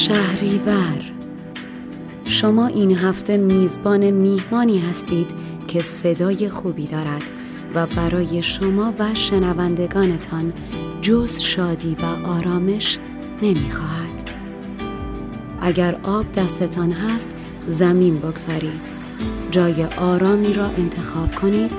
شهریور. 0.00 1.12
شما 2.24 2.66
این 2.66 2.96
هفته 2.96 3.36
میزبان 3.36 4.10
میهمانی 4.10 4.78
هستید 4.78 5.26
که 5.68 5.82
صدای 5.82 6.48
خوبی 6.48 6.86
دارد 6.86 7.22
و 7.74 7.86
برای 7.86 8.42
شما 8.42 8.94
و 8.98 9.14
شنوندگانتان 9.14 10.52
جز 11.02 11.40
شادی 11.40 11.96
و 12.02 12.28
آرامش 12.28 12.98
نمی‌خواهد. 13.42 14.30
اگر 15.60 16.00
آب 16.02 16.32
دستتان 16.32 16.92
هست 16.92 17.28
زمین 17.66 18.18
بگذارید. 18.18 18.80
جای 19.50 19.84
آرامی 19.84 20.54
را 20.54 20.66
انتخاب 20.66 21.34
کنید 21.34 21.70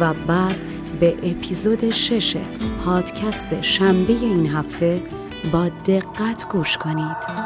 و 0.00 0.14
بعد 0.26 0.60
به 1.00 1.14
اپیزود 1.22 1.90
شش 1.90 2.36
پادکست 2.84 3.62
شنبه 3.62 4.12
این 4.12 4.46
هفته 4.46 5.02
با 5.52 5.68
دقت 5.68 6.48
گوش 6.48 6.76
کنید. 6.76 7.45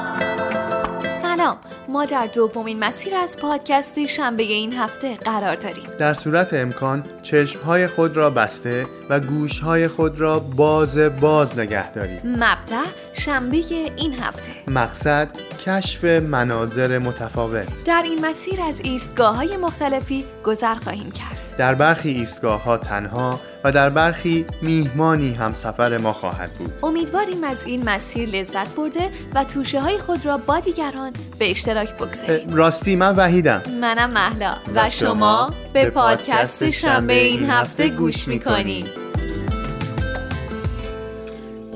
سلام. 1.41 1.59
ما 1.89 2.05
در 2.05 2.27
دومین 2.27 2.79
مسیر 2.79 3.15
از 3.15 3.37
پادکستی 3.37 4.09
شنبه 4.09 4.43
این 4.43 4.73
هفته 4.73 5.17
قرار 5.17 5.55
داریم. 5.55 5.87
در 5.99 6.15
صورت 6.15 6.55
امکان 6.55 7.05
چشمهای 7.23 7.87
خود 7.87 8.17
را 8.17 8.31
بسته 8.31 8.87
و 9.11 9.21
گوشهای 9.21 9.89
خود 9.89 10.21
را 10.21 10.39
باز 10.39 10.99
باز 10.99 11.59
نگه 11.59 11.93
دارید. 11.93 12.21
مبدع 12.25 12.85
شنبه 13.13 13.57
این 13.97 14.19
هفته. 14.19 14.53
مقصد 14.69 15.29
کشف 15.67 16.05
مناظر 16.05 16.99
متفاوت. 16.99 17.85
در 17.85 18.03
این 18.05 18.27
مسیر 18.27 18.63
از 18.63 18.81
ایستگاه 18.85 19.37
های 19.37 19.57
مختلفی 19.57 20.25
گذر 20.45 20.75
خواهیم 20.75 21.11
کرد. 21.11 21.50
در 21.61 21.75
برخی 21.75 22.09
ایستگاه 22.09 22.63
ها 22.63 22.77
تنها 22.77 23.41
و 23.65 23.73
در 23.73 23.89
برخی 23.89 24.47
میهمانی 24.63 25.35
هم 25.35 25.53
سفر 25.53 25.99
ما 25.99 26.13
خواهد 26.13 26.53
بود. 26.53 26.73
امیدواریم 26.83 27.45
از 27.45 27.65
این 27.65 27.89
مسیر 27.89 28.29
لذت 28.29 28.75
برده 28.75 29.11
و 29.35 29.45
توشه 29.45 29.81
های 29.81 29.99
خود 29.99 30.27
را 30.27 30.37
با 30.37 30.61
دیگران 30.61 31.13
به 31.39 31.51
اشتراک 31.51 31.97
بگذارید 31.97 32.53
راستی 32.53 32.97
من 32.97 33.17
وحیدم. 33.17 33.63
منم 33.81 34.11
محلا 34.11 34.57
و 34.75 34.91
شما 34.91 35.51
به 35.73 35.91
پادکست 35.91 36.71
شنبه 36.71 37.15
این 37.15 37.51
هفته 37.51 37.89
گوش 37.89 38.29
می‌کنید 38.29 38.87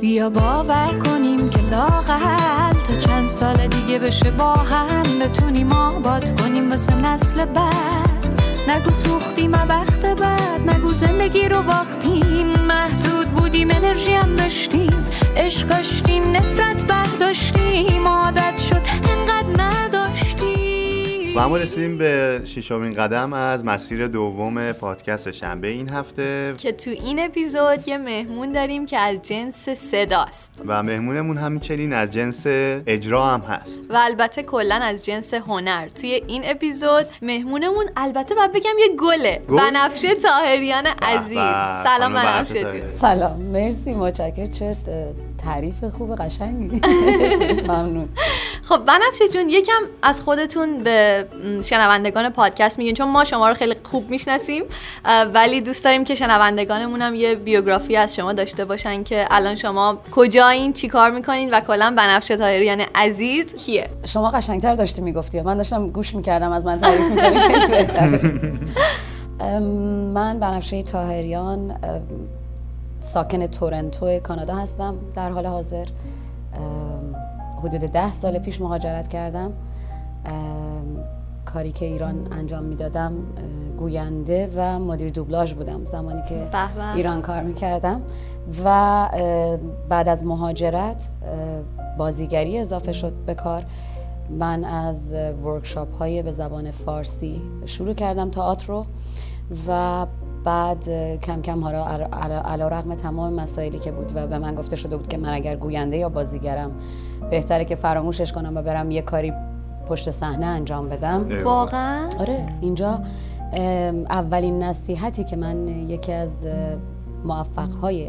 بیا 0.00 0.30
باور 0.30 0.88
کنیم 1.04 1.50
که 1.50 1.58
لاغل 1.70 2.72
تا 2.88 2.96
چند 3.00 3.28
سال 3.28 3.66
دیگه 3.66 3.98
بشه 3.98 4.30
با 4.30 4.54
هم 4.54 5.18
بتونیم 5.18 5.72
آباد 5.72 6.40
کنیم 6.40 6.70
واسه 6.70 6.94
نسل 6.94 7.44
بعد. 7.44 8.43
نگو 8.68 8.90
سوختیم 8.90 9.52
وقت 9.52 10.00
بعد 10.00 10.70
نگو 10.70 10.92
زندگی 10.92 11.48
رو 11.48 11.62
باختیم. 11.62 12.46
محدود 12.46 13.28
بودیم 13.28 13.70
انرژی 13.70 14.14
هم 14.14 14.36
داشتیم. 14.36 15.06
عشق 15.36 15.72
نفرت 16.36 16.86
برداشتیم. 16.86 17.33
اما 21.44 21.56
رسیدیم 21.56 21.98
به 21.98 22.40
ششمین 22.44 22.94
قدم 22.94 23.32
از 23.32 23.64
مسیر 23.64 24.06
دوم 24.06 24.72
پادکست 24.72 25.30
شنبه 25.30 25.68
این 25.68 25.90
هفته. 25.90 26.54
که 26.58 26.72
تو 26.72 26.90
این 26.90 27.24
اپیزود 27.24 27.88
یه 27.88 27.98
مهمون 27.98 28.52
داریم 28.52 28.86
که 28.86 28.98
از 28.98 29.22
جنس 29.22 29.68
صداست. 29.68 30.62
و 30.66 30.82
مهمونمون 30.82 31.38
همچنین 31.38 31.92
از 31.92 32.12
جنس 32.12 32.42
اجرا 32.86 33.26
هم 33.26 33.40
هست. 33.40 33.80
و 33.90 33.94
البته 33.96 34.42
کلا 34.42 34.74
از 34.74 35.04
جنس 35.04 35.34
هنر. 35.34 35.88
توی 35.88 36.22
این 36.26 36.42
اپیزود 36.44 37.06
مهمونمون 37.22 37.84
البته 37.96 38.34
باید 38.34 38.52
بگم 38.52 38.78
یه 38.80 38.96
گله. 38.96 39.42
بنفشه 39.48 40.14
تاهریان 40.14 40.86
عزیز. 40.86 41.38
سلام 41.84 42.14
بنفشه 42.14 42.82
سلام 43.00 43.42
مرسی 43.42 43.94
متشکرم. 43.94 44.50
چه 44.50 44.76
تعریف 45.44 45.84
خوب 45.84 46.14
قشنگی. 46.14 46.80
ممنون. 47.68 48.08
خب 48.62 48.78
بنفشه 48.84 49.28
جون 49.32 49.50
یکم 49.50 49.82
از 50.02 50.22
خودتون 50.22 50.78
به 50.78 51.26
شنوندگان 51.64 52.30
پادکست 52.30 52.78
میگین 52.78 52.94
چون 52.94 53.08
ما 53.08 53.24
شما 53.24 53.48
رو 53.48 53.54
خیلی 53.54 53.74
خوب 53.84 54.10
می‌شناسیم 54.10 54.62
ولی 55.34 55.60
دوست 55.60 55.84
داریم 55.84 56.04
که 56.04 56.14
شنوندگانمون 56.14 57.02
هم 57.02 57.14
یه 57.14 57.34
بیوگرافی 57.34 57.96
از 57.96 58.14
شما 58.14 58.32
داشته 58.32 58.64
باشن 58.64 59.02
که 59.02 59.26
الان 59.30 59.54
شما 59.54 59.98
کجا 60.12 60.48
این 60.48 60.72
چی 60.72 60.88
کار 60.88 61.10
می‌کنین 61.10 61.50
و 61.50 61.60
کلا 61.60 61.94
بنفشه 61.96 62.36
تاهری 62.36 62.66
یعنی 62.66 62.86
عزیز 62.94 63.54
کیه؟ 63.54 63.90
شما 64.06 64.30
قشنگتر 64.30 64.74
داشتی 64.74 65.02
می‌گفتی. 65.02 65.40
من 65.40 65.56
داشتم 65.56 65.90
گوش 65.90 66.14
می‌کردم 66.14 66.52
از 66.52 66.66
من 66.66 66.78
تعریف 66.78 67.10
می‌کنی 67.10 67.34
من 70.14 70.40
بنفشه 70.40 70.82
تاهریان 70.82 71.76
ساکن 73.04 73.46
تورنتو 73.46 74.18
کانادا 74.18 74.54
هستم. 74.54 74.94
در 75.14 75.30
حال 75.30 75.46
حاضر 75.46 75.86
حدود 77.58 77.80
ده 77.80 78.12
سال 78.12 78.38
پیش 78.38 78.60
مهاجرت 78.60 79.08
کردم. 79.08 79.52
کاری 81.44 81.72
که 81.72 81.86
ایران 81.86 82.32
انجام 82.32 82.64
می‌دادم 82.64 83.12
گوینده 83.78 84.50
و 84.56 84.78
مدیر 84.78 85.12
دوبلاژ 85.12 85.54
بودم 85.54 85.84
زمانی 85.84 86.22
که 86.28 86.50
ایران 86.94 87.20
کار 87.20 87.42
می‌کردم. 87.42 88.02
و 88.64 89.08
بعد 89.88 90.08
از 90.08 90.24
مهاجرت 90.24 91.08
بازیگری 91.98 92.58
اضافه 92.58 92.92
شد 92.92 93.12
به 93.26 93.34
کار. 93.34 93.64
من 94.30 94.64
از 94.64 95.12
ورکشاپ 95.44 95.94
های 95.94 96.22
به 96.22 96.30
زبان 96.30 96.70
فارسی 96.70 97.42
شروع 97.66 97.94
کردم 97.94 98.30
تئاتر 98.30 98.66
رو 98.66 98.86
و 99.68 100.06
بعد 100.44 100.88
کم 101.18 101.42
کم 101.42 101.60
ها 101.60 101.70
را 101.70 101.86
علا 102.44 102.68
رقم 102.68 102.94
تمام 102.94 103.32
مسائلی 103.32 103.78
که 103.78 103.92
بود 103.92 104.12
و 104.14 104.26
به 104.26 104.38
من 104.38 104.54
گفته 104.54 104.76
شده 104.76 104.96
بود 104.96 105.08
که 105.08 105.18
من 105.18 105.28
اگر 105.34 105.56
گوینده 105.56 105.96
یا 105.96 106.08
بازیگرم 106.08 106.70
بهتره 107.30 107.64
که 107.64 107.74
فراموشش 107.74 108.32
کنم 108.32 108.56
و 108.56 108.62
برم 108.62 108.90
یه 108.90 109.02
کاری 109.02 109.32
پشت 109.88 110.10
صحنه 110.10 110.46
انجام 110.46 110.88
بدم. 110.88 111.44
واقعا؟ 111.44 112.08
آره 112.20 112.46
اینجا 112.60 113.00
اولین 114.10 114.62
نصیحتی 114.62 115.24
که 115.24 115.36
من 115.36 115.68
یکی 115.68 116.12
از 116.12 116.46
موفقهای 117.24 118.08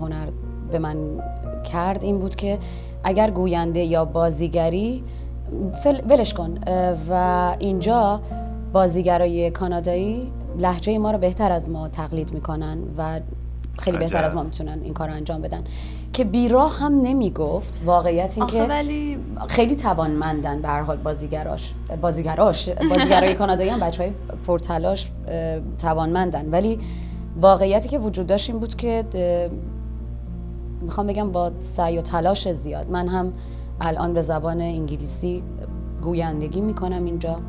هنر 0.00 0.26
به 0.72 0.78
من 0.78 0.96
کرد 1.72 2.04
این 2.04 2.18
بود 2.18 2.34
که 2.34 2.58
اگر 3.04 3.30
گوینده 3.30 3.80
یا 3.80 4.04
بازیگری 4.04 5.04
ولش 6.08 6.34
کن 6.34 6.58
و 7.10 7.56
اینجا 7.58 8.20
بازیگرای 8.72 9.50
کانادایی 9.50 10.32
لحجه 10.58 10.98
ما 10.98 11.10
رو 11.10 11.18
بهتر 11.18 11.52
از 11.52 11.70
ما 11.70 11.88
تقلید 11.88 12.34
می‌کنن 12.34 12.78
و 12.98 13.20
خیلی 13.78 13.96
بهتر 13.96 14.24
از 14.24 14.34
ما 14.34 14.42
می‌تونن 14.42 14.80
این 14.84 14.94
کار 14.94 15.08
رو 15.08 15.14
انجام 15.14 15.42
بدن. 15.42 15.64
که 16.12 16.24
بیراه 16.24 16.78
هم 16.78 17.00
نمی‌گفت 17.00 17.80
واقعیت 17.84 18.38
این 18.38 18.46
که 18.46 18.62
ولی... 18.62 19.18
خیلی 19.48 19.76
توانمندن 19.76 20.62
به 20.62 20.68
هر 20.68 20.82
حال 20.82 20.96
بازیگراش 20.96 21.74
بازیگراش 22.02 22.68
بازیگرای 22.68 23.34
کانادایی 23.40 23.70
هم 23.70 23.80
بچه 23.80 24.02
های 24.02 24.12
پرتلاش 24.46 25.10
توانمندن. 25.78 26.50
ولی 26.50 26.78
واقعیتی 27.40 27.88
که 27.88 27.98
وجود 27.98 28.26
داشت 28.26 28.50
این 28.50 28.58
بود 28.58 28.74
که 28.74 29.04
می‌خوام 30.82 31.06
بگم 31.06 31.32
با 31.32 31.52
سعی 31.60 31.98
و 31.98 32.02
تلاش 32.02 32.52
زیاد. 32.52 32.90
من 32.90 33.08
هم 33.08 33.32
الان 33.80 34.14
به 34.14 34.22
زبان 34.22 34.60
انگلیسی 34.60 35.42
گویندگی 36.02 36.60
می‌کنم 36.60 37.04
اینجا. 37.04 37.40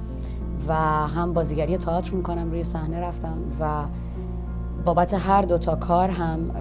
و 0.68 0.74
هم 1.08 1.34
بازیگری 1.34 1.78
تئاتر 1.78 2.12
می‌کنم 2.12 2.52
روی 2.52 2.64
صحنه 2.64 3.00
رفتم 3.00 3.38
و 3.60 3.86
بابت 4.86 5.14
هر 5.14 5.42
دو 5.42 5.58
تا 5.58 5.76
کار 5.76 6.10
هم 6.10 6.52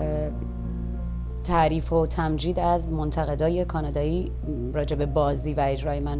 تعریف 1.45 1.93
و 1.93 2.07
تمجید 2.07 2.59
از 2.59 2.93
منتقدای 2.93 3.65
کانادایی 3.65 4.33
راجع 4.73 4.97
به 4.97 5.07
بازی 5.07 5.55
و 5.55 5.61
اجرای 5.61 6.01
من 6.01 6.19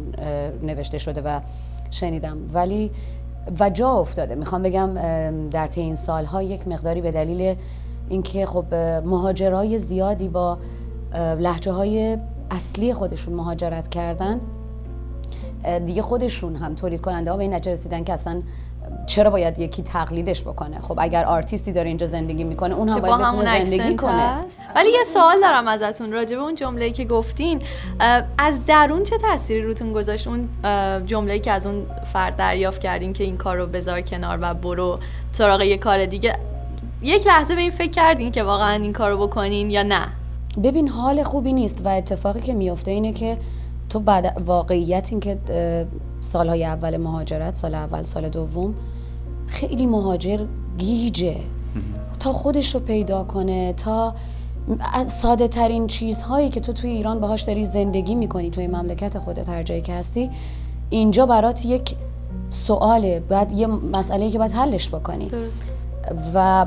نوشته 0.63 0.97
شده 0.97 1.21
و 1.21 1.39
شنیدم. 1.91 2.37
ولی 2.53 2.91
و 3.59 3.69
جا 3.69 3.89
افتاده. 3.89 4.35
می‌خوام 4.35 4.61
بگم 4.63 4.89
در 5.49 5.67
طی 5.67 5.81
این 5.81 5.95
سالها 5.95 6.43
یک 6.43 6.67
مقداری 6.67 7.01
به 7.01 7.11
دلیل 7.11 7.55
اینکه 8.09 8.45
خب 8.45 8.75
مهاجرای 9.05 9.77
زیادی 9.77 10.29
با 10.29 10.57
لحجه 11.39 11.71
های 11.71 12.17
اصلی 12.51 12.93
خودشون 12.93 13.33
مهاجرت 13.33 13.87
کردن 13.87 14.41
دیگه 15.85 16.01
خودشون 16.01 16.55
هم 16.55 16.75
تولید 16.75 17.01
کننده 17.01 17.31
ها 17.31 17.37
به 17.37 17.43
این 17.43 17.53
نتیجه 17.53 17.71
رسیدن 17.71 18.03
که 18.03 18.13
اصلا 18.13 18.41
چرا 19.07 19.29
باید 19.29 19.59
یکی 19.59 19.83
تقلیدش 19.83 20.41
بکنه؟ 20.41 20.79
خب 20.79 20.99
اگر 21.01 21.25
آرتیستی 21.25 21.71
داره 21.71 21.87
اینجا 21.87 22.05
زندگی 22.05 22.43
می‌کنه 22.43 22.75
اون 22.75 22.89
هم 22.89 22.99
باید 22.99 23.15
بتونه 23.15 23.65
زندگی 23.65 23.95
کنه. 23.95 24.37
ولی 24.75 24.89
یه 24.89 25.03
سوال 25.03 25.41
دارم 25.41 25.67
ازتون 25.67 26.11
راجع 26.11 26.35
به 26.35 26.41
اون 26.41 26.55
جمله‌ای 26.55 26.91
که 26.91 27.05
گفتین. 27.05 27.61
از 28.37 28.65
درون 28.65 29.03
چه 29.03 29.17
تأثیری 29.17 29.61
روتون 29.61 29.93
گذاشت؟ 29.93 30.27
اون 30.27 30.49
جمله‌ای 31.05 31.39
که 31.39 31.51
از 31.51 31.65
اون 31.65 31.85
فرد 32.13 32.37
دریافت 32.37 32.81
کردین 32.81 33.13
که 33.13 33.23
این 33.23 33.37
کار 33.37 33.57
رو 33.57 33.65
بذار 33.65 34.01
کنار 34.01 34.37
و 34.41 34.53
برو 34.53 34.99
سراغ 35.31 35.61
یه 35.61 35.77
کار 35.77 36.05
دیگه. 36.05 36.35
یک 37.01 37.27
لحظه 37.27 37.55
به 37.55 37.61
این 37.61 37.71
فکر 37.71 37.91
کردین 37.91 38.31
که 38.31 38.43
واقعا 38.43 38.73
این 38.73 38.93
کارو 38.93 39.27
بکنین 39.27 39.71
یا 39.71 39.83
نه؟ 39.83 40.07
ببین 40.63 40.87
حال 40.87 41.23
خوبی 41.23 41.53
نیست 41.53 41.85
و 41.85 41.89
اتفاقی 41.89 42.41
که 42.41 42.53
میفته 42.53 42.91
اینه 42.91 43.13
که 43.13 43.37
تو 43.89 43.99
بعد 43.99 44.41
واقعیت 44.45 45.07
این 45.11 45.19
که 45.19 45.37
سالهای 46.19 46.65
اول 46.65 46.97
مهاجرت 46.97 47.55
سال 47.55 47.75
اول 47.75 48.03
سال 48.03 48.29
دوم 48.29 48.75
خیلی 49.47 49.85
مهاجر 49.85 50.45
گیجه. 50.77 51.35
تا 52.19 52.33
خودش 52.33 52.75
رو 52.75 52.81
پیدا 52.81 53.23
کنه 53.23 53.73
تا 53.73 54.15
از 54.93 55.11
ساده 55.11 55.47
ترین 55.47 55.87
چیزهایی 55.87 56.49
که 56.49 56.59
تو 56.59 56.73
توی 56.73 56.89
ایران 56.89 57.19
باهاش 57.19 57.41
داری 57.41 57.65
زندگی 57.65 58.15
می‌کنی 58.15 58.49
توی 58.49 58.67
مملکت 58.67 59.19
خودت 59.19 59.49
هر 59.49 59.63
جایی 59.63 59.81
که 59.81 59.93
هستی 59.93 60.29
اینجا 60.89 61.25
برات 61.25 61.65
یک 61.65 61.95
سواله. 62.49 63.19
باید 63.19 63.51
یه 63.51 63.67
مسئله 63.67 64.29
که 64.29 64.37
باید 64.37 64.51
حلش 64.51 64.89
بکنی. 64.89 65.27
درست. 65.27 65.65
و 66.33 66.65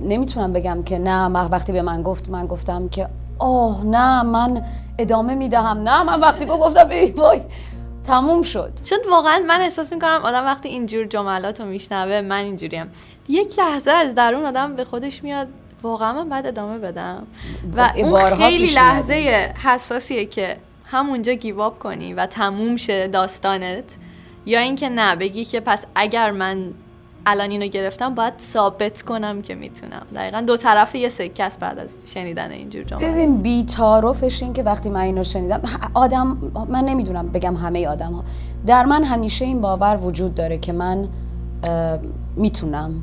نمی‌تونم 0.00 0.52
بگم 0.52 0.82
که 0.82 0.98
نه 0.98 1.28
وقتی 1.28 1.72
به 1.72 1.82
من 1.82 2.02
گفت 2.02 2.30
من 2.30 2.46
گفتم 2.46 2.88
که 2.88 3.08
آه 3.38 3.84
نه 3.84 4.22
من 4.22 4.62
ادامه 4.98 5.34
می‌دهم. 5.34 5.78
نه 5.78 6.02
من 6.02 6.20
وقتی 6.20 6.46
گفت 6.46 6.60
گفتم 6.60 6.90
ای 6.90 7.10
وای 7.10 7.40
تموم 8.04 8.42
شد. 8.42 8.72
چون 8.88 8.98
واقعا 9.10 9.38
من 9.38 9.60
احساس 9.60 9.92
می‌کنم 9.92 10.20
آدم 10.24 10.44
وقتی 10.44 10.68
اینجور 10.68 11.04
جملات 11.04 11.60
رو 11.60 11.66
میشنوه 11.66 12.20
من 12.20 12.44
اینجوریم. 12.44 12.92
یک 13.28 13.58
لحظه 13.58 13.90
از 13.90 14.14
درون 14.14 14.44
آدم 14.44 14.76
به 14.76 14.84
خودش 14.84 15.24
میاد 15.24 15.48
واقعا 15.82 16.12
من 16.12 16.28
باید 16.28 16.46
ادامه 16.46 16.78
بدم. 16.78 17.26
و 17.76 17.92
اون 17.96 18.36
خیلی. 18.36 18.66
لحظه 18.66 19.14
حساسیه 19.64 20.26
که 20.26 20.56
همونجا 20.84 21.32
گیواب 21.32 21.78
کنی 21.78 22.14
و 22.14 22.26
تموم 22.26 22.76
شه 22.76 23.08
داستانت. 23.08 23.84
یا 24.46 24.60
اینکه 24.60 24.88
نه 24.88 25.16
بگی 25.16 25.44
که 25.44 25.60
پس 25.60 25.86
اگر 25.94 26.30
من 26.30 26.72
الان 27.26 27.50
اینو 27.50 27.66
گرفتم 27.66 28.14
باید 28.14 28.34
ثابت 28.38 29.02
کنم 29.02 29.42
که 29.42 29.54
می‌تونم. 29.54 30.02
دقیقا 30.14 30.40
دو 30.40 30.56
طرف 30.56 30.94
یه 30.94 31.08
سکه 31.08 31.44
است 31.44 31.60
بعد 31.60 31.78
از 31.78 31.90
شنیدن 32.06 32.50
اینجور 32.50 32.84
جمله 32.84 33.12
ببین 33.12 33.42
بیتارفش 33.42 34.42
این 34.42 34.52
که 34.52 34.62
وقتی 34.62 34.90
من 34.90 35.00
اینو 35.00 35.24
شنیدم 35.24 35.60
آدم 35.94 36.52
من 36.68 36.84
نمی‌دونم 36.84 37.28
بگم 37.28 37.56
همه 37.56 37.88
آدم 37.88 38.12
ها 38.12 38.24
در 38.66 38.84
من 38.84 39.04
همیشه 39.04 39.44
این 39.44 39.60
باور 39.60 39.98
وجود 40.02 40.34
داره 40.34 40.58
که 40.58 40.72
من 40.72 41.08
می‌تونم 42.36 43.02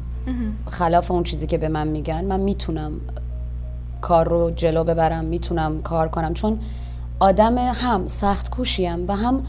خلاف 0.70 1.12
اون 1.12 1.24
چیزی 1.24 1.48
که 1.48 1.58
به 1.58 1.68
من 1.68 1.88
میگن. 1.88 2.26
من 2.26 2.40
می‌تونم 2.40 2.92
کار 4.02 4.30
رو 4.30 4.52
جلو 4.52 4.84
ببرم 4.84 5.26
می‌تونم 5.26 5.82
کار 5.82 6.08
کنم. 6.08 6.34
چون 6.34 6.60
آدم 7.20 7.58
هم 7.58 8.08
سخت 8.08 8.50
کوشیم 8.50 9.06
و 9.08 9.16
هم 9.16 9.44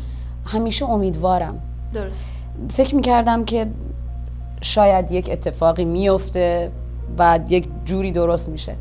همیشه 0.46 0.84
امیدوارم. 0.84 1.58
درست. 1.92 2.24
فکر 2.70 2.94
می‌کردم 2.94 3.44
که 3.44 3.66
شاید 4.64 5.12
یک 5.12 5.28
اتفاقی 5.32 5.84
میفته 5.84 6.70
و 7.18 7.40
یک 7.48 7.68
جوری 7.84 8.12
درست 8.12 8.48
میشه. 8.48 8.76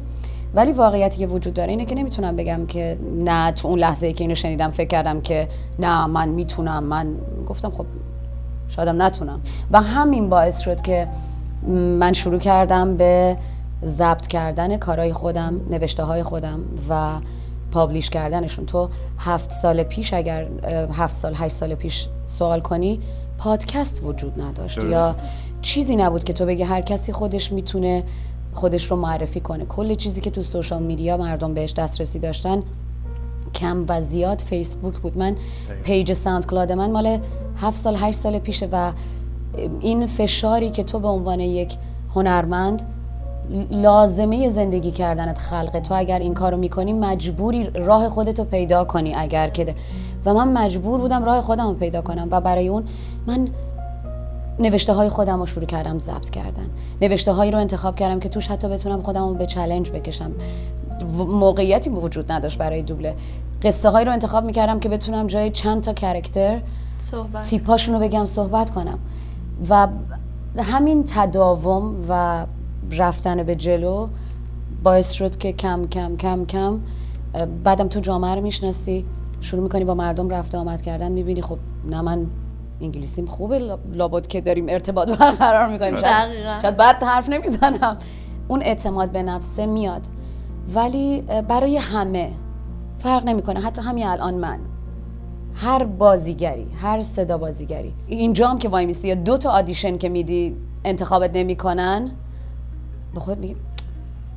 ولی 0.54 0.72
واقعیتی 0.72 1.18
که 1.18 1.28
وجود 1.28 1.54
داره 1.54 1.70
اینه 1.70 1.86
که 1.86 1.96
نمی‌تونم 1.96 2.36
بگم 2.36 2.66
که 2.66 2.98
نه 3.18 3.52
تو 3.52 3.68
اون 3.68 3.80
لحظه 3.80 4.08
ای 4.08 4.14
که 4.14 4.24
اینو 4.24 4.36
شنیدم 4.36 4.70
فکر 4.70 4.88
کردم 4.88 5.22
که 5.22 5.48
نه 5.80 6.06
من 6.06 6.30
می‌تونم 6.30 6.84
من 6.84 7.16
گفتم 7.48 7.70
خب 7.70 7.86
شایدم 8.68 9.02
نتونم. 9.02 9.42
و 9.72 9.82
همین 9.82 10.30
باعث 10.30 10.60
شد 10.60 10.82
که 10.82 11.08
من 12.00 12.14
شروع 12.14 12.40
کردم 12.40 12.98
به 12.98 13.38
ضبط 13.86 14.28
کردن 14.28 14.78
کارهای 14.78 15.14
خودم 15.14 15.62
نوشته 15.70 16.04
های 16.04 16.24
خودم 16.24 16.60
و 16.90 17.12
publish 17.72 18.10
کردنشون. 18.10 18.66
تو 18.66 18.90
هفت 19.18 19.52
سال 19.52 19.84
پیش 19.84 20.14
اگر 20.14 20.48
هفت 20.94 21.14
سال 21.14 21.34
هشت 21.36 21.54
سال 21.54 21.76
پیش 21.76 22.08
سوال 22.26 22.60
کنی 22.60 23.00
پادکست 23.38 24.02
وجود 24.04 24.42
نداشت 24.42 24.80
درست. 24.80 24.92
یا 24.92 25.16
چیزی 25.64 25.96
نبود 25.96 26.24
که 26.24 26.34
تو 26.34 26.46
بگی 26.46 26.64
هر 26.64 26.82
کسی 26.82 27.12
خودش 27.12 27.52
می‌تونه 27.52 28.04
خودش 28.54 28.92
رو 28.92 28.98
معرفی 28.98 29.40
کنه. 29.40 29.66
کل 29.66 29.96
چیزی 29.96 30.22
که 30.22 30.30
تو 30.30 30.42
social 30.42 30.84
media 30.84 31.18
مردم 31.18 31.54
بهش 31.54 31.74
دسترسی 31.74 32.20
داشتن 32.20 32.64
کم 33.56 33.86
و 33.90 34.02
زیاد 34.02 34.42
فیسبوک 34.42 34.98
بود. 34.98 35.18
من 35.18 35.36
page 35.84 36.14
SoundCloud 36.14 36.72
من 36.72 36.92
مال 36.92 37.20
هفت 37.58 37.80
سال 37.80 37.96
هشت 37.96 38.18
سال 38.18 38.40
پیشه 38.40 38.70
و 38.72 38.94
این 39.80 40.06
فشاری 40.06 40.70
که 40.70 40.84
تو 40.84 41.00
به 41.00 41.08
عنوان 41.08 41.40
یک 41.40 41.76
هنرمند 42.16 42.82
لازمه 43.72 44.50
زندگی 44.50 44.92
کردنت 44.92 45.38
خلقه. 45.38 45.80
تو 45.80 45.94
اگر 45.94 46.20
این 46.20 46.34
کارو 46.34 46.58
می‌کنی 46.58 46.94
مجبوری 46.94 47.64
راه 47.64 48.10
خودتو 48.10 48.44
پیدا 48.44 48.84
کنی 48.84 49.16
اگر 49.16 49.50
که 49.50 49.76
و 50.26 50.34
من 50.34 50.54
مجبور 50.54 51.00
بودم 51.00 51.24
راه 51.24 51.42
خودم 51.42 51.68
رو 51.68 51.74
پیدا 51.74 52.02
کنم. 52.02 52.28
و 52.32 52.42
برای 52.42 52.68
اون 52.68 52.84
من 53.28 53.48
نوشته 54.60 54.94
های 54.94 55.10
خودم 55.10 55.40
رو 55.40 55.46
شروع 55.46 55.66
کردم 55.66 56.00
ضبط 56.00 56.30
کردن. 56.30 56.70
نوشته 57.02 57.32
هایی 57.32 57.52
رو 57.52 57.60
انتخاب 57.60 57.96
کردم 57.96 58.20
که 58.20 58.30
توش 58.30 58.48
حتی 58.48 58.68
بتونم 58.68 59.02
خودم 59.02 59.28
رو 59.28 59.34
به 59.34 59.46
چلنج 59.46 59.92
بکشم. 59.92 60.32
موقعیتی 61.18 61.90
وجود 61.90 62.32
نداشت 62.32 62.58
برای 62.58 62.82
دوبله. 62.82 63.16
قصه 63.62 63.90
هایی 63.90 64.06
رو 64.06 64.12
انتخاب 64.12 64.44
می‌کردم 64.44 64.80
که 64.80 64.90
بتونم 64.90 65.28
جای 65.28 65.50
چند 65.50 65.84
تا 65.84 65.94
کرکتر 65.94 66.62
صحبت. 66.98 67.44
تیپاشون 67.44 67.96
رو 67.96 68.02
بگم 68.02 68.26
صحبت 68.26 68.70
کنم. 68.70 69.00
و 69.70 69.88
همین 70.58 71.04
تداوم 71.08 71.96
و 72.10 72.46
رفتن 72.92 73.44
به 73.44 73.56
جلو 73.56 74.08
باعث 74.84 75.12
شد 75.12 75.38
که 75.38 75.54
کم 75.54 75.88
کم 75.88 76.18
کم 76.18 76.46
کم 76.46 76.80
بعدم 77.64 77.88
تو 77.88 78.00
جامعه 78.00 78.36
رو 78.36 78.42
می‌شناسی 78.42 79.06
شروع 79.42 79.64
می‌کنی 79.64 79.86
با 79.86 79.94
مردم 79.94 80.30
رفت 80.30 80.56
و 80.56 80.58
آمد 80.58 80.82
کردن 80.82 81.12
می‌بینی 81.12 81.42
خب 81.42 81.58
نه 81.90 82.02
من 82.02 82.28
انگلیسیم 82.82 83.26
خوبه 83.26 83.60
لا- 83.60 83.80
لابد 83.94 84.28
که 84.28 84.42
داریم 84.42 84.66
ارتباط 84.70 85.10
برقرار 85.20 85.68
می‌کنیم. 85.68 85.96
شاید. 85.96 86.62
شاید 86.62 86.78
بعد 86.78 87.04
حرف 87.04 87.30
نمی‌زنم. 87.30 87.98
اون 88.48 88.62
اعتماد 88.62 89.12
به 89.12 89.24
نفسه 89.24 89.66
میاد. 89.66 90.02
ولی 90.76 91.22
برای 91.48 91.78
همه 91.78 92.32
فرق 93.00 93.24
نمی‌کنه. 93.26 93.60
حتی 93.60 93.82
همین 93.82 94.08
الان 94.08 94.34
من. 94.34 94.60
هر 95.56 95.84
بازیگری 95.84 96.68
هر 96.82 97.02
صدا 97.02 97.38
بازیگری. 97.38 97.94
اینجا 98.08 98.48
هم 98.48 98.58
که 98.60 98.70
وای 98.70 98.86
میستی 98.86 99.08
یا 99.08 99.16
دو 99.16 99.38
تا 99.38 99.52
آدیشن 99.52 99.98
که 99.98 100.10
میدی 100.10 100.56
انتخابت 100.86 101.32
نمی‌کنن 101.34 102.12
به 103.14 103.20
خود 103.20 103.38
میگی 103.40 103.56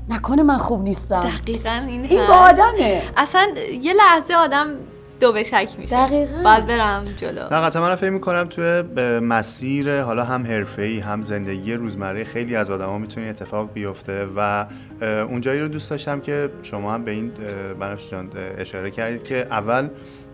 نکنه 0.08 0.42
من 0.42 0.56
خوب 0.58 0.82
نیستم. 0.82 1.20
دقیقا 1.20 1.70
این 1.88 2.04
این. 2.04 2.26
با 2.26 2.34
آدمه. 2.34 3.02
اصلا 3.16 3.46
یه 3.82 3.92
لحظه 3.94 4.34
آدم 4.34 4.66
دو 5.20 5.32
به 5.32 5.42
شک 5.42 5.68
میشه 5.78 6.06
دقیقاً. 6.06 6.42
باید 6.44 6.66
برم 6.66 7.04
جلو 7.16 7.40
نه 7.40 7.60
قطعا 7.60 7.82
من 7.82 7.94
فکر 7.94 8.10
می‌کنم 8.10 8.46
توی 8.50 8.82
به 8.82 9.20
مسیر 9.20 10.00
حالا 10.00 10.24
هم 10.24 10.46
حرفه‌ای 10.46 10.98
هم 10.98 11.22
زندگی 11.22 11.74
روزمره 11.74 12.24
خیلی 12.24 12.56
از 12.56 12.70
آدما 12.70 12.98
می‌تونه 12.98 13.26
اتفاق 13.26 13.72
بیفته 13.72 14.28
و 14.36 14.66
اونجایی 15.02 15.60
رو 15.60 15.68
دوست 15.68 15.90
داشتم 15.90 16.20
که 16.20 16.50
شما 16.62 16.92
هم 16.92 17.04
به 17.04 17.10
این 17.10 17.32
بنفش 17.80 18.10
جان 18.10 18.30
اشاره 18.58 18.90
کردید 18.90 19.24
که 19.24 19.46
اول 19.50 19.88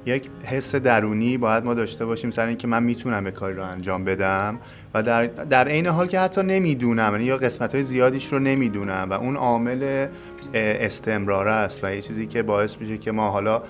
یک 0.06 0.30
حس 0.44 0.74
درونی 0.74 1.38
باید 1.38 1.64
ما 1.64 1.74
داشته 1.74 2.06
باشیم 2.06 2.30
سر 2.30 2.46
اینکه 2.46 2.68
من 2.68 2.82
می‌تونم 2.82 3.24
به 3.24 3.30
کاری 3.30 3.54
رو 3.54 3.62
انجام 3.64 4.04
بدم 4.04 4.58
و 4.94 5.02
در 5.02 5.26
در 5.26 5.68
عین 5.68 5.86
حال 5.86 6.06
که 6.06 6.20
حتی 6.20 6.42
نمی‌دونم 6.42 7.12
یعنی 7.12 7.24
یا 7.24 7.36
قسمت 7.36 7.74
های 7.74 7.84
زیادیش 7.84 8.32
رو 8.32 8.38
نمی‌دونم 8.38 9.06
و 9.10 9.12
اون 9.12 9.36
عامل 9.36 10.06
استمرار 10.54 11.48
است 11.48 11.84
و 11.84 11.94
یه 11.94 12.00
چیزی 12.00 12.26
که 12.26 12.42
باعث 12.42 12.76
میشه 12.80 12.98
که 12.98 13.12
ما 13.12 13.30
حالا 13.30 13.62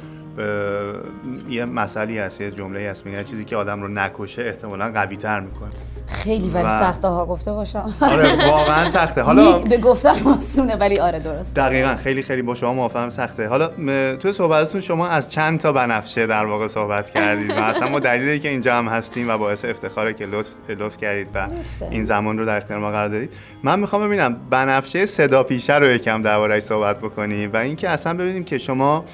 یه 1.49 1.64
مسئله 1.64 2.23
هست 2.23 2.40
یه 2.40 2.50
جمله 2.50 2.80
هست 2.90 3.07
میگن 3.07 3.23
چیزی 3.23 3.45
که 3.45 3.57
آدم 3.57 3.83
رو 3.83 3.88
نکشه 3.88 4.42
احتمالا 4.42 4.92
قوی 4.92 5.16
تر 5.16 5.40
می‌کنه. 5.40 5.71
خیلی 6.07 6.49
ولی 6.49 6.64
و- 6.64 6.80
سخته 6.80 7.09
ها 7.09 7.26
گفته 7.26 7.52
باشم. 7.52 7.95
آره 8.00 8.49
واقعا 8.49 8.87
سخته. 8.88 9.23
حالا 9.23 9.59
به 9.59 9.78
گفتن 9.78 10.14
آسونه 10.26 10.76
ولی 10.76 10.99
آره 10.99 11.18
درست 11.21 11.54
دقیقا 11.57 11.95
خیلی 11.97 12.23
خیلی 12.23 12.42
با 12.42 12.54
شما 12.54 12.75
موافقم 12.75 13.09
سخته. 13.09 13.47
حالا 13.49 13.71
م- 13.78 14.16
توی 14.16 14.33
صحبتتون 14.33 14.80
شما 14.80 15.07
از 15.09 15.30
چند 15.30 15.61
تا 15.61 15.73
بنفشه 15.73 16.26
در 16.26 16.45
واقع 16.45 16.66
صحبت 16.66 17.11
کردید؟ 17.11 17.50
و 17.50 17.61
اصلا 17.61 17.88
ما 17.88 17.99
دلیلی 18.00 18.38
که 18.38 18.49
اینجا 18.49 18.75
هم 18.75 18.88
هستیم 18.88 19.28
و 19.30 19.38
باعث 19.38 19.64
افتخاره 19.64 20.14
که 20.14 20.26
لطف, 20.26 20.50
لطف 20.68 20.97
کردید 20.97 21.28
و. 21.35 21.47
این 21.90 22.04
زمان 22.04 22.38
رو 22.38 22.45
در 22.45 22.57
اختیار 22.57 22.78
ما 22.78 22.90
قرار 22.90 23.09
دادید. 23.09 23.30
من 23.62 23.80
می‌خوام 23.80 24.07
ببینم 24.07 24.37
بنفشه 24.50 25.07
صدا 25.07 25.42
پیشه 25.42 25.75
رو 25.76 25.87
یکم 25.90 26.23
درباره‌اش 26.23 26.62
صحبت 26.62 26.99
بکنیم 26.99 27.50
و 27.52 27.57
اینکه 27.57 27.88
اصلا 27.88 28.14
ببینیم 28.14 28.45
که 28.45 28.59
شما 28.59 29.04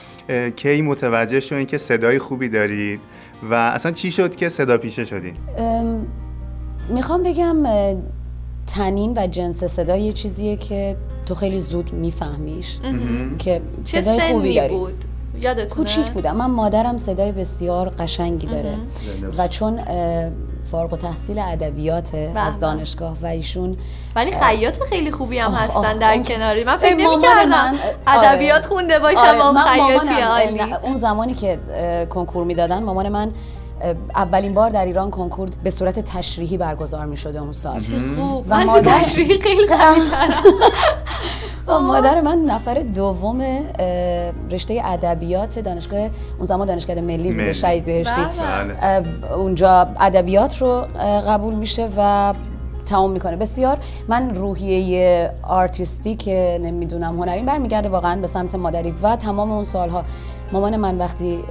کی 0.56 0.82
متوجه 0.82 1.40
شدین 1.40 1.66
که 1.66 1.78
صدای 1.78 2.18
خوبی 2.18 2.48
دارید 2.48 3.00
و 3.50 3.54
اصلا 3.54 3.92
چی 3.92 4.10
شد 4.10 4.36
که 4.36 4.48
صدا 4.48 4.78
پیشه 4.78 5.04
شدین؟ 5.04 5.34
ام، 5.58 6.06
می‌خوام 6.88 7.22
بگم 7.22 7.56
تنین 8.66 9.12
و 9.16 9.26
جنس 9.26 9.64
صدا 9.64 9.96
یه 9.96 10.12
چیزیه 10.12 10.56
که 10.56 10.96
تو 11.26 11.34
خیلی 11.34 11.58
زود 11.58 11.92
میفهمیش 11.92 12.78
که 13.38 13.62
چه 13.84 14.00
صدای 14.00 14.32
خوبی 14.32 14.54
داری. 14.54 14.74
بود؟ 14.74 15.04
یادتونه؟ 15.40 15.68
کوچیک 15.68 16.06
بودم 16.06 16.36
من 16.36 16.50
مادرم 16.50 16.96
صدای 16.96 17.32
بسیار 17.32 17.88
قشنگی 17.88 18.46
داره. 18.46 18.74
و 19.38 19.48
چون 19.48 19.80
فارغ 20.70 20.92
التحصیل 20.92 21.38
ادبیات 21.38 22.10
بله. 22.16 22.40
از 22.40 22.60
دانشگاه 22.60 23.16
و 23.22 23.26
ایشون 23.26 23.76
ولی 24.16 24.32
خیاط 24.32 24.82
خیلی 24.90 25.12
خوبی 25.12 25.38
هم 25.38 25.48
آخ، 25.48 25.60
هستن 25.62 25.78
آخ، 25.78 25.98
در 25.98 26.12
اون- 26.12 26.22
کناری. 26.22 26.64
من 26.64 26.76
فکر 26.76 26.96
نمی‌کردم 26.96 27.74
آره. 28.06 28.18
ادبیات 28.28 28.66
خونده 28.66 28.98
باشم 28.98 29.18
آره، 29.18 29.38
با 29.38 29.52
من 29.52 29.64
خیاطی 29.64 30.20
عالی. 30.20 30.60
اون 30.82 30.94
زمانی 30.94 31.34
که 31.34 31.58
کنکور 32.10 32.44
می‌دادن 32.44 32.82
مامان 32.82 33.08
من 33.08 33.30
اولین 34.16 34.54
بار 34.54 34.70
در 34.70 34.84
ایران 34.84 35.10
کنکور 35.10 35.48
به 35.64 35.70
صورت 35.70 35.98
تشریحی 36.00 36.56
برگزار 36.58 37.06
می 37.06 37.16
شده 37.16 37.40
اون 37.40 37.52
سال. 37.52 37.78
و 38.48 38.64
مادر- 38.64 38.98
تشریحی 39.00 39.40
خیلی 39.40 39.66
و 39.66 39.76
مادر 41.68 42.20
من 42.20 42.38
نفر 42.38 42.74
دوم 42.74 43.42
رشته 44.50 44.80
ادبیات 44.84 45.58
دانشگاه 45.58 46.00
اون 46.00 46.44
زمان 46.44 46.66
دانشگاه 46.66 47.00
ملی 47.00 47.32
بوده. 47.32 47.52
شهید 47.52 47.84
بهشتی 47.84 48.20
بله. 48.80 49.34
اونجا 49.34 49.88
ادبیات 50.00 50.62
رو 50.62 50.86
قبول 51.28 51.54
میشه 51.54 51.88
و 51.96 52.34
تمام 52.86 53.10
می‌کنه 53.10 53.36
بسیار 53.36 53.78
من 54.08 54.34
روحیه 54.34 55.30
آرتیستی 55.42 56.16
که 56.16 56.58
نمی‌دونم 56.62 57.18
هنری 57.18 57.42
برمیگرده 57.42 57.88
واقعا 57.88 58.20
به 58.20 58.26
سمت 58.26 58.54
مادری 58.54 58.94
و 59.02 59.16
تمام 59.16 59.50
اون 59.50 59.64
سالها 59.64 60.04
مامان 60.52 60.76
من 60.76 60.98
وقتی 60.98 61.44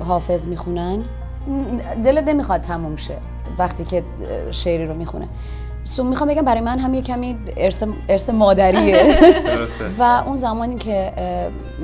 حافظ 0.00 0.46
می‌خونن 0.46 1.02
دلت 2.04 2.28
نمی‌خواد 2.28 2.60
تموم 2.60 2.96
شه 2.96 3.14
وقتی 3.58 3.84
که 3.84 4.02
شعری 4.50 4.86
رو 4.86 4.94
می‌خونه 4.94 5.28
سو 5.84 6.04
می‌خوام 6.04 6.30
بگم 6.30 6.42
برای 6.42 6.60
من 6.60 6.78
هم 6.78 6.94
یه 6.94 7.02
کمی 7.02 7.36
ارث 7.56 7.84
ارث 8.08 8.30
مادریه. 8.30 9.02
و 9.98 10.02
اون 10.26 10.34
زمانی 10.34 10.76
که 10.76 11.12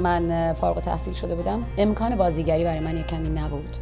من 0.02 0.52
فارغ 0.52 0.80
تحصیل 0.80 1.14
شده 1.14 1.34
بودم 1.34 1.62
امکان 1.78 2.16
بازیگری 2.16 2.64
برای 2.64 2.80
من 2.80 2.96
یه 2.96 3.02
کمی 3.02 3.28
نبود 3.28 3.76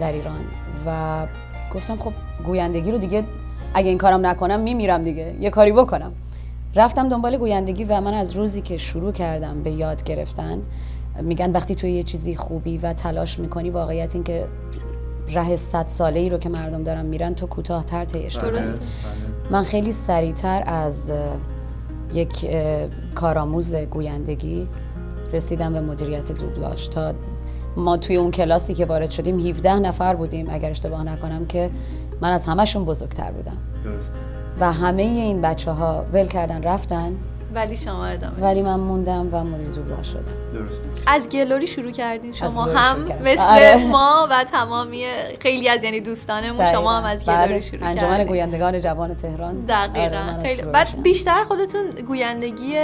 در 0.00 0.12
ایران. 0.12 0.40
و 0.86 1.26
گفتم 1.74 1.96
خب 1.96 2.12
گویندگی 2.44 2.92
رو 2.92 2.98
دیگه 2.98 3.24
اگه 3.74 3.88
این 3.88 3.98
کارم 3.98 4.26
نکنم 4.26 4.60
میمیرم 4.60 5.04
دیگه. 5.04 5.34
یه 5.40 5.50
کاری 5.50 5.72
بکنم. 5.72 6.12
رفتم 6.76 7.08
دنبال 7.08 7.36
گویندگی 7.36 7.84
و 7.84 8.00
من 8.00 8.14
از 8.14 8.36
روزی 8.36 8.60
که 8.60 8.76
شروع 8.76 9.12
کردم 9.12 9.62
به 9.62 9.70
یاد 9.70 10.04
گرفتن 10.04 10.62
میگن 11.22 11.52
وقتی 11.52 11.74
توی 11.74 11.92
یه 11.92 12.02
چیزی 12.02 12.34
خوبی 12.36 12.78
و 12.78 12.92
تلاش 12.92 13.38
می‌کنی 13.38 13.70
واقعیت 13.70 14.14
این 14.14 14.24
که 14.24 14.48
ره 15.28 15.56
صد 15.56 15.86
ساله 15.86 16.20
ای 16.20 16.28
رو 16.28 16.38
که 16.38 16.48
مردم 16.48 16.82
دارن 16.82 17.06
میرن 17.06 17.34
تو 17.34 17.46
کوتاهتر 17.46 18.04
طیش 18.04 18.36
درست 18.36 18.80
من 19.50 19.62
خیلی 19.62 19.92
سریعتر 19.92 20.62
از 20.66 21.12
یک 22.12 22.46
کارآموز 23.14 23.74
گویندگی 23.74 24.68
رسیدم 25.32 25.72
به 25.72 25.80
مدیریت 25.80 26.32
دوبلاژ. 26.32 26.88
تا 26.88 27.14
ما 27.76 27.96
توی 27.96 28.16
اون 28.16 28.30
کلاسی 28.30 28.74
که 28.74 28.86
وارد 28.86 29.10
شدیم 29.10 29.38
17 29.38 29.74
نفر 29.74 30.14
بودیم 30.14 30.46
اگر 30.50 30.70
اشتباه 30.70 31.04
نکنم 31.04 31.46
که 31.46 31.70
من 32.20 32.32
از 32.32 32.44
همشون 32.44 32.84
بزرگتر 32.84 33.30
بودم. 33.30 33.56
درست. 33.84 34.12
و 34.60 34.72
همه 34.72 35.02
این 35.02 35.40
بچه 35.40 35.70
ها 35.70 36.04
ول 36.12 36.26
کردن 36.26 36.62
رفتن. 36.62 37.12
ولی 37.56 37.76
شما 37.76 38.06
ادامه 38.06 38.40
ولی 38.40 38.62
من 38.62 38.80
موندم 38.80 39.28
و 39.32 39.44
مدیر 39.44 39.68
دوبلاژ 39.68 40.06
شدم. 40.06 40.22
درست 40.54 40.82
از 41.06 41.28
گلوری 41.28 41.66
شروع 41.66 41.90
کردین. 41.90 42.32
شما 42.32 42.64
هم 42.64 42.96
مثل 43.24 43.42
آره. 43.42 43.86
ما 43.92 44.28
و 44.30 44.44
تمامی 44.44 45.04
خیلی 45.40 45.68
از 45.68 45.84
یعنی 45.84 46.00
دوستانمون 46.00 46.72
شما 46.72 46.92
هم 46.92 47.04
از 47.04 47.26
گلوری 47.26 47.46
بله. 47.46 47.60
شروع 47.60 47.80
کردین. 47.80 48.04
انجمن 48.04 48.24
گویندگان 48.24 48.80
جوان 48.80 49.14
تهران. 49.14 49.64
دقیقاً. 49.64 50.16
آره 50.16 50.42
خیلی. 50.42 50.62
بعد 50.62 51.02
بیشتر 51.02 51.44
خودتون 51.44 51.90
گویندگی 52.08 52.74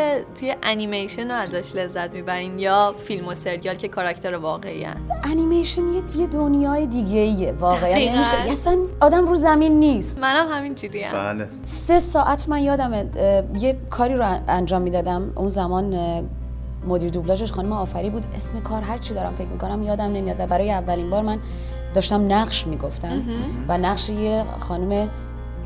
توی 0.41 0.55
انیمیشن 0.63 1.31
رو 1.31 1.37
ازش 1.37 1.75
لذت 1.77 2.11
می‌برین 2.11 2.59
یا 2.59 2.95
فیلم 2.99 3.29
و 3.29 3.35
سریال 3.35 3.77
که 3.77 3.89
کاراکتر 3.89 4.35
واقعی 4.35 4.85
هن. 4.85 4.97
انیمیشن 5.25 5.83
یه 6.17 6.27
دنیای 6.27 6.87
دیگه 6.87 7.21
ایه 7.21 7.53
واقعا 7.53 7.95
نمیشه 7.95 8.37
اصلا 8.37 8.79
آدم 9.01 9.27
رو 9.27 9.35
زمین 9.35 9.79
نیست. 9.81 10.19
منم 10.19 10.47
همین 10.53 10.75
جوری 10.75 11.05
بله. 11.13 11.49
سه 11.65 11.99
ساعت 12.01 12.49
من 12.49 12.63
یادمه 12.63 13.07
یه 13.59 13.77
کاری 13.91 14.15
رو 14.15 14.25
انجام 14.63 14.83
می‌دادم. 14.83 15.33
اون 15.35 15.49
زمان 15.49 15.95
مدیر 16.89 17.11
دوبلاژش 17.11 17.53
خانم 17.53 17.73
آفری 17.73 18.11
بود. 18.11 18.25
اسم 18.35 18.61
کار 18.61 18.83
هر 18.83 18.99
چی 18.99 19.15
دارم 19.15 19.35
فکر 19.35 19.49
می‌کنم 19.49 19.83
یادم 19.83 20.05
نمیاد 20.05 20.37
و 20.41 20.47
برای 20.47 20.71
اولین 20.71 21.11
بار 21.11 21.23
من 21.23 21.39
داشتم 21.95 22.33
نقش 22.33 22.67
می‌گفتم 22.67 23.23
و 23.69 23.79
نقش 23.79 24.11
یه 24.11 24.45
خانم 24.59 25.09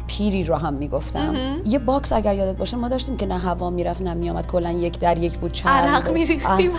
پیری 0.06 0.44
رو 0.44 0.54
هم 0.54 0.75
می‌گفتم. 0.75 1.34
یه 1.64 1.78
box 1.78 2.12
اگر 2.12 2.34
یادت 2.34 2.56
باشه 2.56 2.76
ما 2.76 2.88
داشتیم 2.88 3.16
که 3.16 3.26
نه 3.26 3.38
هوا 3.38 3.70
می‌رفت 3.70 4.02
نه 4.02 4.14
میامد 4.14 4.46
کلا 4.46 4.70
یک 4.70 4.98
در 4.98 5.18
یک 5.18 5.38
بود 5.38 5.52
چرم 5.52 5.72
عرق 5.72 6.10
میریختیم 6.10 6.70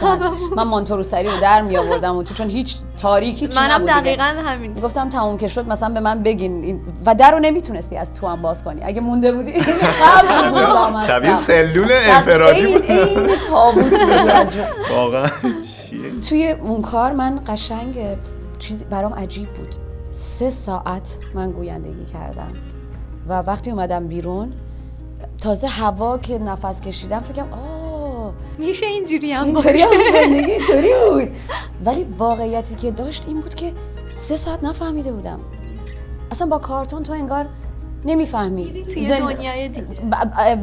من 0.55 0.63
مانتو 0.63 1.03
روسری 1.03 1.27
رو 1.27 1.39
در 1.41 1.61
می 1.61 1.77
آوردم 1.77 2.15
و 2.15 2.23
تو 2.23 2.33
چون 2.33 2.49
هیچ 2.49 2.77
تاریکی 2.97 3.47
چی 3.47 3.59
منم 3.59 3.85
دقیقا 3.85 4.23
همین. 4.23 4.73
گفتم 4.73 5.09
تموم 5.09 5.37
که 5.37 5.47
شد 5.47 5.67
مثلا 5.67 5.89
به 5.89 5.99
من 5.99 6.23
بگین. 6.23 6.81
و 7.05 7.15
در 7.15 7.31
رو 7.31 7.39
نمی‌تونستی 7.39 7.97
از 7.97 8.13
تو 8.13 8.27
هم 8.27 8.41
باز 8.41 8.63
کنی. 8.63 8.83
اگه 8.83 9.01
مونده 9.01 9.31
بودی 9.31 9.53
شبیه 11.07 11.33
سلول 11.33 11.91
انفرادی 11.91 12.67
بود 12.67 12.91
این 12.91 13.35
تابوت 13.49 13.93
واقعا 14.91 15.29
توی 16.29 16.51
اون 16.51 16.81
کار 16.81 17.11
من 17.11 17.41
قشنگ 17.47 18.17
چیزی 18.59 18.85
برام 18.85 19.13
عجیب 19.13 19.53
بود. 19.53 19.75
سه 20.11 20.49
ساعت 20.49 21.17
من 21.33 21.51
گویندگی 21.51 22.05
کردم. 22.05 22.53
و 23.27 23.33
وقتی 23.41 23.71
اومدم 23.71 24.07
بیرون 24.07 24.53
تازه 25.41 25.67
هوا 25.67 26.17
که 26.17 26.39
نفس 26.39 26.81
کشیدم 26.81 27.19
فکرم 27.19 27.53
آه 27.53 28.33
میشه 28.57 28.85
اینجوری 28.85 29.31
هم 29.31 29.47
هم 29.47 29.63
زندگی 30.13 30.51
اینطوری 30.51 30.89
بود. 31.09 31.35
ولی 31.85 32.03
واقعیتی 32.17 32.75
که 32.75 32.91
داشت 32.91 33.23
این 33.27 33.41
بود 33.41 33.55
که 33.55 33.73
سه 34.15 34.35
ساعت 34.35 34.63
نفهمیده 34.63 35.11
بودم. 35.11 35.39
اصلا 36.31 36.47
با 36.47 36.57
کارتون 36.57 37.03
تو 37.03 37.13
انگار 37.13 37.49
نمی‌فهمی. 38.05 38.85
توی 38.93 39.07
زن... 39.07 39.19
دنیای 39.19 39.67
دیگه. 39.67 39.85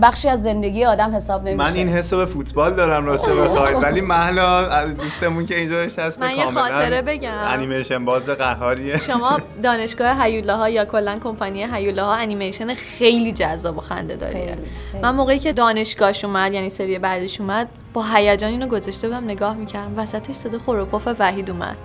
بخشی 0.03 0.29
از 0.29 0.43
زندگی 0.43 0.85
آدم 0.85 1.15
حساب 1.15 1.43
نمیشه. 1.43 1.57
من 1.57 1.75
این 1.75 1.89
حساب 1.89 2.25
فوتبال 2.25 2.75
دارم 2.75 3.07
راست 3.07 3.29
بخواید 3.29 3.83
ولی 3.85 4.01
محلا 4.01 4.87
دوستمون 4.87 5.47
که 5.47 5.59
اینجا 5.59 5.85
نشسته 5.85 6.21
من 6.21 6.37
یه 6.37 6.47
خاطره 6.47 7.03
بگم. 7.03 7.31
انیمیشن 7.47 8.05
باز 8.05 8.27
قهاریه. 8.29 9.01
شما 9.01 9.39
دانشگاه 9.63 10.23
هیولاها 10.23 10.69
یا 10.69 10.85
کلا 10.85 11.19
کمپانی 11.25 11.67
هیولاها 11.73 12.15
انیمیشن 12.15 12.75
خیلی 12.75 13.33
جذاب 13.33 13.79
و 13.79 13.81
خنده 13.81 14.17
داریه. 14.17 14.57
من 15.03 15.15
موقعی 15.15 15.39
که 15.39 15.53
دانشگاهش 15.53 16.25
اومد 16.25 16.53
یعنی 16.53 16.69
سری 16.69 16.99
بعدش 16.99 17.41
اومد 17.41 17.69
با 17.95 18.05
هیجان 18.15 18.51
اینو 18.51 18.67
گذاشته 18.67 19.09
بودم 19.09 19.25
نگاه 19.25 19.57
می‌کردم. 19.57 19.99
وسطش 19.99 20.35
صدا 20.35 20.59
خروپاف 20.59 21.09
وحید 21.19 21.51
اومد. 21.51 21.77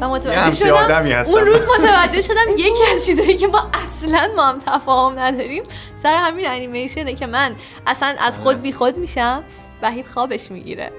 و 0.00 0.08
متوجه 0.08 0.54
شدم 0.56 1.32
اون 1.32 1.46
روز 1.46 1.66
متوجه 1.78 2.20
شدم 2.20 2.46
یکی 2.58 2.84
از 2.94 3.06
چیزایی 3.06 3.36
که 3.36 3.46
ما 3.46 3.70
اصلا 3.84 4.28
ما 4.36 4.48
هم 4.48 4.58
تفاهم 4.58 5.18
نداریم 5.18 5.62
سر 5.96 6.16
همین 6.16 6.48
انیمیشنه 6.48 7.14
که 7.14 7.26
من 7.26 7.54
اصلا 7.86 8.14
از 8.20 8.38
خود 8.38 8.62
بی 8.62 8.72
خود 8.72 8.96
میشم. 8.96 9.44
وحید 9.82 10.06
خوابش 10.06 10.50
می‌گیره. 10.50 10.92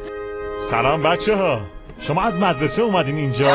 سلام 0.70 1.03
بچه 1.03 1.36
ها 1.36 1.62
شما 2.01 2.22
از 2.22 2.38
مدرسه 2.38 2.82
اومدین 2.82 3.17
اینجا؟ 3.17 3.48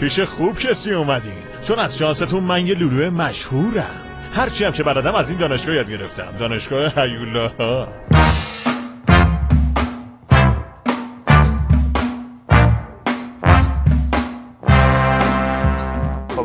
پیش 0.00 0.20
خوب 0.20 0.58
کسی 0.58 0.94
اومدین. 0.94 1.32
چون 1.68 1.78
از 1.78 1.98
شانستون 1.98 2.42
من 2.42 2.66
یه 2.66 2.74
لولو 2.74 3.10
مشهورم. 3.10 4.02
هرچی 4.34 4.64
هم 4.64 4.72
که 4.72 4.82
بلدم 4.82 5.14
از 5.14 5.30
این 5.30 5.38
دانشگاه 5.38 5.74
یاد 5.74 5.90
گرفتم. 5.90 6.34
دانشگاه 6.38 6.92
هیولاها 6.96 7.88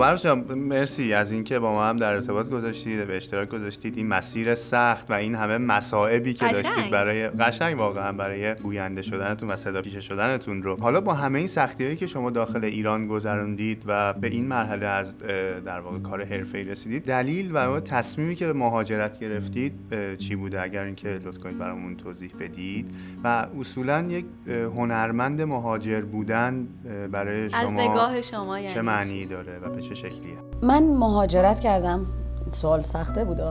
جان 0.02 0.40
مرسی 0.40 1.14
از 1.14 1.32
اینکه 1.32 1.60
با 1.60 1.72
ما 1.72 1.86
هم 1.86 1.98
در 1.98 2.14
ارتباط 2.14 2.50
گذاشتید 2.50 3.08
به 3.08 3.18
اشتراک 3.18 3.50
گذاشتید. 3.50 3.98
این 3.98 4.08
مسیر 4.08 4.56
سخت 4.56 5.12
و 5.12 5.14
این 5.14 5.36
همه 5.36 5.58
مصائبی 5.58 6.34
که 6.34 6.48
داشتید 6.48 6.92
برای 6.92 7.28
قشنگ 7.28 7.78
واقعا 7.78 8.12
برای 8.12 8.56
گوینده 8.56 9.02
شدنتون 9.02 9.50
و 9.50 9.56
صدا 9.56 9.82
پیشه 9.82 10.02
شدنتون 10.02 10.64
رو. 10.64 10.78
حالا 10.82 11.02
با 11.02 11.14
همه 11.14 11.40
این 11.40 11.48
سختی 11.48 11.84
هایی 11.84 11.96
که 11.96 12.08
شما 12.08 12.30
داخل 12.30 12.64
ایران 12.64 13.08
گذروندید 13.08 13.84
و 13.88 14.14
به 14.14 14.28
این 14.28 14.48
مرحله 14.48 14.86
از 14.86 15.18
در 15.66 15.80
واقع 15.80 16.00
کار 16.00 16.24
حرفه‌ای 16.26 16.64
رسیدید 16.64 17.06
دلیل 17.06 17.56
و 17.56 17.80
تصمیمی 17.80 18.36
که 18.36 18.46
به 18.46 18.54
مهاجرت 18.54 19.20
گرفتید 19.20 19.74
چی 20.18 20.36
بوده؟ 20.36 20.62
اگر 20.62 20.84
اینکه 20.84 21.10
لطف 21.10 21.38
کنید 21.38 21.58
برامون 21.58 21.96
توضیح 21.96 22.32
بدید. 22.40 22.96
و 23.24 23.48
اصولا 23.60 24.06
یک 24.10 24.26
هنرمند 24.48 25.42
مهاجر 25.42 26.02
بودن 26.02 26.68
برای 27.12 27.50
شما 27.50 27.60
از 27.60 27.74
نگاه 27.74 28.22
شما 28.22 28.60
یعنی 28.60 28.74
چه 28.74 28.82
معنی 28.82 29.26
داره 29.26 29.60
و 29.60 29.70
به 29.70 29.82
چه 29.82 29.91
شکلیه؟ 29.96 30.38
من 30.62 30.84
مهاجرت 30.84 31.60
کردم. 31.60 32.06
سوال 32.50 32.82
سخته 32.82 33.26
بود 33.26 33.42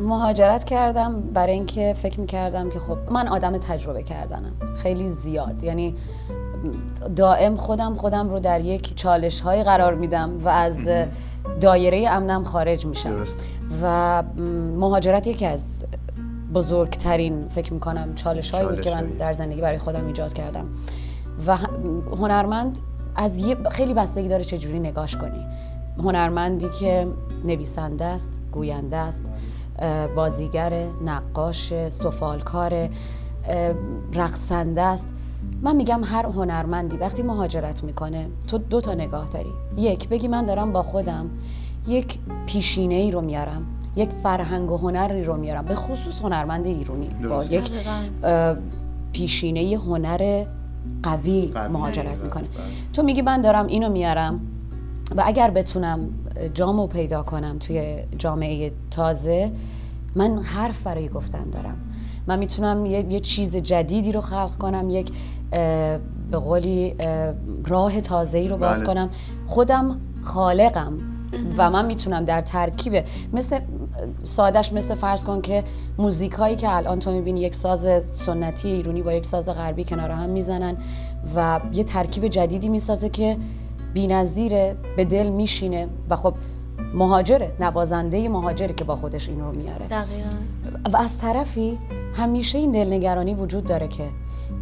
مهاجرت 0.00 0.64
کردم 0.64 1.20
برای 1.20 1.52
اینکه 1.52 1.94
فکر 1.96 2.20
می‌کردم 2.20 2.70
که 2.70 2.78
خب 2.78 2.98
من 3.10 3.28
آدم 3.28 3.58
تجربه 3.58 4.02
کردنم. 4.02 4.52
خیلی 4.82 5.08
زیاد. 5.08 5.62
یعنی 5.62 5.94
دائم 7.16 7.56
خودم 7.56 7.94
خودم 7.94 8.30
رو 8.30 8.40
در 8.40 8.60
یک 8.60 8.96
چالش 8.96 9.40
های 9.40 9.62
قرار 9.62 9.94
میدم 9.94 10.38
و 10.44 10.48
از 10.48 10.88
دایره 11.60 12.08
امنم 12.10 12.44
خارج 12.44 12.86
میشم. 12.86 13.24
و 13.82 14.22
مهاجرت 14.78 15.26
یکی 15.26 15.46
از 15.46 15.84
بزرگترین 16.54 17.48
فکر 17.48 17.72
می‌کنم 17.72 18.14
چالش 18.14 18.50
هایی 18.50 18.68
بود 18.68 18.80
که 18.80 18.90
من 18.90 19.06
در 19.06 19.32
زندگی 19.32 19.60
برای 19.60 19.78
خودم 19.78 20.06
ایجاد 20.06 20.32
کردم. 20.32 20.68
و 21.46 21.56
هنرمند 22.16 22.78
از 23.18 23.38
یه 23.38 23.56
خیلی 23.70 23.94
بستگی 23.94 24.28
داره 24.28 24.44
چجوری 24.44 24.80
نگاش 24.80 25.16
کنی. 25.16 25.46
هنرمندی 25.98 26.68
که 26.80 27.06
نویسنده 27.44 28.04
است 28.04 28.30
گوینده 28.52 28.96
است 28.96 29.24
بازیگر 30.16 30.86
نقاش 31.04 31.88
سفالکار 31.88 32.88
رقصنده 34.14 34.82
است. 34.82 35.08
من 35.62 35.76
میگم 35.76 36.00
هر 36.04 36.26
هنرمندی 36.26 36.96
وقتی 36.96 37.22
مهاجرت 37.22 37.84
می‌کنه 37.84 38.28
تو 38.46 38.58
دو 38.58 38.80
تا 38.80 38.94
نگاه 38.94 39.28
داری. 39.28 39.52
یک 39.76 40.08
بگی 40.08 40.28
من 40.28 40.46
دارم 40.46 40.72
با 40.72 40.82
خودم 40.82 41.30
یک 41.86 42.18
پیشینه 42.46 42.94
ای 42.94 43.10
رو 43.10 43.20
میارم 43.20 43.66
یک 43.96 44.10
فرهنگ 44.10 44.70
و 44.70 44.76
هنری 44.76 45.24
رو 45.24 45.36
میارم. 45.36 45.64
به 45.64 45.74
خصوص 45.74 46.20
هنرمند 46.20 46.66
ایرونی. 46.66 47.08
با 47.08 47.44
یک 47.44 47.72
پیشینه 49.12 49.78
هنر 49.78 50.44
قوی, 51.02 51.52
مهاجرت 51.72 52.22
می‌کنه 52.22 52.42
بله. 52.42 52.50
تو 52.92 53.02
میگی 53.02 53.22
من 53.22 53.40
دارم 53.40 53.66
اینو 53.66 53.88
میارم 53.88 54.40
و 55.16 55.22
اگر 55.26 55.50
بتونم 55.50 56.08
جامو 56.54 56.86
پیدا 56.86 57.22
کنم 57.22 57.58
توی 57.58 58.04
جامعه 58.18 58.72
تازه 58.90 59.52
من 60.16 60.38
حرف 60.38 60.82
برای 60.82 61.08
گفتن 61.08 61.50
دارم 61.50 61.76
من 62.26 62.38
می‌تونم 62.38 62.86
یه, 62.86 63.12
یه 63.12 63.20
چیز 63.20 63.56
جدیدی 63.56 64.12
رو 64.12 64.20
خلق 64.20 64.56
کنم 64.56 64.90
یک 64.90 65.12
به 66.30 66.38
قولی 66.38 66.94
اه، 66.98 67.34
راه 67.66 68.00
تازه 68.00 68.38
ای 68.38 68.48
رو 68.48 68.56
باز 68.56 68.78
بله. 68.78 68.86
کنم 68.86 69.10
خودم 69.46 70.00
خالقم 70.22 70.98
و 71.58 71.70
من 71.70 71.86
می‌تونم 71.86 72.24
در 72.24 72.40
ترکیب 72.40 73.04
مثل 73.32 73.60
سادش 74.24 74.72
مثل 74.72 74.94
فرض 74.94 75.24
کن 75.24 75.40
که 75.40 75.64
موزیک 75.98 76.32
هایی 76.32 76.56
که 76.56 76.76
الان 76.76 76.98
تو 76.98 77.12
می‌بینی 77.12 77.40
یک 77.40 77.54
ساز 77.54 78.06
سنتی 78.06 78.68
ایرونی 78.68 79.02
با 79.02 79.12
یک 79.12 79.26
ساز 79.26 79.48
غربی 79.48 79.84
کنار 79.84 80.10
هم 80.10 80.30
می‌زنن 80.30 80.76
و 81.36 81.60
یه 81.72 81.84
ترکیب 81.84 82.26
جدیدی 82.26 82.68
می‌سازه 82.68 83.08
که 83.08 83.36
بی‌نظیره 83.94 84.76
به 84.96 85.04
دل 85.04 85.28
میشینه 85.28 85.88
و 86.10 86.16
خب 86.16 86.34
مهاجره 86.94 87.52
نوازنده 87.60 88.28
مهاجره 88.28 88.74
که 88.74 88.84
با 88.84 88.96
خودش 88.96 89.28
این 89.28 89.40
رو 89.40 89.52
میاره. 89.52 89.86
دقیقا. 89.86 90.28
و 90.92 90.96
از 90.96 91.18
طرفی 91.18 91.78
همیشه 92.14 92.58
این 92.58 92.70
دلنگرانی 92.70 93.34
وجود 93.34 93.64
داره 93.64 93.88
که 93.88 94.08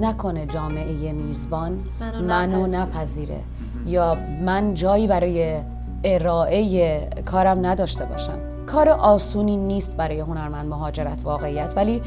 نکنه 0.00 0.46
جامعه 0.46 1.12
میزبان 1.12 1.78
منو 2.00 2.22
منو 2.22 2.66
نپذیره. 2.66 2.80
نپذیره 2.80 3.40
یا 3.86 4.16
من 4.42 4.74
جایی 4.74 5.06
برای 5.06 5.60
ارائه 6.04 7.10
کارم 7.26 7.66
نداشته 7.66 8.04
باشم. 8.04 8.38
کار 8.66 8.88
آسونی 8.88 9.56
نیست 9.56 9.96
برای 9.96 10.20
هنرمند 10.20 10.68
مهاجرت 10.68 11.18
واقعیت 11.22 11.72
ولی 11.76 12.02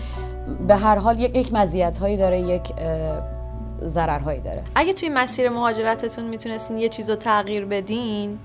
به 0.68 0.76
هر 0.76 0.96
حال 0.96 1.20
یک, 1.20 1.54
مزیت 1.54 1.98
هایی 1.98 2.18
داره 2.18 2.40
یک 2.40 2.74
اه، 2.78 3.22
ضررهایی 3.82 4.42
داره. 4.42 4.64
اگه 4.76 4.94
توی 4.94 5.10
مسیر 5.10 5.50
مهاجرتتون 5.50 6.26
می‌تونستین 6.26 6.78
یه 6.78 6.90
چیز 6.90 7.10
رو 7.10 7.16
تغییر 7.16 7.66
بدین 7.66 8.40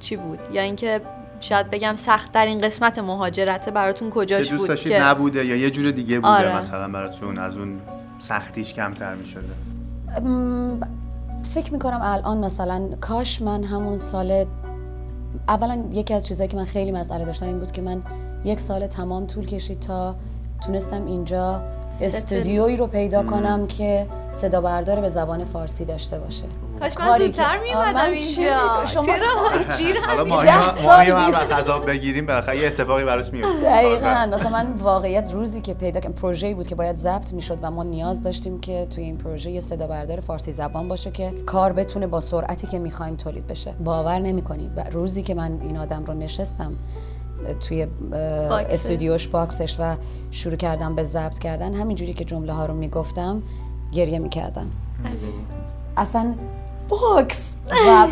چی 0.00 0.16
بود؟ 0.16 0.38
یا 0.52 0.62
اینکه 0.62 1.00
شاید 1.40 1.70
بگم 1.70 1.94
سخت 1.96 2.32
ترین 2.32 2.58
قسمت 2.58 2.98
مهاجرته 2.98 3.70
براتون 3.70 4.08
که 4.08 4.14
کجاش 4.14 4.48
دوست 4.48 4.58
بود 4.60 4.68
داشتید 4.68 4.92
که 4.92 5.02
نبوده 5.02 5.44
یا 5.44 5.56
یه 5.56 5.70
جور 5.70 5.90
دیگه 5.90 6.16
بوده 6.16 6.28
آره. 6.28 6.58
مثلا 6.58 6.88
براتون 6.88 7.38
از 7.38 7.56
اون 7.56 7.80
سختیش 8.18 8.74
کمتر 8.74 9.14
می 9.14 9.26
شده 9.26 10.20
م، 10.20 10.80
فکر 11.42 11.72
می‌کنم 11.72 12.00
الان 12.02 12.44
مثلا 12.44 12.88
کاش 13.00 13.42
من 13.42 13.64
همون 13.64 13.96
سال 13.96 14.46
اولا 15.48 15.84
یکی 15.92 16.14
از 16.14 16.26
چیزهایی 16.26 16.48
که 16.48 16.56
من 16.56 16.64
خیلی 16.64 16.92
مسئله 16.92 17.24
داشتم 17.24 17.46
این 17.46 17.58
بود 17.58 17.72
که 17.72 17.82
من 17.82 18.02
یک 18.44 18.60
سال 18.60 18.86
تمام 18.86 19.26
طول 19.26 19.46
کشید 19.46 19.80
تا 19.80 20.16
تونستم 20.66 21.06
اینجا 21.06 21.62
استودیویی 22.00 22.76
رو 22.76 22.86
پیدا 22.86 23.22
کنم 23.22 23.66
که 23.66 24.06
صدا 24.30 24.60
بردار 24.60 25.00
به 25.00 25.08
زبان 25.08 25.44
فارسی 25.44 25.84
داشته 25.84 26.18
باشه. 26.18 26.44
کاش 26.80 26.92
من 26.98 27.18
زودتر 27.18 27.58
میومدم 27.62 28.10
اینجا. 28.12 28.84
شما 28.84 29.02
چرا 29.06 29.18
دیر 29.78 29.96
حالا 30.06 30.42
ده 30.42 30.50
هم- 30.52 31.34
عذاب 31.34 31.90
بگیریم 31.90 32.26
بالاخره 32.26 32.58
یه 32.58 32.66
اتفاقی 32.66 33.04
براش 33.04 33.32
میفته 33.32 33.60
دقیقا. 33.70 34.28
مثلا 34.32 34.50
من 34.50 34.72
واقعیت 34.72 35.30
روزی 35.32 35.60
که 35.60 35.74
پیدا 35.74 36.00
کردم 36.00 36.14
پروژه‌ای 36.14 36.54
بود 36.54 36.66
که 36.66 36.74
باید 36.74 36.96
ضبط 36.96 37.32
می‌شد 37.32 37.58
و 37.62 37.70
ما 37.70 37.82
نیاز 37.82 38.22
داشتیم 38.22 38.60
که 38.60 38.86
توی 38.90 39.04
این 39.04 39.18
پروژه 39.18 39.50
یه 39.50 39.60
صدا 39.60 39.86
بردار 39.86 40.20
فارسی 40.20 40.52
زبان 40.52 40.88
باشه 40.88 41.10
که 41.10 41.32
کار 41.46 41.72
بتونه 41.72 42.06
با 42.06 42.20
سرعتی 42.20 42.66
که 42.66 42.78
می‌خوایم 42.78 43.16
تولید 43.16 43.46
بشه. 43.46 43.72
باور 43.84 44.18
نمی‌کنید. 44.18 44.70
و 44.76 44.84
روزی 44.92 45.22
که 45.22 45.34
من 45.34 45.58
این 45.60 45.76
آدم 45.76 46.04
رو 46.04 46.14
نشستم 46.14 46.72
توی. 47.60 47.86
استودیوش 48.70 49.28
box 49.28 49.57
ش 49.57 49.76
و 49.80 49.96
شروع 50.30 50.56
کردم 50.56 50.94
به 50.94 51.02
ضبط 51.02 51.38
کردن. 51.38 51.74
همینجوری 51.74 52.14
که 52.14 52.24
جمله 52.24 52.52
ها 52.52 52.66
رو 52.66 52.74
می‌گفتم 52.74 53.42
گریه 53.92 54.18
می‌کردم 54.18 54.66
اصلا 55.96 56.34
box. 56.88 57.54
و 57.70 58.06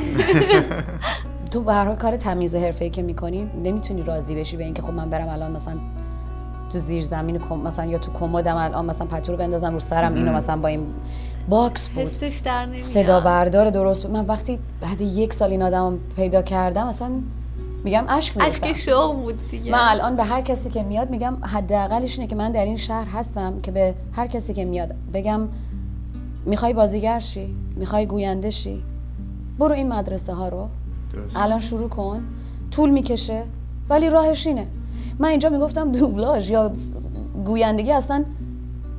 تو 1.51 1.61
به 1.61 1.73
هر 1.73 1.85
حال 1.85 1.97
کار 1.97 2.17
تمیز 2.17 2.55
حرفه‌ای 2.55 2.91
که 2.91 3.03
می‌کنی 3.03 3.51
نمی‌تونی 3.65 4.03
راضی 4.03 4.35
بشی 4.35 4.57
به 4.57 4.65
اینکه 4.65 4.83
خب 4.83 4.93
من 4.93 5.11
برم 5.11 5.29
الان 5.29 5.51
مثلا 5.51 5.79
تو 6.73 6.79
زیر 6.79 7.05
زمین 7.05 7.41
مثلا 7.65 7.85
یا 7.85 7.99
تو 7.99 8.13
کمدم 8.13 8.57
الان 8.57 8.87
مثلا 8.87 9.07
پتو 9.07 9.33
رو 9.33 9.39
بندازم 9.39 9.73
رو 9.73 9.81
سرم 9.81 10.15
اینو 10.15 10.33
مثلا 10.33 10.57
با 10.57 10.69
این 10.69 10.87
box 11.49 11.89
بود. 11.89 12.03
حسش 12.03 12.41
در 12.45 12.67
نمیاد. 12.67 12.81
صدا 12.81 13.21
بردار 13.21 13.71
درست 13.71 14.03
بود. 14.03 14.13
من 14.13 14.27
وقتی 14.27 14.59
بعد 14.81 15.01
یک 15.01 15.35
سال 15.35 15.51
این 15.51 15.63
آدم 15.63 15.99
پیدا 16.17 16.43
کردم 16.43 16.87
اصلا 16.87 17.11
میگم 17.85 18.05
اشک 18.09 18.37
اشک 18.41 18.63
میریختم 18.63 18.73
شوق 18.73 19.15
بود 19.15 19.51
دیگه. 19.51 19.73
من 19.73 19.79
الان 19.81 20.17
به 20.17 20.25
هر 20.25 20.41
کسی 20.43 20.71
که 20.71 20.83
میاد 20.83 21.11
میگم 21.11 21.37
حداقلش 21.43 22.19
اینه 22.19 22.31
که 22.31 22.37
من 22.37 22.53
در 22.53 22.65
این 22.65 22.77
شهر 22.77 23.09
هستم 23.09 23.61
که 23.61 23.73
به 23.73 23.95
هر 24.13 24.27
کسی 24.27 24.55
که 24.55 24.65
میاد 24.65 24.95
بگم 25.15 25.49
می‌خوای 26.47 26.73
بازیگر 26.73 27.19
شی؟ 27.19 27.57
می‌خوای 27.77 28.07
گوینده 28.07 28.51
شی؟ 28.51 28.83
برو 29.59 29.75
این 29.75 29.89
مدرسه 29.89 30.35
ها 30.35 30.49
رو. 30.49 30.69
درست. 31.13 31.37
الان 31.37 31.59
شروع 31.59 31.89
کن. 31.89 32.23
طول 32.71 32.91
می‌کشه. 32.91 33.45
ولی 33.89 34.11
راهش 34.11 34.47
اینه. 34.47 34.67
من 35.19 35.29
اینجا 35.29 35.49
می‌گفتم 35.49 35.93
دوبلاژ 35.93 36.51
یا 36.51 36.73
گویندگی 37.45 37.93
اصلا 37.93 38.25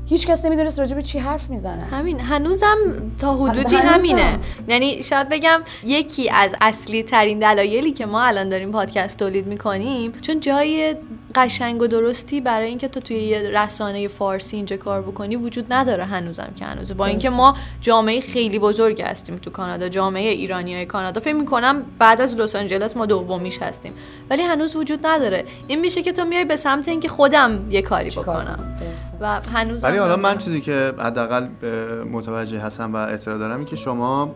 هیچ 0.06 0.28
کس 0.28 0.46
نمی‌دونست 0.46 0.80
راجع 0.80 0.96
به 0.96 1.02
چی 1.02 1.20
حرف 1.20 1.50
می‌زنه. 1.50 1.84
همین. 1.84 2.20
هنوزم 2.20 2.78
تا 3.20 3.36
حدودی 3.36 3.76
هنوزم. 3.76 3.94
همینه. 3.94 4.40
یعنی 4.68 5.04
شاید 5.04 5.30
بگم 5.30 5.62
یکی 5.86 6.30
از 6.30 6.56
اصلی 6.62 7.04
ترین 7.04 7.40
دلایلی 7.40 7.92
که 7.92 8.06
ما 8.06 8.22
الان 8.22 8.50
داریم 8.50 8.72
پادکست 8.72 9.20
تولید 9.20 9.48
می‌کنیم 9.48 10.12
چون 10.22 10.40
جای 10.40 10.96
قشنگ 11.36 11.82
و 11.82 11.88
درستی 11.88 12.42
برای 12.42 12.68
اینکه 12.68 12.88
تو 12.88 13.00
توی 13.00 13.18
یه 13.18 13.40
رسانه 13.40 14.08
فارسی 14.08 14.56
اینجا 14.56 14.78
کار 14.78 15.02
بکنی 15.02 15.36
وجود 15.36 15.74
نداره 15.74 16.06
هنوزم 16.06 16.54
که 16.56 16.66
هنوزه 16.66 16.94
با 16.94 17.06
اینکه 17.06 17.30
ما 17.30 17.58
جامعه 17.82 18.22
خیلی 18.22 18.60
بزرگ 18.60 19.02
هستیم 19.02 19.38
تو 19.38 19.50
کانادا 19.50 19.90
جامعه 19.90 20.30
ایرانی 20.30 20.76
های 20.76 20.86
کانادا. 20.86 21.22
فکر 21.22 21.34
می‌کنم 21.34 21.84
بعد 22.00 22.22
از 22.22 22.36
لس 22.36 22.56
آنجلس 22.56 22.98
ما 22.98 23.06
دومیش 23.06 23.62
هستیم. 23.62 23.94
ولی 24.30 24.42
هنوز 24.42 24.76
وجود 24.76 25.08
نداره. 25.08 25.46
این 25.68 25.80
میشه 25.80 26.04
که 26.04 26.12
تو 26.12 26.26
میای 26.26 26.46
به 26.46 26.56
سمت 26.56 26.88
اینکه 26.88 27.08
خودم 27.08 27.72
یه 27.72 27.82
کاری 27.82 28.12
کار 28.12 28.24
بکنم. 28.24 28.78
و 29.22 29.42
هنوز 29.54 29.84
ولی 29.94 30.02
حالا 30.02 30.18
من 30.18 30.38
چیزی 30.38 30.62
که 30.62 30.94
حداقل 31.00 31.48
متوجه 32.12 32.60
هستم 32.60 32.94
و 32.94 32.96
اطلاع 32.96 33.38
دارم 33.38 33.58
این 33.58 33.66
که 33.66 33.76
شما 33.76 34.36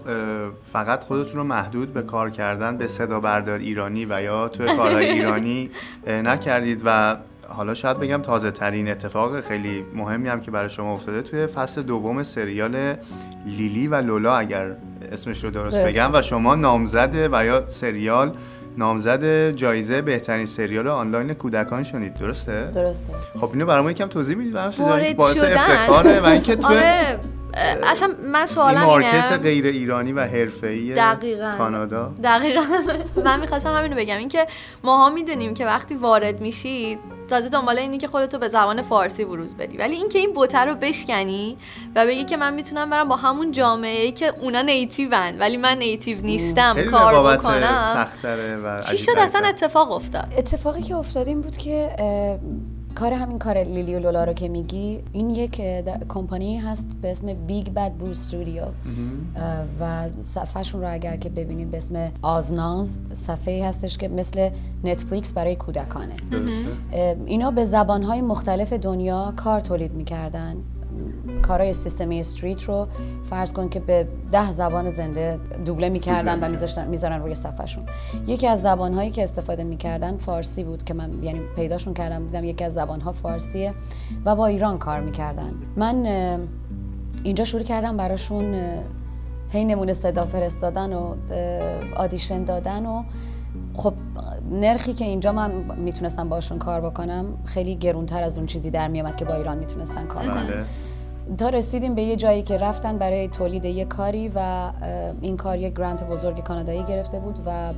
فقط 0.63 1.03
خودتون 1.03 1.35
رو 1.35 1.43
محدود 1.43 1.93
به 1.93 2.01
کار 2.01 2.29
کردن 2.29 2.77
به 2.77 2.87
صدا 2.87 3.19
بردار 3.19 3.59
ایرانی 3.59 4.05
و 4.05 4.21
یا 4.21 4.47
توی 4.47 4.75
کارهای 4.77 5.05
ایرانی 5.17 5.69
نکردید 6.07 6.81
و 6.85 7.17
حالا 7.47 7.73
شاید 7.73 7.99
بگم 7.99 8.21
تازه 8.21 8.51
ترین 8.51 8.89
اتفاق 8.89 9.41
خیلی 9.41 9.85
مهمی 9.95 10.29
هم 10.29 10.41
که 10.41 10.51
برای 10.51 10.69
شما 10.69 10.93
افتاده 10.93 11.21
توی 11.21 11.47
فصل 11.47 11.81
دوم 11.81 12.23
سریال 12.23 12.95
لیلی 13.45 13.87
و 13.87 13.95
لولا 13.95 14.35
اگر 14.35 14.75
اسمش 15.11 15.43
رو 15.43 15.51
درست 15.51 15.77
درسته. 15.77 15.91
بگم 15.91 16.09
و 16.13 16.21
شما 16.21 16.55
نامزد 16.55 17.29
و 17.31 17.45
یا 17.45 17.67
سریال 17.67 18.31
نامزد 18.77 19.51
جایزه 19.51 20.01
بهترین 20.01 20.45
سریال 20.45 20.87
آنلاین 20.87 21.33
کودکان 21.33 21.83
شدید 21.83 22.13
درسته؟ 22.13 22.71
درسته. 22.73 23.13
خب 23.39 23.49
اینو 23.53 23.65
برای 23.65 23.81
ما 23.81 23.91
یکم 23.91 24.07
توضیح 24.07 24.35
می‌دید 24.35 24.53
وارد 24.53 25.15
باعث. 25.15 25.37
افتخاره 25.43 26.19
و 26.19 26.25
اینکه 26.25 26.55
تو 26.55 26.67
آره. 26.67 27.19
اصلا 27.83 28.09
من 28.23 28.35
این 28.35 28.45
سوالم 28.45 28.81
مارکت 28.83 29.13
اینه. 29.13 29.37
غیر 29.37 29.65
ایرانی 29.65 30.13
و 30.13 30.19
حرفه‌ای 30.21 30.93
دقیقاً. 30.93 31.55
کانادا. 31.57 32.13
دقیقا. 32.23 32.61
من 33.25 33.39
می‌خواستم 33.39 33.73
همینو 33.77 33.95
بگم. 33.95 34.17
اینکه 34.17 34.47
ماها 34.83 35.09
می‌دونیم 35.09 35.53
که 35.53 35.65
وقتی 35.65 35.95
وارد 35.95 36.41
میشید 36.41 36.99
تازه 37.27 37.49
دنبال 37.49 37.79
اینی 37.79 37.97
که 37.97 38.07
خودتو 38.07 38.37
به 38.39 38.47
زبان 38.47 38.81
فارسی 38.81 39.25
بروز 39.25 39.55
بدی. 39.55 39.77
ولی 39.77 39.95
اینکه 39.95 40.19
این 40.19 40.33
بوته 40.33 40.59
رو 40.59 40.75
بشکنی 40.75 41.57
و 41.95 42.05
بگی 42.05 42.25
که 42.25 42.37
من 42.37 42.53
می‌تونم 42.53 42.89
برم 42.89 43.07
با 43.07 43.15
همون 43.15 43.51
جامعه 43.51 44.01
ای 44.01 44.11
که 44.11 44.33
اونا 44.41 44.61
نیتیون 44.61 45.39
ولی 45.39 45.57
من 45.57 45.77
نیتیو 45.77 46.21
نیستم 46.21 46.91
کار 46.91 47.37
بکنم. 47.37 47.91
سخت‌تره 47.93 48.55
و 48.55 48.79
چی 48.81 48.97
شد. 48.97 49.11
اصلا 49.17 49.47
اتفاق 49.47 49.91
افتاد؟ 49.91 50.33
اتفاقی 50.37 50.81
که 50.81 50.95
افتاد 50.95 51.27
این 51.27 51.41
بود 51.41 51.57
که 51.57 51.97
کار 52.99 53.13
همین 53.13 53.39
کار 53.39 53.57
لیلی 53.57 53.95
و 53.95 53.99
لولا 53.99 54.23
رو 54.23 54.33
که 54.33 54.47
میگی 54.47 54.99
این 55.11 55.29
یک 55.29 55.61
کمپانی 56.09 56.57
هست 56.57 56.87
به 57.01 57.11
اسم 57.11 57.33
Big 57.33 57.69
Bad 57.69 57.93
Boo 57.93 58.05
Studio. 58.05 58.63
و 59.79 60.09
صفحهشون 60.19 60.81
رو 60.81 60.93
اگر 60.93 61.17
که 61.17 61.29
ببینید 61.29 61.71
به 61.71 61.77
اسم 61.77 62.11
Oznoz 62.21 62.97
صفحه 63.13 63.67
هستش 63.67 63.97
که 63.97 64.07
مثل 64.07 64.49
نتفلیکس 64.83 65.33
برای 65.33 65.55
کودکانه. 65.55 66.13
اینا 67.25 67.51
به 67.51 67.63
زبانهای 67.63 68.21
مختلف 68.21 68.73
دنیا 68.73 69.33
کار 69.35 69.59
تولید 69.59 69.93
می‌کردن. 69.93 70.55
کارهای 71.41 71.73
Sesame 71.73 72.19
Street 72.19 72.63
رو 72.63 72.87
فرض 73.23 73.53
کن 73.53 73.69
که 73.69 73.79
به 73.79 74.07
ده 74.31 74.51
زبان 74.51 74.89
زنده 74.89 75.39
دوبله 75.65 75.89
می‌کردن 75.89 76.43
و 76.43 76.49
میذاشتن 76.49 76.87
می‌ذارن 76.87 77.21
روی 77.21 77.35
صفحهشون. 77.35 77.83
یکی 78.27 78.47
از 78.47 78.61
زبانهایی 78.61 79.11
که 79.11 79.23
استفاده 79.23 79.63
می‌کردن 79.63 80.17
فارسی 80.17 80.63
بود 80.63 80.83
که 80.83 80.93
من 80.93 81.23
یعنی 81.23 81.41
پیداشون 81.55 81.93
کردم 81.93 82.25
دیدم 82.25 82.43
یکی 82.43 82.63
از 82.63 82.73
زبانها 82.73 83.11
فارسیه 83.11 83.73
و 84.25 84.35
با 84.35 84.45
ایران 84.45 84.77
کار 84.77 84.99
می‌کردن. 84.99 85.53
من 85.75 86.05
اینجا 87.23 87.43
شروع 87.43 87.63
کردم 87.63 87.97
براشون 87.97 88.55
هی 89.49 89.65
نمونه 89.65 89.93
صدا 89.93 90.25
فرستادن 90.25 90.93
و 90.93 91.15
آدیشن 91.95 92.43
دادن 92.43 92.85
و 92.85 93.03
خب 93.73 93.93
نرخی 94.51 94.93
که 94.93 95.05
اینجا 95.05 95.31
من 95.31 95.51
می‌تونستم 95.77 96.29
باشون 96.29 96.57
کار 96.57 96.81
بکنم 96.81 97.25
خیلی 97.45 97.75
گرونتر 97.75 98.23
از 98.23 98.37
اون 98.37 98.45
چیزی 98.45 98.71
در 98.71 98.87
میامد 98.87 99.15
که 99.15 99.25
با 99.25 99.33
ایران 99.33 99.57
می‌تونستن 99.57 100.05
کار 100.05 100.25
کنن 100.25 100.47
بله 100.47 100.63
تا 101.37 101.49
رسیدیم 101.49 101.95
به 101.95 102.01
یه 102.01 102.15
جایی 102.15 102.43
که 102.43 102.57
رفتن 102.57 102.97
برای 102.97 103.27
تولید 103.27 103.65
یه 103.65 103.85
کاری 103.85 104.31
و 104.35 104.71
این 105.21 105.37
کار 105.37 105.57
یه 105.57 105.69
grant 105.69 106.03
بزرگ 106.03 106.43
کانادایی 106.43 106.83
گرفته 106.83 107.19
بود 107.19 107.39
و 107.45 107.73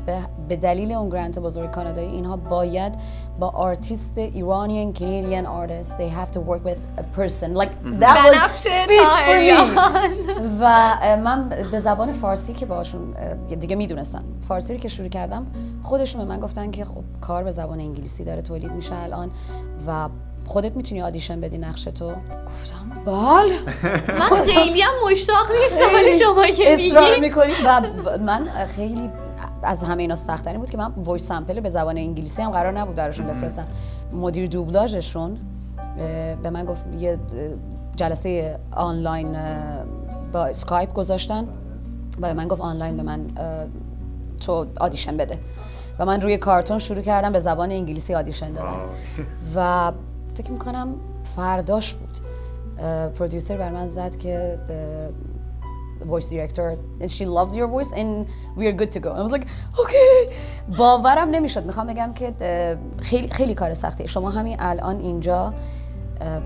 به, 0.49 0.55
دلیل 0.55 0.91
اون 0.91 1.09
grant 1.09 1.39
بزرگ 1.39 1.71
کانادایی 1.71 2.09
اینها 2.09 2.37
باید 2.37 2.95
با 3.39 3.49
artist 3.49 4.17
Iranian 4.17 4.93
Canadian 4.93 5.45
artist 5.45 5.97
they 5.97 6.09
have 6.09 6.31
to 6.31 6.39
work 6.39 6.65
with 6.65 6.79
a 6.97 7.03
person 7.19 7.55
like 7.55 7.71
that 7.99 8.17
was 8.25 8.37
بنفشه 8.37 8.85
fit 8.85 8.87
for 8.87 8.89
me. 8.89 9.11
طاهریان. 9.11 9.69
و 10.61 10.99
من 11.23 11.49
به 11.71 11.79
زبان 11.79 12.11
فارسی 12.11 12.53
که 12.53 12.65
باشون 12.65 13.13
دیگه 13.59 13.75
می‌دونستم 13.75 14.23
فارسی 14.47 14.73
رو 14.73 14.79
که 14.79 14.87
شروع 14.87 15.09
کردم 15.09 15.45
خودشون 15.81 16.21
به 16.21 16.27
من 16.27 16.39
گفتن 16.39 16.71
که 16.71 16.85
خب 16.85 17.03
کار 17.21 17.43
به 17.43 17.51
زبان 17.51 17.79
انگلیسی 17.79 18.23
داره 18.23 18.41
تولید 18.41 18.71
میشه 18.71 18.95
الان 18.95 19.31
و 19.87 20.09
خودت 20.49 20.75
می‌تونی 20.75 21.01
audition 21.01 21.41
بدی 21.41 21.57
نقش 21.57 21.83
تو؟ 21.83 22.07
گفتم 22.07 22.89
بله. 23.05 23.55
من 24.19 24.43
خیلی 24.45 24.81
هم 24.81 24.91
مشتاق 25.11 25.47
نیستم 25.63 25.95
ولی 25.95 26.19
شما 26.19 26.45
که 26.45 26.73
اصرار 26.73 27.09
میگی. 27.09 27.21
می‌کنی. 27.21 27.51
و 27.65 28.17
من 28.17 28.65
خیلی 28.65 29.09
از 29.63 29.83
همه 29.83 30.01
اینا 30.01 30.15
سخت‌ترین 30.15 30.59
بود 30.59 30.69
که 30.69 30.77
من 30.77 30.93
voice 30.97 31.27
sample 31.27 31.59
به 31.59 31.69
زبان 31.69 31.97
انگلیسی 31.97 32.41
هم 32.41 32.51
قرار 32.51 32.79
نبود 32.79 32.95
براشون 32.95 33.27
بفرستم. 33.27 33.65
مدیر 34.13 34.49
دوبلاژشون 34.49 35.37
به 36.43 36.49
من 36.49 36.65
گفت 36.65 36.83
یه 36.99 37.19
جلسه 37.95 38.59
آنلاین 38.71 39.37
با 40.31 40.45
اسکایپ 40.45 40.93
گذاشتن 40.93 41.47
و 42.21 42.27
به 42.27 42.33
من 42.33 42.47
گفت 42.47 42.61
آنلاین 42.61 42.97
به 42.97 43.03
من 43.03 43.25
تو 44.39 44.65
audition 44.79 45.17
بده. 45.17 45.39
و 45.99 46.05
من 46.05 46.21
روی 46.21 46.37
کارتون 46.37 46.77
شروع 46.77 47.01
کردم 47.01 47.31
به 47.31 47.39
زبان 47.39 47.71
انگلیسی 47.71 48.15
آدیشن 48.15 48.51
دادن. 48.51 48.77
و 49.55 49.91
فکر 50.39 50.51
می‌کنم 50.51 50.95
فرداش 51.23 51.93
بود. 51.93 52.17
پرودیوسر 53.13 53.57
بر 53.57 53.69
من 53.69 53.87
زد 53.87 54.17
که 54.17 54.59
voice 55.99 56.25
director 56.25 56.77
and 57.01 57.09
she 57.09 57.25
loves 57.25 57.53
your 57.55 57.67
voice 57.67 57.91
and 57.91 58.25
we 58.57 58.63
are 58.67 58.75
good 58.81 58.91
to 58.91 58.99
go. 58.99 59.09
I 59.09 59.21
was 59.21 59.31
like 59.31 59.45
okay. 59.73 60.33
باورم 60.77 61.29
نمی‌شد. 61.29 61.65
می‌خوام 61.65 61.87
بگم 61.87 62.13
که 62.13 62.33
خیلی 62.97 63.27
خیلی 63.27 63.53
کار 63.53 63.73
سختیه 63.73 64.07
شما 64.07 64.29
همین 64.29 64.55
الان 64.59 64.99
اینجا 64.99 65.53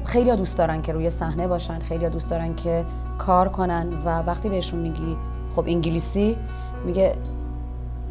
خیلی 0.05 0.35
دوست 0.35 0.57
دارن 0.57 0.81
که 0.81 0.93
روی 0.93 1.09
صحنه 1.09 1.47
باشن 1.47 1.79
خیلی 1.79 2.09
دوست 2.09 2.29
دارن 2.29 2.55
که 2.55 2.85
کار 3.17 3.49
کنن 3.49 3.93
و 4.05 4.09
وقتی 4.21 4.49
بهشون 4.49 4.79
میگی 4.79 5.17
خب 5.55 5.63
انگلیسی 5.67 6.37
میگه 6.85 7.15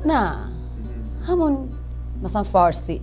نه 0.06 0.34
همون 1.26 1.68
مثلا 2.22 2.42
فارسی. 2.42 3.02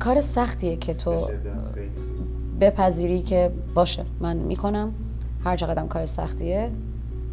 کار 0.00 0.20
سختیه 0.20 0.76
که 0.76 0.94
تو 0.94 1.30
بپذیری 2.60 3.22
که 3.22 3.52
باشه 3.74 4.04
من 4.20 4.36
می‌کنم. 4.36 4.92
هر 5.44 5.56
چقدرم 5.56 5.88
کار 5.88 6.06
سختیه 6.06 6.70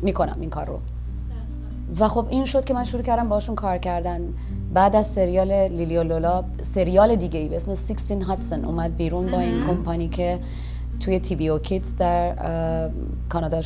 می‌کنم 0.01 0.37
این 0.41 0.49
کار 0.49 0.65
رو 0.65 0.79
و 1.99 2.07
خب 2.07 2.27
این 2.29 2.45
شد 2.45 2.65
که 2.65 2.73
من 2.73 2.83
شروع 2.83 3.03
کردم 3.03 3.29
باشون 3.29 3.55
کار 3.55 3.77
کردن. 3.77 4.21
بعد 4.73 4.95
از 4.95 5.07
سریال 5.07 5.51
لیلی 5.51 5.97
و 5.97 6.03
لولا 6.03 6.43
سریال 6.63 7.15
دیگه 7.15 7.39
ای 7.39 7.49
به 7.49 7.55
اسم 7.55 7.73
16 7.73 8.25
هاتسون 8.25 8.65
اومد 8.65 8.97
بیرون 8.97 9.31
با 9.31 9.39
این 9.39 9.67
کمپانی 9.67 10.09
که 10.09 10.39
توی 10.99 11.19
تی 11.19 11.35
وی 11.35 11.49
او 11.49 11.59
کیدز 11.59 11.95
در 11.95 12.91
کانادا 13.29 13.61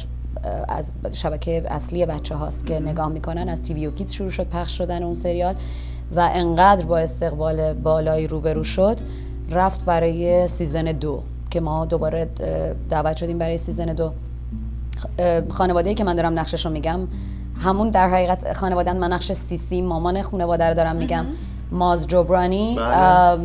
از 0.68 0.94
شبکه 1.12 1.64
اصلی 1.66 2.06
بچه 2.06 2.36
هاست 2.36 2.66
که 2.66 2.80
نگاه 2.80 3.10
می‌کنن 3.10 3.50
از 3.50 3.62
TVOKids 3.62 4.12
شروع 4.12 4.30
شد 4.30 4.48
پخش 4.48 4.78
شدن 4.78 5.04
اون 5.04 5.14
سریال. 5.14 5.56
و 6.16 6.30
انقدر 6.34 6.86
با 6.86 6.98
استقبال 6.98 7.74
بالایی 7.74 8.28
روبرو 8.28 8.64
شد 8.64 8.98
رفت 9.52 9.86
برای 9.86 10.48
season 10.48 10.84
دو 10.84 11.24
که 11.50 11.60
ما 11.60 11.86
دوباره 11.86 12.30
دعوت 12.90 13.18
شدیم 13.18 13.38
برای 13.38 13.58
season 13.58 13.86
دو 13.86 14.12
خانواده 15.50 15.94
که 15.94 16.04
من 16.04 16.16
دارم 16.16 16.40
نقشش 16.40 16.66
رو 16.66 16.72
میگم 16.72 17.00
همون 17.64 17.90
در 17.90 18.10
حقیقت 18.10 18.54
خانواده 18.54 18.94
من 18.94 19.14
نقش 19.14 19.32
سیسی 19.32 19.82
مامان 19.82 20.22
خانواده 20.22 20.68
رو 20.68 20.74
دارم 20.74 20.96
میگم 20.96 21.26
ماز 21.72 22.08
جبرانی 22.08 22.76
بله. 22.80 23.40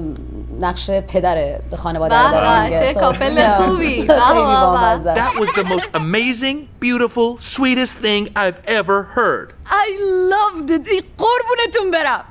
نقش 0.61 0.90
پدر 0.90 1.59
خانواده 1.76 2.14
رو 2.14 2.31
دارم 2.31 2.62
به، 2.62 2.70
میگه 2.70 2.87
چه 2.87 2.94
couple. 2.94 3.66
خوبی. 3.66 4.07
است. 4.11 5.07
That 5.07 5.40
was 5.40 5.52
the 5.52 5.64
most 5.64 5.88
amazing, 5.94 6.68
beautiful, 6.81 7.38
sweetest 7.38 7.98
thing 7.98 8.29
I've 8.37 8.61
ever 8.66 9.02
heard. 9.16 9.55
I 9.66 9.87
loved 10.33 10.70
it 10.70 11.05
قربونتون 11.18 11.90
برم 11.92 12.24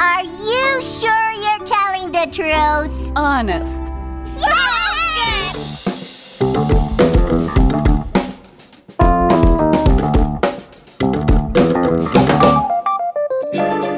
Are 0.00 0.24
you 0.24 0.82
sure 0.82 1.32
you're 1.42 1.64
telling 1.66 2.12
the 2.12 2.26
truth? 2.30 3.12
honest 3.16 3.82
Yes! 4.38 4.52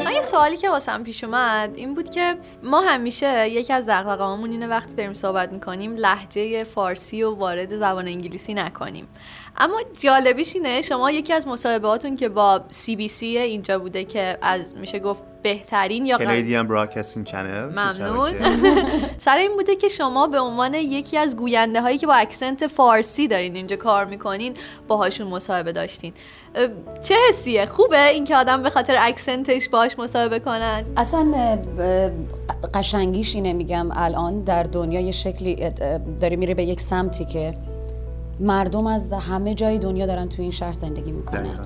من 0.04 0.12
یه 0.12 0.22
سوالی 0.22 0.56
که 0.56 0.70
واسم 0.70 1.02
پیش 1.02 1.24
اومد 1.24 1.70
این 1.74 1.94
بود 1.94 2.10
که 2.10 2.38
ما 2.62 2.80
همیشه 2.80 3.48
یکی 3.50 3.72
از 3.72 3.88
دغدغه‌هامون 3.88 4.50
اینه 4.50 4.66
وقتی 4.66 4.94
داریم 4.94 5.14
صحبت 5.14 5.52
می‌کنیم 5.52 5.96
لحجه 5.96 6.64
فارسی 6.64 7.22
و 7.22 7.34
وارد 7.34 7.76
زبان 7.76 8.06
انگلیسی 8.06 8.54
نکنیم 8.54 9.08
اما 9.56 9.80
جالبیش 9.98 10.54
اینه 10.56 10.82
شما 10.82 11.10
یکی 11.10 11.32
از 11.32 11.46
مصاحبهاتون 11.46 12.16
که 12.16 12.28
با 12.28 12.60
CBC 12.70 13.38
اینجا 13.38 13.78
بوده 13.78 14.04
که 14.04 14.38
از 14.42 14.74
میشه 14.76 14.98
گفت 14.98 15.22
بهترین 15.42 16.06
یا 16.06 16.18
کلیدیان 16.18 16.68
broadcasting 16.68 17.26
channel 17.26 17.64
ممنون. 17.64 18.34
سر 19.18 19.36
این 19.36 19.56
بوده 19.56 19.76
که 19.76 19.88
شما 19.88 20.26
به 20.26 20.40
عنوان 20.40 20.74
یکی 20.74 21.18
از 21.18 21.36
گوینده 21.36 21.80
هایی 21.80 21.98
که 21.98 22.06
با 22.06 22.14
accent 22.14 22.66
فارسی 22.66 23.28
دارین 23.28 23.56
اینجا 23.56 23.76
کار 23.76 24.04
می‌کنین 24.04 24.54
باهاشون 24.88 25.26
مصاحبه 25.26 25.72
داشتین. 25.72 26.12
چه 27.02 27.14
حسیه؟ 27.28 27.66
خوبه 27.66 28.08
اینکه 28.08 28.36
آدم 28.36 28.62
به 28.62 28.70
خاطر 28.70 28.96
accent 29.00 29.51
ش 29.51 29.68
باهاش 29.68 29.98
مصاحبه 29.98 30.38
کنن؟ 30.38 30.84
اصلا 30.96 31.58
قشنگیش 32.74 33.34
اینه 33.34 33.52
میگم 33.52 33.88
الان 33.92 34.44
در 34.44 34.62
دنیا 34.62 35.00
یه 35.00 35.12
شکلی 35.12 35.70
داره 36.20 36.36
میره 36.36 36.54
به 36.54 36.64
یک 36.64 36.80
سمتی 36.80 37.24
که 37.24 37.54
مردم 38.40 38.86
از 38.86 39.12
همه 39.12 39.54
جای 39.54 39.78
دنیا 39.78 40.06
دارن 40.06 40.28
تو 40.28 40.42
این 40.42 40.50
شهر 40.50 40.72
زندگی 40.72 41.12
می‌کنن. 41.12 41.58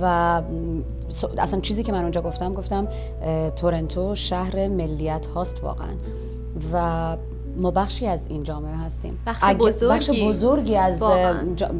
و 0.00 0.42
اصلا 1.38 1.60
چیزی 1.60 1.82
که 1.82 1.92
من 1.92 2.02
اونجا 2.02 2.22
گفتم 2.22 2.54
گفتم 2.54 2.88
تورنتو 3.56 4.14
شهر 4.14 4.68
ملیت 4.68 5.26
هاست 5.26 5.62
واقعا 5.64 5.92
و 6.72 7.16
ما 7.56 7.70
بخشی 7.70 8.06
از 8.06 8.26
این 8.28 8.42
جامعه 8.42 8.76
هستیم. 8.76 9.18
بخش 9.26 9.54
بزرگی. 9.54 9.94
بخش 9.94 10.10
بزرگی؟ 10.10 10.76
از 10.76 11.02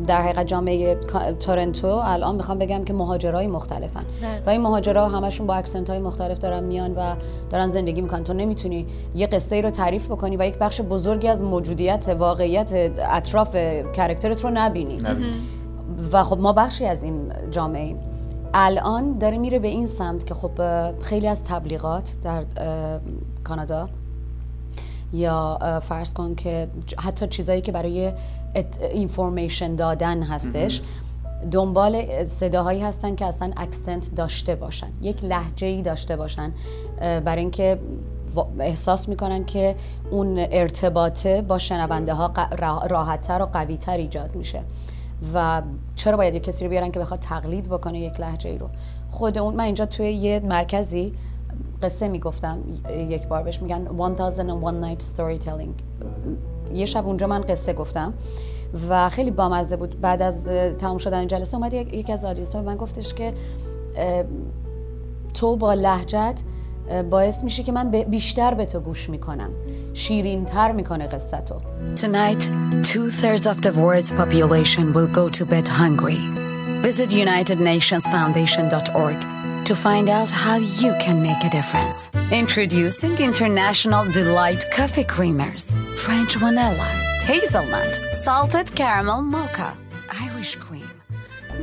در 0.07 0.23
حقیقت 0.23 0.47
جامعه 0.47 0.95
تورنتو 1.41 1.87
الان 1.87 2.35
می‌خوام 2.35 2.59
بگم 2.59 2.85
که 2.85 2.93
مهاجرای 2.93 3.47
مختلفن. 3.47 4.05
نه. 4.23 4.43
و 4.47 4.51
این 4.51 4.61
مهاجرا 4.61 5.09
همشون 5.09 5.47
با 5.47 5.55
اکسنت 5.55 5.91
های 5.91 5.99
مختلف 5.99 6.39
دارن 6.39 6.65
میان 6.65 6.95
و 6.95 7.17
دارن 7.51 7.67
زندگی 7.67 8.01
می‌کنن. 8.01 8.25
تو 8.25 8.33
نمی‌تونی 8.33 8.87
یه 9.15 9.27
قصه 9.27 9.57
ای 9.57 9.63
رو 9.63 9.71
تعریف 9.71 10.07
بکنی 10.07 10.37
و 10.37 10.47
یک 10.47 10.59
بخش 10.59 10.81
بزرگی 10.81 11.29
از 11.29 11.43
موجودیت 11.43 12.17
واقعیت 12.19 12.73
اطراف 12.99 13.57
character 13.93 14.39
ت 14.39 14.45
رو 14.45 14.51
نبینی. 14.55 15.03
و 16.13 16.23
خب 16.23 16.39
ما 16.39 16.53
بخشی 16.53 16.87
از 16.87 17.03
این 17.03 17.33
جامعه 17.51 17.83
ایم. 17.83 17.99
الان 18.55 19.19
داره 19.19 19.39
میره 19.39 19.59
به 19.59 19.69
این 19.69 19.87
سمت 19.87 20.27
که 20.27 20.35
خب 20.35 20.51
خیلی 21.01 21.29
از 21.29 21.45
تبلیغات 21.45 22.13
در 22.23 22.45
کانادا 23.45 23.89
یا 25.13 25.59
فرض 25.83 26.15
کن 26.15 26.35
که 26.35 26.69
حتی 26.99 27.27
چیزایی 27.27 27.61
که 27.61 27.73
برای 27.73 28.13
information 28.93 29.75
دادن 29.75 30.23
هستش 30.23 30.83
دنبال 31.51 32.25
صداهایی 32.25 32.81
هستن 32.81 33.15
که 33.15 33.27
اصلا 33.27 33.51
accent 33.57 34.15
داشته 34.15 34.55
باشن. 34.55 34.89
یک 35.01 35.25
لهجه 35.25 35.67
ای 35.67 35.83
داشته 35.83 36.17
باشن 36.17 36.53
برای 37.01 37.41
اینکه 37.41 37.79
احساس 38.59 39.09
می‌کنن 39.09 39.45
که 39.45 39.77
اون 40.11 40.47
ارتباطه 40.51 41.43
با 41.43 41.59
شنونده 41.59 42.15
ها 42.15 42.33
راحتتر 42.91 43.43
و 43.43 43.47
قویتر 43.47 43.97
ایجاد 43.97 44.37
میشه. 44.37 44.63
و 45.35 45.63
چرا 45.97 46.17
باید 46.17 46.35
یه 46.35 46.41
کسی 46.41 46.65
رو 46.65 46.71
بیارن 46.71 46.91
که 46.91 47.01
بخواد 47.01 47.21
تقلید 47.21 47.69
بکنه 47.69 48.01
یک 48.01 48.21
لحجه 48.21 48.51
ای 48.51 48.59
رو؟ 48.59 48.69
خود 49.11 49.39
اون 49.39 49.55
من 49.55 49.65
اینجا 49.65 49.87
توی 49.87 50.13
یه 50.13 50.41
مرکزی 50.41 51.15
قصه 51.83 52.09
می‌گفتم 52.09 52.59
یک 53.09 53.29
بار 53.29 53.43
بهش 53.43 53.63
میگن 53.63 53.87
1001 53.87 54.83
night 54.83 55.03
storytelling. 55.17 55.71
یه 56.75 56.85
شب 56.85 57.07
اونجا 57.07 57.27
من 57.27 57.41
قصه 57.41 57.73
گفتم 57.73 58.15
و 58.89 59.09
خیلی 59.09 59.31
بامزه 59.31 59.77
بود. 59.77 60.01
بعد 60.01 60.23
از 60.23 60.47
تموم 60.79 60.99
شدن 60.99 61.27
جلسه 61.27 61.57
اومد 61.57 61.75
یک- 61.75 61.95
یکی 61.95 62.13
از 62.13 62.25
آدیس 62.25 62.57
به 62.57 62.63
من 62.63 62.77
گفتش 62.77 63.15
که 63.15 63.35
تو 65.35 65.57
با 65.57 65.75
لهجت 65.75 66.41
اه، 66.89 67.03
باعث 67.03 67.45
میشه 67.45 67.63
که 67.63 67.73
من 67.73 67.91
بیشتر 67.91 68.55
به 68.55 68.67
تو 68.67 68.81
گوش 68.81 69.11
می‌کنم. 69.11 69.51
شیرین 69.95 70.45
تر 70.45 70.73
می‌کنه 70.73 71.07
قصه 71.07 71.41
تو 71.41 71.55
Tonight, 71.97 72.43
two 72.83 73.11
thirds 73.23 73.47
of 73.47 73.57
the 73.61 73.71
world's 73.73 74.11
population 74.21 74.93
will 74.95 75.11
go 75.21 75.29
to 75.39 75.45
bed 75.45 75.69
hungry. 75.69 76.21
Visit 76.87 77.11
UnitedNationsFoundation.org 77.13 79.42
to 79.69 79.75
find 79.77 80.09
out 80.09 80.31
how 80.31 80.57
you 80.83 80.93
can 81.05 81.17
make 81.29 81.43
a 81.49 81.51
difference. 81.59 82.11
Introducing 82.43 83.15
International 83.31 84.03
Delight 84.19 84.63
Coffee 84.77 85.07
Creamers, 85.15 85.65
French 86.05 86.33
Vanilla, 86.43 86.91
Hazelnut, 87.29 87.93
Salted 88.25 88.69
Caramel 88.79 89.23
Mocha, 89.35 89.71
Irish 90.27 90.57
Cream. 90.57 90.91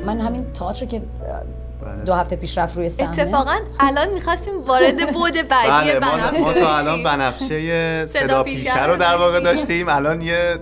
من 0.06 0.22
همین 0.22 0.54
تئاتر 0.54 0.86
که 0.86 1.00
بله. 1.00 2.04
دو 2.06 2.14
هفته 2.14 2.36
پیش 2.36 2.58
رفت 2.58 2.78
روی 2.78 2.90
صحنه 2.90 3.10
اتفاقا 3.10 3.60
الان 3.80 4.14
می‌خواستیم 4.14 4.62
وارد 4.62 5.14
بود 5.14 5.34
بعدی 5.34 5.92
بله 5.92 6.00
ما, 6.00 6.12
بنفشه 6.12 6.40
ما 6.40 6.54
تا 6.54 6.78
الان. 6.78 7.04
بنفشه 7.04 8.06
صدا 8.08 8.44
پیشه 8.44 8.86
رو 8.86 8.96
در 8.98 9.16
واقع 9.16 9.40
داشتیم. 9.40 9.90
الان 9.90 10.22
یه 10.22 10.60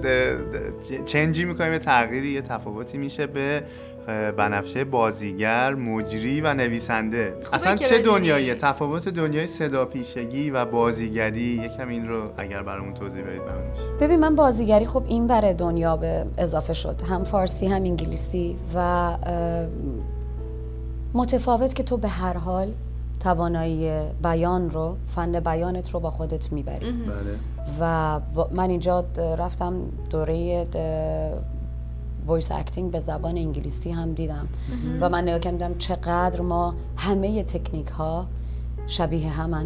چنجی 1.05 1.45
می‌کنیم 1.45 1.73
یه 1.73 1.79
تغییری 1.79 2.31
یه 2.31 2.41
تفاوتی 2.41 2.97
میشه 2.97 3.27
به 3.27 3.63
بنفشه 4.37 4.83
بازیگر 4.83 5.75
مجری 5.75 6.41
و 6.41 6.53
نویسنده. 6.53 7.33
اصلا 7.53 7.75
چه. 7.75 7.99
دنیاییه؟ 7.99 8.55
تفاوت 8.55 9.09
دنیای 9.09 9.47
صدا 9.47 9.85
پیشگی 9.85 10.49
و 10.49 10.65
بازیگری. 10.65 11.41
یکم 11.41 11.87
این 11.87 12.07
رو 12.07 12.29
اگر 12.37 12.63
برامون 12.63 12.93
توضیح 12.93 13.23
بدید 13.23 13.41
ممنون 13.41 13.69
میشه 13.71 13.83
ببین 13.99 14.19
من 14.19 14.35
بازیگری 14.35 14.85
خب 14.85 15.03
این 15.07 15.27
بره 15.27 15.53
دنیا 15.53 15.97
به 15.97 16.25
اضافه 16.37 16.73
شد. 16.73 17.01
هم 17.09 17.23
فارسی 17.23 17.67
هم 17.67 17.83
انگلیسی 17.83 18.57
و 18.75 19.17
متفاوت 21.13 21.73
که 21.73 21.83
تو 21.83 21.97
به 21.97 22.07
هر 22.07 22.37
حال 22.37 22.71
توانایی 23.19 24.01
بیان 24.23 24.69
رو 24.69 24.95
فن 25.15 25.39
بیانت 25.39 25.91
رو 25.91 25.99
با 25.99 26.09
خودت 26.09 26.51
می‌بری. 26.51 26.91
بله. 26.91 27.37
و 27.79 28.19
من 28.51 28.69
اینجا 28.69 29.05
رفتم 29.37 29.73
دوره 30.09 30.65
voice 32.27 32.51
acting 32.51 32.91
به 32.91 32.99
زبان 32.99 33.37
انگلیسی 33.37 33.91
هم 33.91 34.13
دیدم. 34.13 34.47
و 35.01 35.09
من 35.09 35.23
نگاه 35.23 35.39
کردم 35.39 35.77
چقدر 35.77 36.41
ما 36.41 36.75
همه 36.97 37.43
تکنیک 37.43 37.87
ها 37.87 38.27
شبیه 38.87 39.29
همن. 39.29 39.65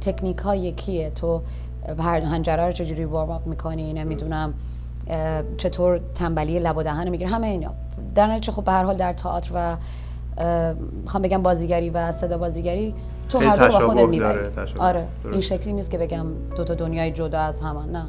تکنیک 0.00 0.38
ها 0.38 0.56
یکیه. 0.56 1.10
تو 1.10 1.42
هر 1.98 2.20
حنجره 2.20 2.66
رو 2.66 2.72
چجوری 2.72 3.04
warm 3.04 3.30
up 3.30 3.46
می‌کنی 3.46 3.92
نمی‌دونم 3.92 4.54
چطور 5.56 6.00
تنبلی 6.14 6.58
لب 6.58 6.76
و 6.76 6.82
دهن 6.82 7.08
می‌گیره 7.08 7.30
همه 7.30 7.46
اینا. 7.46 7.74
در 8.14 8.26
نتیجه 8.26 8.52
خب 8.52 8.64
به 8.64 8.72
هر 8.72 8.84
حال 8.84 8.96
در 8.96 9.12
تئاتر 9.12 9.50
و 9.54 9.76
می‌خوام 11.02 11.22
بگم 11.22 11.42
بازیگری 11.42 11.90
و 11.90 12.12
صدا 12.12 12.38
بازیگری 12.38 12.94
تو 13.30 13.38
هر 13.38 13.56
دو 13.56 13.68
با 13.68 13.86
خودت 13.86 13.96
داره، 13.96 14.06
می‌بری. 14.06 14.38
آره 14.78 15.06
درست. 15.24 15.32
این 15.32 15.40
شکلی 15.40 15.72
نیست 15.72 15.90
که 15.90 15.98
بگم 15.98 16.26
دو 16.56 16.64
تا 16.64 16.74
دنیای 16.74 17.10
جدا 17.10 17.38
از 17.40 17.60
همان 17.60 17.88
نه. 17.88 18.06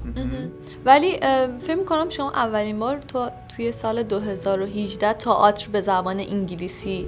ولی 0.86 1.20
فکر 1.60 1.76
می‌کنم 1.76 2.10
شما 2.10 2.32
اولین 2.32 2.80
بار 2.80 3.00
تو 3.08 3.30
توی 3.56 3.72
سال 3.72 4.04
2018 4.04 5.14
تئاتر 5.14 5.68
به 5.72 5.82
زبان 5.82 6.20
انگلیسی 6.20 7.06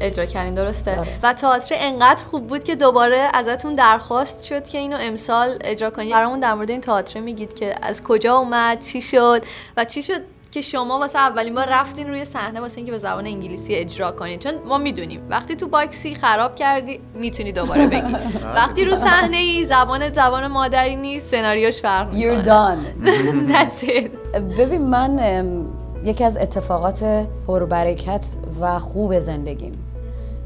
اجرا 0.00 0.26
کردین 0.26 0.54
درسته؟ 0.54 0.98
آره. 0.98 1.18
و 1.22 1.32
تئاتر 1.32 1.74
انقدر 1.78 2.24
خوب 2.24 2.46
بود 2.46 2.64
که 2.64 2.76
دوباره 2.76 3.28
ازتون 3.32 3.74
درخواست 3.74 4.44
شد 4.44 4.64
که 4.64 4.78
اینو 4.78 4.96
امسال 5.00 5.58
اجرا 5.60 5.90
کنید 5.90 6.12
برامون 6.12 6.40
در 6.40 6.54
مورد 6.54 6.70
این 6.70 6.80
تئاتر 6.80 7.20
میگید 7.20 7.54
که 7.54 7.74
از 7.82 8.02
کجا 8.02 8.36
اومد 8.36 8.80
چی 8.80 9.00
شد 9.02 9.42
و 9.76 9.84
چی 9.84 10.02
شد 10.02 10.20
که 10.54 10.60
شما 10.60 10.98
واسه 10.98 11.18
اولین 11.18 11.54
بار 11.54 11.66
رفتین 11.70 12.08
روی 12.08 12.24
صحنه 12.24 12.60
واسه 12.60 12.78
اینکه 12.78 12.92
به 12.92 12.98
زبان 12.98 13.26
انگلیسی 13.26 13.74
اجرا 13.74 14.12
کنید 14.12 14.40
چون 14.40 14.52
ما 14.66 14.78
می‌دونیم 14.78 15.20
وقتی 15.30 15.56
تو 15.56 15.68
باکسی 15.68 16.14
خراب 16.14 16.56
کردی 16.56 17.00
می‌تونی 17.14 17.52
دوباره 17.52 17.86
بگی. 17.86 18.16
وقتی 18.56 18.84
رو 18.84 18.96
صحنه 18.96 19.36
ای 19.36 19.64
زبان 19.64 20.12
زبان 20.12 20.46
مادری 20.46 20.96
نیست 20.96 21.30
سناریوش 21.30 21.82
فرق 21.82 22.12
You're 22.12 22.14
می‌کنه 22.14 22.44
done. 22.44 22.78
That's 23.52 23.84
it. 23.84 24.36
ببین 24.58 24.82
من 24.82 25.64
یکی 26.04 26.24
از 26.24 26.36
اتفاقات 26.36 27.26
پربرکت 27.46 28.26
و 28.60 28.78
خوب 28.78 29.18
زندگیم. 29.18 29.72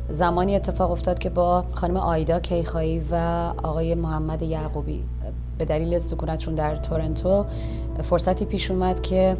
زمانی 0.09 0.57
اتفاق 0.57 0.90
افتاد 0.90 1.18
که 1.18 1.31
با 1.31 1.64
خانم 1.73 1.97
آیدا 1.97 2.40
کیخایی 2.40 3.03
و 3.11 3.14
آقای 3.62 3.94
محمد 3.94 4.42
یعقوبی 4.42 5.05
به 5.59 5.64
دلیل 5.64 5.99
سکونتشون 5.99 6.55
در 6.55 6.77
تورنتو 6.77 7.47
فرصتی 8.03 8.44
پیش 8.44 8.71
اومد 8.71 9.03
که 9.03 9.37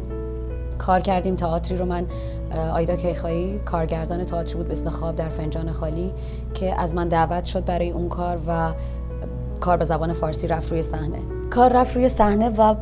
کار 0.79 0.99
کردیم. 0.99 1.35
تئاتری 1.35 1.77
رو 1.77 1.85
من 1.85 2.05
آیدا 2.73 2.95
کیخایی 2.95 3.59
کارگردان 3.59 4.23
تئاتری 4.23 4.55
بود 4.55 4.67
به 4.67 4.71
اسم 4.71 4.89
خواب 4.89 5.15
در 5.15 5.29
فنجان 5.29 5.71
خالی 5.71 6.13
که 6.53 6.81
از 6.81 6.95
من 6.95 7.07
دعوت 7.07 7.45
شد 7.45 7.65
برای 7.65 7.91
اون 7.91 8.09
کار 8.09 8.39
و 8.47 8.73
کار 9.59 9.77
به 9.77 9.85
زبان 9.85 10.13
فارسی 10.13 10.47
رفت 10.47 10.71
روی 10.71 10.81
صحنه. 10.81 11.19
کار 11.49 11.73
رفت 11.73 11.95
روی 11.95 12.09
صحنه 12.09 12.49
و 12.49 12.75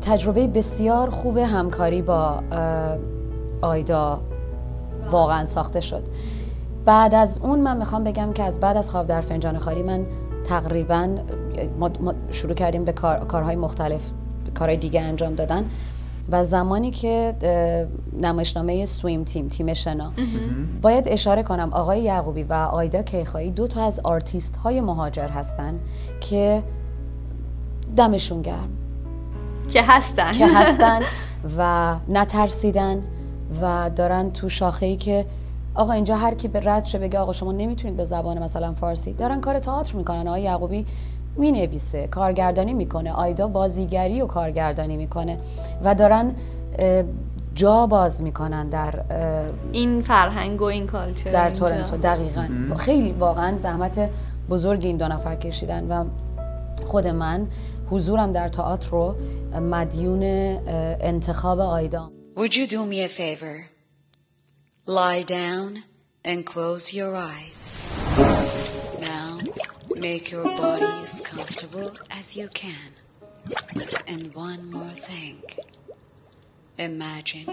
تجربه 0.00 0.46
بسیار 0.46 1.10
خوب 1.10 1.38
همکاری 1.38 2.02
با 2.02 2.42
آیدا 3.60 4.20
واقعا 5.10 5.44
ساخته 5.44 5.80
شد. 5.80 6.02
بعد 6.84 7.14
از 7.14 7.38
اون 7.42 7.60
من 7.60 7.76
می‌خوام 7.76 8.04
بگم 8.04 8.32
که 8.32 8.42
از 8.42 8.60
بعد 8.60 8.76
از 8.76 8.90
خواب 8.90 9.06
در 9.06 9.20
فنجان 9.20 9.58
خالی 9.58 9.82
من 9.82 10.06
تقریبا 10.48 11.08
ما 11.78 12.14
شروع 12.30 12.54
کردیم 12.54 12.84
به 12.84 12.92
کار، 12.92 13.18
کارهای 13.18 13.56
مختلف 13.56 14.10
کارهای 14.54 14.76
دیگه 14.76 15.00
انجام 15.00 15.34
دادن. 15.34 15.70
و 16.32 16.44
زمانی 16.44 16.90
که 16.90 17.34
نمایشنامه 18.20 18.86
swim 18.86 19.24
team 19.24 19.48
تیم 19.48 19.74
شنا. 19.74 20.12
باید 20.82 21.08
اشاره 21.08 21.42
کنم 21.42 21.72
آقای 21.72 22.00
یعقوبی 22.00 22.42
و 22.42 22.52
آیدا 22.52 23.02
کیخایی 23.02 23.50
دو 23.50 23.66
تا 23.66 23.84
از 23.84 24.00
آرتیست 24.04 24.56
های 24.56 24.80
مهاجر 24.80 25.28
هستن 25.28 25.80
که 26.20 26.62
دمشون 27.96 28.42
گرم. 28.42 28.68
که 29.72 29.82
هستن. 29.82 30.32
که 30.32 30.46
هستن 30.46 31.00
و 31.58 31.96
نترسیدن 32.08 33.02
و 33.62 33.90
دارن 33.96 34.30
تو 34.30 34.48
شاخه 34.48 34.86
ای 34.86 34.96
که 34.96 35.26
آقا 35.74 35.92
اینجا 35.92 36.16
هر 36.16 36.34
کی 36.34 36.48
به 36.48 36.60
رد 36.64 36.84
شه 36.84 36.98
بگه 36.98 37.18
آقا 37.18 37.32
شما 37.32 37.52
نمی‌تونید 37.52 37.96
به 37.96 38.04
زبان 38.04 38.38
مثلا 38.42 38.72
فارسی. 38.72 39.12
دارن 39.12 39.40
کار 39.40 39.58
تئاتر 39.58 39.96
می‌کنن. 39.96 40.28
آقای 40.28 40.42
یعقوبی 40.42 40.86
می‌نویسه 41.36 42.06
کارگردانی 42.06 42.72
می‌کنه 42.72 43.12
آیدا 43.12 43.48
بازیگری 43.48 44.22
و 44.22 44.26
کارگردانی 44.26 44.96
می‌کنه 44.96 45.38
و 45.84 45.94
دارن 45.94 46.34
جا 47.54 47.86
باز 47.86 48.22
می‌کنن 48.22 48.68
در 48.68 49.04
این 49.72 50.02
فرهنگ 50.02 50.60
و 50.60 50.64
این 50.64 50.86
کالچر 50.86 51.32
در. 51.32 51.50
تورنتو 51.50 51.96
دقیقا 51.96 52.48
خیلی 52.78 53.12
واقعا 53.12 53.56
زحمت 53.56 54.10
بزرگی 54.50 54.86
این 54.86 54.96
دو 54.96 55.08
نفر 55.08 55.34
کشیدن 55.36 55.88
و 55.88 56.04
خود 56.86 57.06
من 57.06 57.46
حضورم 57.90 58.32
در 58.32 58.48
تئاتر 58.48 58.90
رو 58.90 59.16
مدیون 59.60 60.22
انتخاب 61.00 61.60
آیدا 61.60 62.10
Would 62.36 62.54
you 62.54 62.66
do 62.66 62.86
me 62.86 63.00
a 63.00 63.08
favor? 63.08 63.56
Lie 64.86 65.22
down 65.22 65.70
and 66.24 66.46
close 66.46 66.94
your 66.94 67.14
eyes. 67.16 67.89
Now, 69.99 69.99
make 69.99 70.31
your 70.31 70.43
body 70.43 70.85
as 71.03 71.21
comfortable 71.21 71.91
as 72.11 72.35
you 72.37 72.47
can. 72.49 72.91
And 74.07 74.33
one 74.33 74.71
more 74.71 74.91
thing. 74.91 75.41
Imagine 76.77 77.47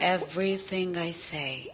everything 0.00 0.96
I 0.96 1.10
say. 1.10 1.72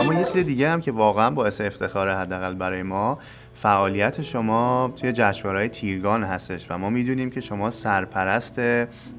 اما 0.00 0.14
یه 0.14 0.24
چیز 0.24 0.44
دیگه 0.44 0.70
هم 0.70 0.80
که 0.80 0.92
واقعا 0.92 1.30
باعث 1.30 1.60
افتخاره 1.60 2.16
حداقل 2.16 2.54
برای 2.54 2.82
ما 2.82 3.18
فعالیت 3.61 4.21
شما 4.21 4.93
توی 4.95 5.11
جشنواره‌های 5.11 5.69
تیرگان 5.69 6.23
هستش 6.23 6.71
و 6.71 6.77
ما 6.77 6.89
می‌دونیم 6.89 7.29
که 7.29 7.41
شما 7.41 7.69
سرپرست 7.71 8.59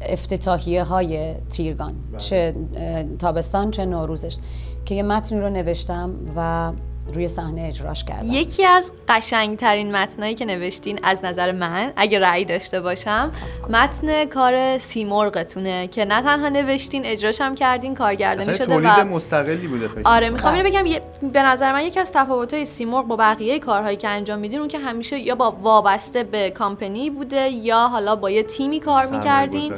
افتتاحیه 0.00 0.84
های 0.84 1.34
تیرگان 1.34 1.94
چه 2.18 2.54
اه، 2.76 3.04
تابستان 3.04 3.70
چه 3.70 3.84
نوروزش 3.84 4.36
که 4.84 4.94
یه 4.94 5.02
متنی 5.02 5.40
رو 5.40 5.50
نوشتم 5.50 6.14
و 6.36 6.72
روی 7.14 7.28
صحنه 7.28 7.62
اجراش 7.68 8.04
کردم 8.04 8.28
یکی 8.30 8.64
از 8.64 8.92
قشنگترین 9.08 9.96
متنایی 9.96 10.34
که 10.34 10.44
نوشتین 10.44 11.00
از 11.02 11.24
نظر 11.24 11.52
من 11.52 11.92
اگه 11.96 12.18
رأی 12.18 12.44
داشته 12.44 12.80
باشم 12.80 13.32
متن 13.70 14.24
کار 14.24 14.78
سیمرغتونه 14.78 15.86
که 15.88 16.04
نه 16.04 16.22
تنها 16.22 16.48
نوشتین 16.48 17.02
اجراش 17.04 17.40
هم 17.40 17.54
کردین 17.54 17.94
کارگردانی 17.94 18.54
شده 18.54 18.66
تولید 18.66 18.98
و 18.98 19.04
مستقلی 19.04 19.68
بوده 19.68 19.88
فکر 19.88 20.00
آره 20.04 20.30
می‌خوام 20.30 20.54
بله. 20.54 20.64
اینو 20.64 20.76
بگم 20.78 20.86
یه- 20.86 21.02
به 21.32 21.42
نظر 21.42 21.72
من 21.72 21.84
یکی 21.84 22.00
از 22.00 22.12
تفاوت‌های 22.12 22.64
سیمرغ 22.64 23.06
با 23.06 23.16
بقیه 23.16 23.58
کارهایی 23.58 23.96
که 23.96 24.08
انجام 24.08 24.38
میدین 24.38 24.58
اون 24.58 24.68
که 24.68 24.78
همیشه 24.78 25.18
یا 25.18 25.34
با 25.34 25.50
وابسته 25.50 26.24
به 26.24 26.50
کامپنی 26.50 27.10
بوده 27.10 27.48
یا 27.48 27.88
حالا 27.88 28.16
با 28.16 28.30
یه 28.30 28.42
تیمی 28.42 28.80
کار 28.80 29.06
می‌کردین. 29.06 29.74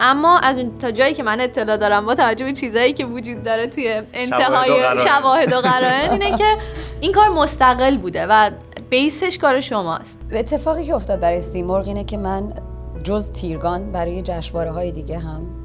اما 0.00 0.38
از 0.38 0.58
اون 0.58 0.78
تا 0.78 0.90
جایی 0.90 1.14
که 1.14 1.22
من 1.22 1.40
اطلاع 1.40 1.76
دارم 1.76 2.06
با 2.06 2.14
توجه 2.14 2.44
به 2.44 2.52
چیزایی 2.52 2.92
که 2.92 3.04
وجود 3.04 3.42
داره 3.42 3.66
توی 3.66 4.02
انتهای. 4.14 4.70
شواهد 5.04 5.52
و 5.52 5.60
قرائن 5.60 6.10
اینه 6.10 6.38
که 6.38 6.56
این 7.00 7.12
کار 7.12 7.28
مستقل 7.28 7.96
بوده 7.96 8.26
و 8.26 8.50
بیسش 8.90 9.38
کار 9.38 9.60
شماست 9.60 10.20
اتفاقی 10.32 10.84
که 10.84 10.94
افتاد 10.94 11.20
برای 11.20 11.40
سیمرغ 11.40 11.86
اینه 11.86 12.04
که 12.04 12.16
من 12.16 12.52
جز 13.04 13.32
تیرگان 13.32 13.92
برای 13.92 14.22
جشنواره 14.22 14.70
های 14.70 14.92
دیگه 14.92 15.18
هم 15.18 15.62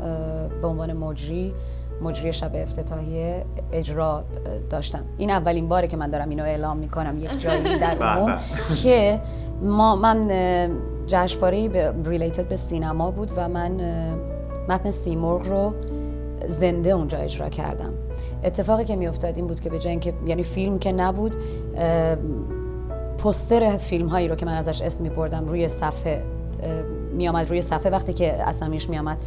به 0.61 0.67
عنوان 0.67 0.93
مجری 0.93 1.53
مجری 2.01 2.33
شب 2.33 2.51
افتتاحیه 2.55 3.45
اجرا 3.71 4.23
داشتم 4.69 5.05
این 5.17 5.29
اولین 5.29 5.69
باره 5.69 5.87
که 5.87 5.97
من 5.97 6.09
دارم 6.09 6.29
اینو 6.29 6.43
اعلام 6.43 6.77
می‌کنم 6.77 7.17
یک 7.17 7.39
جایی 7.39 7.79
در 7.79 7.97
عموم. 8.03 8.39
که 8.83 9.21
ما 9.61 9.95
من 9.95 10.27
جشنواره 11.07 11.93
ریلیتد 12.05 12.47
به 12.47 12.55
سینما 12.55 13.11
بود 13.11 13.31
و 13.37 13.47
من 13.47 13.71
متن 14.69 14.91
سیمرغ 14.91 15.47
رو 15.47 15.73
زنده 16.47 16.89
اونجا 16.89 17.17
اجرا 17.17 17.49
کردم. 17.49 17.93
اتفاقی 18.43 18.83
که 18.83 18.95
میافتاد 18.95 19.35
این 19.35 19.47
بود 19.47 19.59
که 19.59 19.69
به 19.69 19.79
جای 19.79 19.91
اینکه 19.91 20.13
یعنی 20.25 20.43
فیلم 20.43 20.79
که 20.79 20.91
نبود 20.91 21.35
پستر 23.17 23.77
فیلم 23.77 24.07
هایی 24.07 24.27
رو 24.27 24.35
که 24.35 24.45
من 24.45 24.53
ازش 24.53 24.81
اسم 24.81 25.03
می 25.03 25.09
بردم 25.09 25.47
روی 25.47 25.67
صفحه 25.67 26.23
می 27.13 27.27
آمد 27.27 27.49
روی 27.49 27.61
صفحه 27.61 27.91
وقتی 27.91 28.13
که 28.13 28.33
اسامیش 28.33 28.89
می 28.89 28.97
آمد 28.97 29.17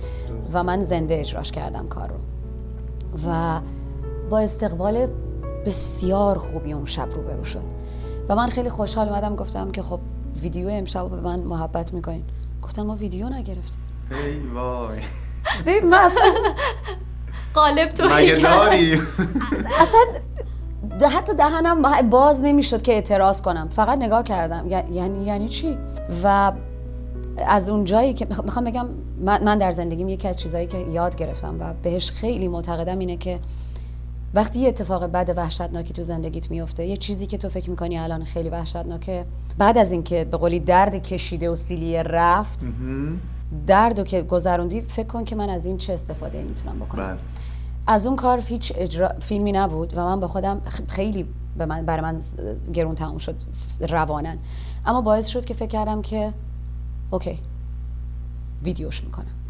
و 0.53 0.63
من 0.63 0.81
زنده 0.81 1.21
اجراش 1.21 1.53
کردم 1.53 1.89
کار 1.89 2.09
رو. 2.09 2.15
و 3.27 3.61
با 4.31 4.39
استقبال 4.39 5.09
بسیار 5.67 6.39
خوبی 6.39 6.73
اون 6.73 6.85
شب 6.85 7.09
روبرو 7.15 7.45
شد. 7.45 7.65
و 8.29 8.35
من 8.35 8.47
خیلی 8.47 8.71
خوشحال 8.71 9.09
اومدم 9.09 9.37
گفتم 9.37 9.71
که 9.71 9.83
خب 9.83 10.01
ویدیو 10.43 10.69
امشب 10.69 11.09
به 11.09 11.21
من 11.21 11.41
محبت 11.41 11.93
می‌کنین. 11.95 12.25
گفتن 12.63 12.83
ما 12.83 12.97
ویدیو 12.97 13.29
نگرفتیم. 13.29 13.81
ای 14.11 14.39
وای. 14.55 14.99
ببین 15.67 15.91
من 15.91 15.99
اصلا 15.99 16.23
قالب 17.55 17.89
تو 17.89 18.05
مگه 18.09 18.37
داری؟ 18.37 18.93
اصلا 19.81 20.01
ده- 20.99 21.09
حتی 21.09 21.35
دهنم 21.35 22.11
باز 22.11 22.43
نمی‌شد 22.43 22.83
که 22.83 22.93
اعتراض 22.93 23.43
کنم. 23.43 23.69
فقط 23.69 23.99
نگاه 23.99 24.23
کردم. 24.23 24.67
یعنی 24.91 25.25
یعنی 25.25 25.49
چی؟ 25.49 25.79
و 26.25 26.53
از 27.47 27.69
اون 27.69 27.85
جایی 27.85 28.15
که 28.15 28.25
میخ- 28.27 28.45
می‌خوام 28.45 28.65
بگم 28.65 28.87
من 29.21 29.45
من 29.45 29.59
در 29.59 29.71
زندگیم 29.71 30.09
یکی 30.09 30.29
از 30.29 30.37
چیزهایی 30.37 30.67
که 30.67 30.79
یاد 30.79 31.17
گرفتم 31.17 31.57
و 31.61 31.75
بهش 31.83 32.11
خیلی 32.11 32.49
معتقدم 32.49 32.99
اینه 32.99 33.17
که 33.17 33.39
وقتی 34.35 34.59
یه 34.59 34.69
اتفاق 34.69 35.07
بد 35.07 35.35
وحشتناکی 35.37 35.93
تو 35.93 36.03
زندگیت 36.03 36.51
میفته 36.51 36.85
یه 36.85 36.97
چیزی 36.97 37.27
که 37.27 37.39
تو 37.39 37.49
فکر 37.49 37.71
می‌کنی 37.71 37.99
الان 37.99 38.25
خیلی 38.25 38.49
وحشتناکه 38.49 39.27
بعد 39.59 39.79
از 39.79 39.93
اینکه 39.93 40.25
به 40.25 40.37
قولی 40.37 40.61
درد 40.61 40.95
کشیده 40.95 41.51
و 41.51 41.55
سیلیه 41.55 42.03
رفت 42.03 42.69
درد 43.67 43.99
رو 43.99 44.05
که 44.05 44.23
گذروندی 44.23 44.81
فکر 44.81 45.07
کن 45.07 45.25
که 45.25 45.37
من 45.37 45.49
از 45.49 45.65
این 45.65 45.77
چه 45.77 45.93
استفاده 45.93 46.43
می‌تونم 46.43 46.79
بکنم. 46.79 47.07
بله. 47.07 47.19
از 47.87 48.07
اون 48.07 48.17
کار 48.17 48.41
هیچ 48.41 48.73
اجرا 48.77 49.09
فیلمی 49.09 49.53
نبود 49.53 49.93
و 49.97 50.01
من 50.01 50.21
به 50.21 50.27
خودم 50.27 50.61
خیلی 50.89 51.27
به 51.59 51.67
من 51.67 51.87
برای 51.87 52.03
من 52.03 52.21
گرون 52.73 52.95
تموم 52.95 53.19
شد 53.19 53.37
روانن 53.89 54.39
اما 54.87 55.01
باعث 55.01 55.27
شد 55.27 55.45
که 55.45 55.55
فکر 55.55 55.69
کردم 55.69 56.03
که 56.03 56.35
اوکی 57.11 57.39
ویدیوش 58.63 59.05
می‌کنم. 59.05 59.44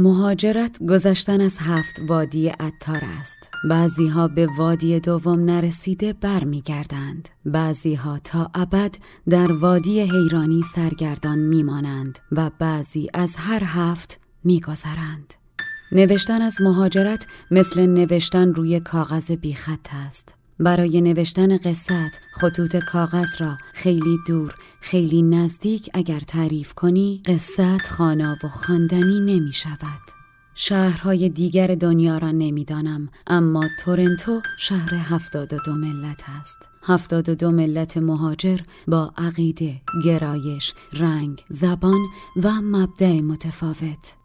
مهاجرت 0.00 0.78
گذشتن 0.88 1.40
از 1.40 1.56
هفت 1.58 2.00
وادی 2.08 2.48
عطار 2.48 3.02
است. 3.20 3.38
بعضی 3.70 4.08
ها 4.08 4.28
به 4.28 4.48
وادی 4.56 5.00
دوم 5.00 5.44
نرسیده 5.44 6.12
برمیگردند. 6.12 7.28
بعضی 7.44 7.94
ها 7.94 8.18
تا 8.18 8.50
ابد 8.54 8.94
در 9.28 9.52
وادی 9.52 10.00
حیرانی 10.00 10.62
سرگردان 10.74 11.38
میمانند 11.38 12.18
و 12.32 12.50
بعضی 12.58 13.08
از 13.14 13.34
هر 13.36 13.62
هفت 13.64 14.20
میگذرند. 14.44 15.34
نوشتن 15.92 16.42
از 16.42 16.56
مهاجرت 16.60 17.26
مثل 17.50 17.86
نوشتن 17.86 18.54
روی 18.54 18.80
کاغذ 18.80 19.30
بیخط 19.30 19.88
است. 19.92 20.37
برای 20.60 21.00
نوشتن 21.00 21.56
قصت 21.56 22.20
خطوط 22.32 22.76
کاغذ 22.76 23.40
را 23.40 23.58
خیلی 23.74 24.18
دور 24.26 24.54
خیلی 24.80 25.22
نزدیک 25.22 25.90
اگر 25.94 26.20
تعریف 26.20 26.74
کنی 26.74 27.22
قصت 27.26 27.88
خانا 27.90 28.36
و 28.44 28.48
خواندنی 28.48 29.20
نمی 29.20 29.52
شود. 29.52 30.00
شهرهای 30.54 31.28
دیگر 31.28 31.66
دنیا 31.66 32.18
را 32.18 32.30
نمی‌دانم 32.30 33.08
اما 33.26 33.68
تورنتو 33.84 34.40
شهر 34.58 34.94
هفتاد 34.94 35.52
و 35.52 35.58
دو 35.66 35.72
ملت 35.72 36.24
است. 36.40 36.56
هفتاد 36.82 37.28
و 37.28 37.34
دو 37.34 37.50
ملت 37.50 37.96
مهاجر 37.96 38.60
با 38.88 39.12
عقیده، 39.16 39.80
گرایش، 40.04 40.74
رنگ، 40.92 41.44
زبان 41.48 42.00
و 42.36 42.50
مبدع 42.62 43.20
متفاوت. 43.20 44.17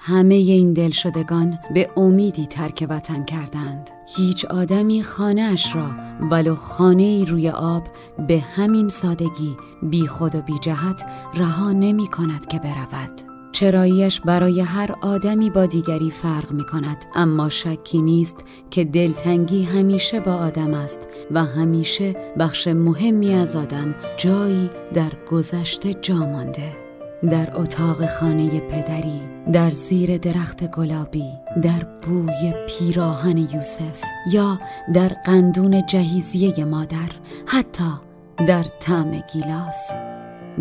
همه 0.00 0.34
این 0.34 0.72
دلشدگان 0.72 1.58
به 1.74 1.90
امیدی 1.96 2.46
ترک 2.46 2.86
وطن 2.90 3.24
کردند. 3.24 3.90
هیچ 4.16 4.44
آدمی 4.44 5.02
خانه 5.02 5.42
اش 5.42 5.76
را 5.76 5.90
ولو 6.30 6.54
خانه 6.54 7.02
ای 7.02 7.24
روی 7.24 7.50
آب 7.50 7.82
به 8.28 8.40
همین 8.40 8.88
سادگی 8.88 9.56
بی 9.82 10.06
خود 10.06 10.34
و 10.34 10.42
بی 10.42 10.58
جهت 10.58 11.04
رها 11.34 11.72
نمی 11.72 12.06
کند 12.06 12.46
که 12.46 12.58
برود. 12.58 13.10
چراییش 13.52 14.20
برای 14.20 14.60
هر 14.60 14.96
آدمی 15.00 15.50
با 15.50 15.66
دیگری 15.66 16.10
فرق 16.10 16.52
می 16.52 16.66
کند 16.66 17.04
اما 17.14 17.48
شکی 17.48 18.02
نیست 18.02 18.36
که 18.70 18.84
دلتنگی 18.84 19.64
همیشه 19.64 20.20
با 20.20 20.32
آدم 20.32 20.74
است 20.74 21.00
و 21.30 21.44
همیشه 21.44 22.34
بخش 22.38 22.68
مهمی 22.68 23.34
از 23.34 23.56
آدم 23.56 23.94
جایی 24.16 24.70
در 24.94 25.12
گذشته 25.30 25.94
جا 25.94 26.16
مانده. 26.16 26.87
در 27.22 27.56
اتاق 27.56 28.06
خانه 28.06 28.60
پدری 28.60 29.20
در 29.52 29.70
زیر 29.70 30.18
درخت 30.18 30.70
گلابی 30.70 31.26
در 31.62 31.86
بوی 32.02 32.54
پیراهن 32.68 33.38
یوسف 33.38 34.02
یا 34.32 34.58
در 34.94 35.08
قندون 35.08 35.86
جهیزیه 35.86 36.64
مادر 36.64 37.08
حتی 37.46 37.90
در 38.46 38.62
طعم 38.62 39.10
گیلاس. 39.32 39.90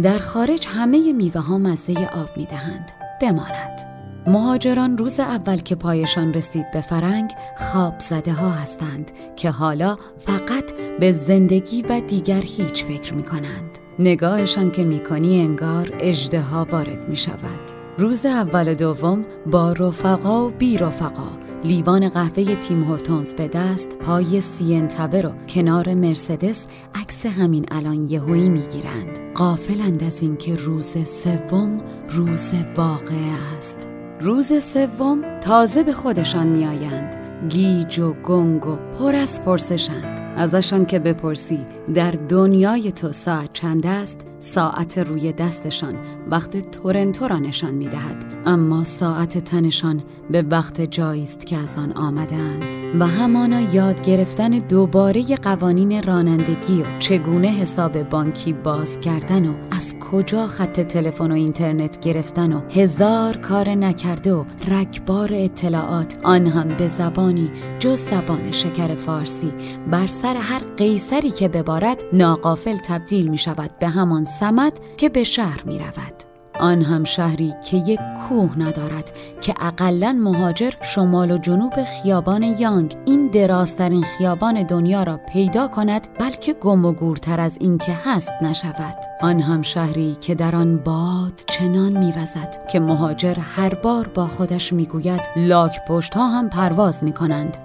در 0.04 0.18
خارج 0.18 0.68
همه 0.68 1.14
میوه 1.14 1.42
ها 1.42 1.58
مزه 1.58 2.10
آب 2.14 2.38
می 2.38 2.46
دهند 2.46 2.92
بماند. 3.22 3.82
مهاجران 4.28 4.98
روز 4.98 5.20
اول 5.20 5.58
که 5.58 5.76
پایشان 5.76 6.34
رسید 6.34 6.72
به 6.72 6.82
فرنگ 6.82 7.32
خواب 7.58 8.00
زده 8.00 8.34
ها 8.34 8.50
هستند 8.50 9.12
که 9.36 9.50
حالا 9.50 9.98
فقط 10.18 10.74
به 11.00 11.12
زندگی 11.12 11.82
و 11.82 12.00
دیگر 12.00 12.42
هیچ 12.42 12.84
فکر 12.84 13.14
می 13.14 13.24
کنند 13.24 13.87
نگاهشان 14.00 14.72
که 14.72 14.84
می 14.84 15.00
کنی 15.00 15.42
انگار 15.42 15.90
اجدها 16.00 16.68
وارد 16.72 17.10
می 17.10 17.16
شود 17.16 17.60
روز 17.98 18.26
اول 18.26 18.74
دوم 18.74 19.26
با 19.46 19.72
رفقا 19.72 20.48
و 20.48 20.50
بی 20.50 20.78
رفقا. 20.78 21.30
لیوان 21.64 22.10
قهوه 22.10 22.56
تیم 22.56 22.84
هورتونز 22.84 23.34
به 23.34 23.48
دست 23.48 23.90
پای 23.90 24.42
سینتبه 24.42 25.22
رو 25.22 25.32
کنار 25.50 25.94
مرسدس 25.94 26.66
عکس 26.96 27.26
همین 27.26 27.66
الان 27.72 28.04
یهویی 28.04 28.50
می‌گیرند. 28.50 29.20
قافلند 29.36 30.04
از 30.04 30.22
اینکه 30.22 30.56
روز 30.56 30.98
سوم 31.08 31.82
روز 32.10 32.54
واقعه 32.76 33.34
است. 33.58 33.88
روز 34.22 34.64
سوم 34.64 35.40
تازه 35.40 35.84
به 35.84 35.94
خودشان 35.94 36.48
میآیند. 36.48 37.16
گیج 37.50 38.00
و 38.00 38.14
گنگ 38.14 38.68
و 38.68 38.76
پر 38.76 39.16
از 39.16 39.42
پرسشند 39.42 40.17
ازشان 40.38 40.86
که 40.86 41.00
بپرسی 41.00 41.66
در 41.94 42.12
دنیای 42.12 42.92
تو 42.92 43.12
ساعت 43.12 43.54
چند 43.54 43.86
است؟ 43.86 44.20
ساعت 44.40 44.98
روی 44.98 45.34
دستشان 45.34 45.96
وقت 46.32 46.72
تورنتو 46.72 47.28
را 47.28 47.38
نشان 47.38 47.74
می 47.74 47.88
دهد 47.88 48.37
اما 48.48 48.84
ساعت 48.84 49.38
تنشان 49.38 50.04
به 50.32 50.42
وقت 50.42 50.82
جایی 50.82 51.24
است 51.24 51.46
که 51.46 51.58
از 51.58 51.78
آن 51.78 51.92
آمدند 51.92 52.64
و 53.00 53.08
همانا 53.08 53.62
یاد 53.62 54.02
گرفتن 54.02 54.50
دوباره 54.50 55.36
قوانین 55.36 56.04
رانندگی 56.04 56.82
و 56.82 57.00
چگونه 57.00 57.48
حساب 57.48 58.04
بانکی 58.04 58.54
باز 58.54 59.00
کردن 59.00 59.46
و 59.46 59.54
از 59.72 59.96
کجا 60.12 60.48
خط 60.48 60.80
تلفن 60.80 61.32
و 61.32 61.34
اینترنت 61.34 62.00
گرفتن 62.00 62.54
و 62.54 62.62
هزار 62.70 63.38
کار 63.38 63.70
نکرده 63.70 64.34
و 64.34 64.44
رگبار 64.68 65.30
اطلاعات 65.34 66.18
آن 66.24 66.48
هم 66.48 66.78
به 66.78 66.88
زبانی 66.88 67.52
جز 67.80 68.00
زبان 68.00 68.52
شکر 68.52 68.96
فارسی. 68.96 69.54
بر 69.92 70.08
سر 70.08 70.36
هر 70.36 70.62
قیصری 70.78 71.32
که 71.32 71.48
ببارد 71.48 72.04
ناقافل 72.14 72.78
تبدیل 72.78 73.28
می 73.28 73.38
شود 73.38 73.72
به 73.80 73.88
همان 73.88 74.26
سمت 74.26 74.74
که 74.98 75.10
به 75.10 75.24
شهر 75.24 75.64
می 75.66 75.80
رود 75.80 76.27
آن 76.60 76.82
هم 76.82 77.04
شهری 77.04 77.54
که 77.66 77.78
یک 77.78 78.00
کوه 78.30 78.60
ندارد 78.60 79.12
که 79.42 79.54
اقلا 79.60 80.14
مهاجر 80.14 80.72
شمال 80.82 81.32
و 81.32 81.38
جنوب 81.38 81.84
خیابان 81.84 82.44
یانگ 82.44 82.98
این 83.06 83.28
درازترین 83.28 84.04
خیابان 84.04 84.64
دنیا 84.64 85.04
را 85.04 85.20
پیدا 85.34 85.68
کند 85.68 86.08
بلکه 86.20 86.54
گم 86.54 86.86
و 86.86 86.92
گورتر 86.92 87.40
از 87.40 87.58
این 87.62 87.78
که 87.78 87.92
هست 88.04 88.32
نشود. 88.42 88.96
آن 89.22 89.40
هم 89.40 89.62
شهری 89.62 90.18
که 90.22 90.36
در 90.36 90.56
آن 90.56 90.78
باد 90.78 91.42
چنان 91.48 91.98
میوزد 91.98 92.68
که 92.72 92.80
مهاجر 92.80 93.36
هر 93.40 93.74
بار 93.74 94.08
با 94.08 94.28
خودش 94.28 94.74
می‌گوید 94.74 95.22
لاک 95.36 95.86
پشت 95.88 96.14
ها 96.14 96.28
هم 96.28 96.50
پرواز 96.50 97.04
می 97.04 97.14
کنند 97.14 97.58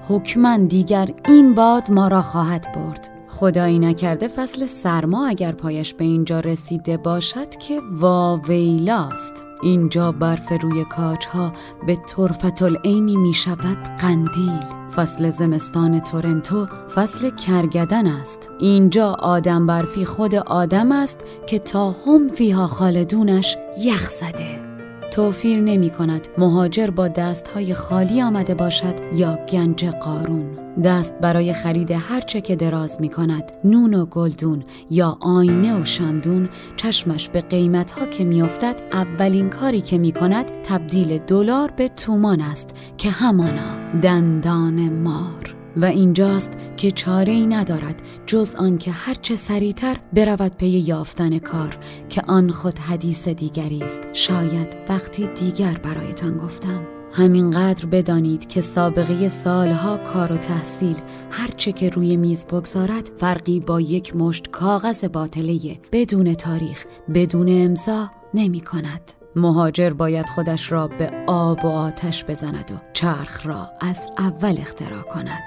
دیگر 0.68 1.08
این 1.28 1.54
باد 1.54 1.90
ما 1.90 2.08
را 2.08 2.22
خواهد 2.22 2.66
برد. 2.74 3.11
خدایی 3.32 3.78
نکرده 3.78 4.28
فصل 4.28 4.66
سرما 4.66 5.26
اگر 5.26 5.52
پایش 5.52 5.94
به 5.94 6.04
اینجا 6.04 6.40
رسیده 6.40 6.96
باشد 6.96 7.50
که 7.50 7.80
واویلاست. 7.92 9.32
اینجا 9.62 10.12
برف 10.12 10.52
روی 10.62 10.84
کاج 10.84 11.26
ها 11.26 11.52
به 11.86 11.98
طرفت 12.06 12.62
العینی 12.62 13.16
می 13.16 13.34
شود 13.34 13.76
قندیل. 14.00 14.60
فصل 14.96 15.30
زمستان 15.30 16.00
تورنتو 16.00 16.66
فصل 16.94 17.30
کرگدن 17.30 18.06
است. 18.06 18.50
اینجا 18.58 19.12
آدم 19.12 19.66
برفی 19.66 20.04
خود 20.04 20.34
آدم 20.34 20.92
است 20.92 21.18
که 21.46 21.58
تا 21.58 21.94
هم 22.06 22.28
فیها 22.28 22.66
خالدونش 22.66 23.56
یخ 23.78 24.08
زده. 24.08 24.60
توفیر 25.12 25.60
نمی 25.60 25.90
کند 25.90 26.28
مهاجر 26.38 26.90
با 26.90 27.08
دستهای 27.08 27.74
خالی 27.74 28.22
آمده 28.22 28.54
باشد 28.54 28.94
یا 29.14 29.38
گنج 29.52 29.84
قارون. 29.84 30.61
دست 30.84 31.14
برای 31.20 31.52
خرید 31.52 31.90
هرچه 31.90 32.40
که 32.40 32.56
دراز 32.56 33.00
می 33.00 33.08
کند. 33.08 33.52
نون 33.64 33.94
و 33.94 34.06
گلدون 34.06 34.64
یا 34.90 35.18
آینه 35.20 35.80
و 35.80 35.84
شمدون 35.84 36.48
چشمش 36.76 37.28
به 37.28 37.40
قیمتها 37.40 38.06
که 38.06 38.24
میافتد 38.24 38.82
اولین 38.92 39.50
کاری 39.50 39.80
که 39.80 39.98
می 39.98 40.12
کند 40.12 40.50
تبدیل 40.62 41.18
دلار 41.18 41.70
به 41.70 41.88
تومان 41.88 42.40
است 42.40 42.70
که 42.98 43.10
همانا 43.10 44.00
دندان 44.02 44.88
مار. 44.88 45.56
و 45.76 45.84
اینجاست 45.84 46.50
که 46.76 46.90
چاره 46.90 47.32
ای 47.32 47.46
ندارد 47.46 48.02
جز 48.26 48.54
آنکه 48.54 48.90
هرچه 48.90 49.36
سریعتر 49.36 49.96
برود 50.12 50.56
پی 50.56 50.66
یافتن 50.66 51.38
کار 51.38 51.78
که 52.08 52.22
آن 52.26 52.50
خود 52.50 52.78
حدیث 52.78 53.28
دیگری 53.28 53.82
است. 53.82 54.00
شاید 54.12 54.76
وقتی 54.88 55.26
دیگر 55.26 55.80
برایتان 55.82 56.38
گفتم. 56.38 56.91
همینقدر 57.14 57.86
بدانید 57.86 58.48
که 58.48 58.60
سابقه 58.60 59.28
سالها 59.28 59.96
کار 59.96 60.32
و 60.32 60.36
تحصیل 60.36 60.96
هرچه 61.30 61.72
که 61.72 61.90
روی 61.90 62.16
میز 62.16 62.46
بگذارد 62.46 63.10
فرقی 63.18 63.60
با 63.60 63.80
یک 63.80 64.16
مشت 64.16 64.50
کاغذ 64.50 65.04
باطله 65.04 65.78
بدون 65.92 66.34
تاریخ 66.34 66.84
بدون 67.14 67.46
امضا 67.48 68.10
نمی 68.34 68.60
کند. 68.60 69.12
مهاجر 69.36 69.90
باید 69.90 70.28
خودش 70.28 70.72
را 70.72 70.88
به 70.88 71.10
آب 71.26 71.64
و 71.64 71.68
آتش 71.68 72.24
بزند 72.24 72.70
و 72.74 72.74
چرخ 72.92 73.46
را 73.46 73.70
از 73.80 74.08
اول 74.18 74.56
اختراع 74.58 75.02
کند. 75.02 75.42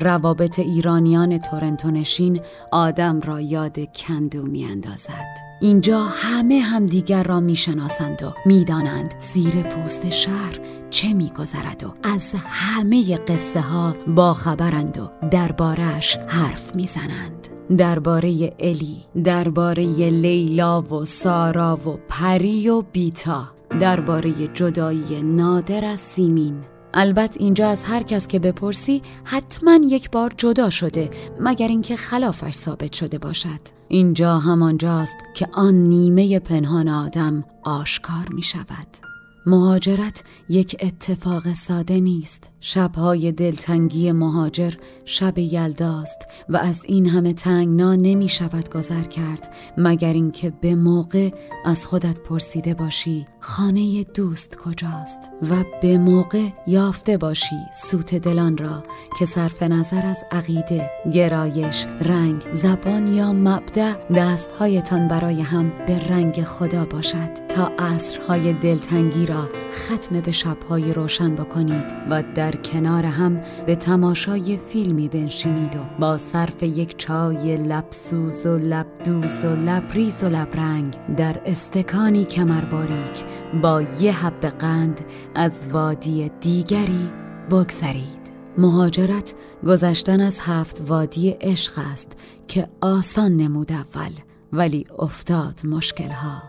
روابط 0.00 0.58
ایرانیان 0.58 1.38
تورنتو 1.38 1.90
نشین 1.90 2.40
آدم 2.72 3.20
را 3.20 3.40
یاد 3.40 3.78
کندو 3.94 4.42
می 4.42 4.64
اندازد. 4.64 5.36
اینجا 5.60 6.00
همه 6.00 6.60
هم 6.60 6.86
دیگر 6.86 7.22
را 7.22 7.40
می‌شناسند 7.40 8.22
و 8.22 8.34
می‌دانند 8.46 9.14
زیر 9.18 9.62
پوست 9.62 10.10
شهر 10.10 10.60
چه 10.96 11.12
میگذرد 11.12 11.84
و 11.84 11.94
از 12.02 12.34
همه 12.44 13.16
قصه 13.16 13.60
ها 13.60 13.96
با 14.06 14.32
خبرند 14.32 14.98
و 14.98 15.28
دربارش 15.28 16.16
حرف 16.16 16.76
می‌زنند. 16.76 17.48
درباره 17.78 18.54
الی 18.58 18.96
درباره 19.24 19.84
لیلا 20.10 20.82
و 20.82 21.04
سارا 21.04 21.76
و 21.76 21.98
پری 22.08 22.68
و 22.68 22.82
بیتا 22.82 23.48
درباره 23.80 24.32
جدایی 24.46 25.22
نادر 25.22 25.84
از 25.84 26.00
سیمین. 26.00 26.60
البته 26.94 27.40
اینجا 27.40 27.68
از 27.68 27.84
هر 27.84 28.02
کس 28.02 28.26
که 28.26 28.38
بپرسی 28.38 29.02
حتما 29.24 29.78
یک 29.82 30.10
بار 30.10 30.34
جدا 30.36 30.70
شده 30.70 31.10
مگر 31.40 31.68
اینکه 31.68 31.96
خلافش 31.96 32.54
ثابت 32.54 32.92
شده 32.92 33.18
باشد. 33.18 33.60
اینجا 33.88 34.38
همانجاست 34.38 35.16
که 35.34 35.48
آن 35.52 35.74
نیمه 35.74 36.38
پنهان 36.38 36.88
آدم 36.88 37.44
آشکار 37.64 38.28
می 38.34 38.42
شود 38.42 39.05
مهاجرت 39.46 40.22
یک 40.48 40.76
اتفاق 40.80 41.52
ساده 41.52 42.00
نیست. 42.00 42.50
شبهای 42.60 43.32
دلتنگی 43.32 44.12
مهاجر 44.12 44.72
شب 45.04 45.38
یلداست 45.38 46.18
و 46.48 46.56
از 46.56 46.80
این 46.84 47.06
همه 47.06 47.32
تنگنا 47.32 47.94
نمی 47.94 48.28
شود 48.28 48.70
گذر 48.70 49.02
کرد 49.02 49.54
مگر 49.78 50.12
اینکه 50.12 50.52
به 50.60 50.74
موقع 50.74 51.30
از 51.64 51.86
خودت 51.86 52.20
پرسیده 52.20 52.74
باشی 52.74 53.24
خانه 53.40 54.04
دوست 54.04 54.56
کجاست 54.56 55.18
و 55.50 55.64
به 55.82 55.98
موقع 55.98 56.48
یافته 56.66 57.16
باشی 57.16 57.56
سوت 57.90 58.14
دلان 58.14 58.56
را 58.56 58.82
که 59.18 59.26
صرف 59.26 59.62
نظر 59.62 60.06
از 60.06 60.18
عقیده 60.30 60.90
گرایش 61.14 61.86
رنگ 62.00 62.42
زبان 62.52 63.06
یا 63.06 63.32
مبدع 63.32 63.94
دستهایتان 64.14 65.08
برای 65.08 65.42
هم 65.42 65.72
به 65.86 65.98
رنگ 65.98 66.42
خدا 66.42 66.84
باشد. 66.84 67.48
تا 67.48 67.72
عصرهای 67.78 68.52
دلتنگی 68.52 69.26
را 69.26 69.35
ختم 69.70 70.20
به 70.20 70.32
شبهای 70.32 70.92
روشن 70.92 71.34
بکنید 71.34 71.94
و 72.10 72.22
در 72.34 72.56
کنار 72.56 73.04
هم 73.04 73.40
به 73.66 73.76
تماشای 73.76 74.56
فیلمی 74.56 75.08
بنشینید 75.08 75.76
و 75.76 75.78
با 75.98 76.18
صرف 76.18 76.62
یک 76.62 76.96
چای 76.98 77.56
لبسوز 77.56 78.46
و 78.46 78.58
لبدوز 78.58 79.44
و 79.44 79.56
لبریز 79.56 80.24
و 80.24 80.28
لبرنگ 80.28 80.96
در 81.16 81.40
استکانی 81.46 82.24
کمرباریک 82.24 83.24
با 83.62 83.82
یه 83.82 84.12
حب 84.12 84.46
قند 84.46 85.04
از 85.34 85.64
وادی 85.72 86.30
دیگری 86.40 87.10
بگذرید 87.50 88.26
مهاجرت 88.58 89.34
گذشتن 89.66 90.20
از 90.20 90.38
هفت 90.40 90.82
وادی 90.86 91.30
عشق 91.30 91.72
است 91.92 92.12
که 92.48 92.68
آسان 92.80 93.36
نمود 93.36 93.72
اول 93.72 94.10
ولی 94.52 94.84
افتاد 94.98 95.66
مشکلها 95.66 96.42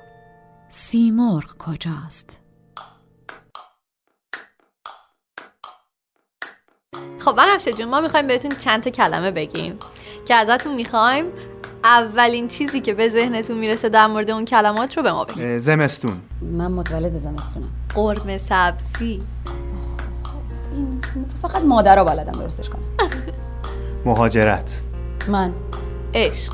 سیمرغ 0.70 1.58
کجاست؟ 1.58 2.47
خب 7.20 7.36
بنفشه 7.36 7.74
جون 7.74 7.90
ما 7.90 8.02
می‌خوایم 8.02 8.28
بهتون 8.28 8.52
چند 8.60 8.84
تا 8.84 8.90
کلمه 8.90 9.32
بگیم 9.32 9.76
که 10.26 10.36
ازتون 10.36 10.76
می‌خوایم 10.76 11.26
اولین 11.84 12.48
چیزی 12.48 12.82
که 12.82 12.94
به 12.94 13.10
ذهنتون 13.10 13.58
می‌رسه 13.58 13.90
در 13.90 14.08
مورد 14.08 14.32
اون 14.32 14.46
کلمات 14.46 14.98
رو 14.98 15.04
به 15.04 15.12
ما 15.12 15.24
بگیم 15.26 15.60
زمستون. 15.60 16.22
من 16.42 16.72
متولد 16.72 17.20
زمستونم. 17.20 17.70
قرمه 17.96 18.38
سبزی. 18.38 19.24
این 20.74 21.02
فقط 21.42 21.64
مادرها 21.64 22.04
بلدم 22.04 22.32
درستش 22.32 22.70
کنم 22.70 22.82
مهاجرت. 24.06 24.82
من. 25.28 25.54
عشق. 26.14 26.54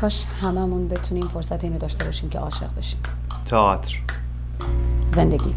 کاش 0.00 0.26
هممون 0.42 0.88
بتونیم 0.88 1.28
فرصت 1.28 1.64
اینو 1.64 1.78
داشته 1.78 2.04
باشیم 2.04 2.28
که 2.28 2.38
عاشق 2.38 2.74
بشیم. 2.78 3.00
تئاتر. 3.46 4.02
زندگی. 5.14 5.54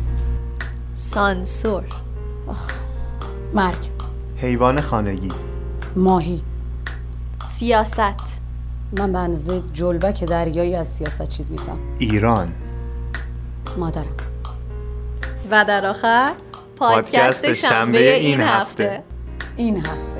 سانسور. 0.96 1.84
مرگ. 3.54 3.93
حیوان 4.44 4.82
خانگی. 4.82 5.30
ماهی. 5.96 6.42
سیاست. 7.60 8.42
من 9.00 9.12
به 9.12 9.20
اندازه 9.20 9.62
جلبک 9.74 10.24
دریایی 10.24 10.76
از 10.76 10.88
سیاست 10.88 11.30
چیز 11.30 11.52
میفهم. 11.52 11.78
ایران. 12.00 12.54
مادرم. 13.78 14.16
و 15.52 15.66
در 15.68 15.88
آخر 15.88 16.30
پادکست 16.76 17.54
شنبه 17.54 18.16
این 18.16 18.42
هفته. 18.42 19.04
این 19.56 19.78
هفته. 19.78 20.13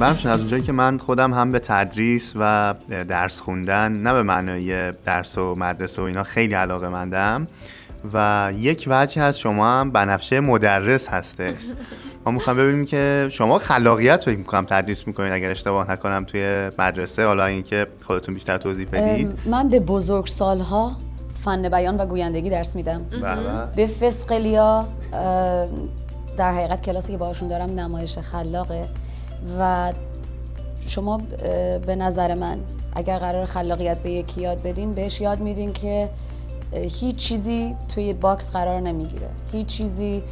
برمشن 0.00 0.28
از 0.28 0.40
اونجایی 0.40 0.62
که 0.62 0.72
من 0.72 0.98
خودم 0.98 1.34
هم 1.34 1.52
به 1.52 1.58
تدریس 1.58 2.32
و 2.36 2.74
درس 3.08 3.40
خوندن 3.40 3.92
نه 3.92 4.12
به 4.12 4.22
معنای 4.22 4.92
درس 4.92 5.38
و 5.38 5.54
مدرسه 5.54 6.02
و 6.02 6.04
اینا 6.04 6.22
خیلی 6.22 6.54
علاقه 6.54 6.88
مندم 6.88 7.46
و 8.12 8.52
یک 8.56 8.84
وجه 8.90 9.22
از 9.22 9.38
شما 9.38 9.80
هم 9.80 9.90
بنفشه 9.90 10.40
مدرس 10.40 11.08
هستش. 11.08 11.54
ما 12.26 12.32
می‌خوام 12.32 12.56
ببینیم 12.56 12.84
که 12.84 13.28
شما 13.30 13.58
خلاقیت 13.58 14.24
فکر 14.24 14.38
می‌کنم 14.38 14.64
تدریس 14.64 15.06
می‌کنین 15.06 15.32
اگر 15.32 15.50
اشتباه 15.50 15.90
نکنم 15.90 16.24
توی 16.24 16.70
مدرسه 16.78 17.24
حالا 17.26 17.46
اینکه 17.46 17.86
خودتون 18.02 18.34
بیشتر 18.34 18.58
توضیح 18.58 18.88
بدید. 18.92 19.38
من 19.46 19.68
به 19.68 19.80
بزرگ 19.80 20.26
سالها 20.26 20.92
فن 21.44 21.68
بیان 21.68 21.96
و 21.96 22.06
گویندگی 22.06 22.50
درس 22.50 22.76
میدم. 22.76 23.00
بله. 23.22 23.36
به 23.76 23.86
فسقلیا 23.86 24.86
در 26.36 26.52
حقیقت 26.52 26.82
کلاسی 26.82 27.12
که 27.12 27.18
باشون 27.18 27.48
دارم 27.48 27.70
نمایش 27.70 28.18
خلاقه. 28.18 28.88
و 29.58 29.92
شما 30.86 31.20
به 31.86 31.96
نظر 31.96 32.34
من 32.34 32.58
اگر 32.96 33.18
قرار 33.18 33.46
خلاقیت 33.46 33.98
به 33.98 34.10
یکی 34.10 34.40
یاد 34.40 34.62
بدین 34.62 34.94
بهش 34.94 35.20
یاد 35.20 35.40
میدین 35.40 35.72
که 35.72 36.10
هیچ 36.72 37.16
چیزی 37.16 37.76
توی 37.94 38.12
box 38.12 38.50
قرار 38.50 38.80
نمی‌گیره. 38.80 39.28
هیچ 39.52 39.66
چیزی 39.66 40.22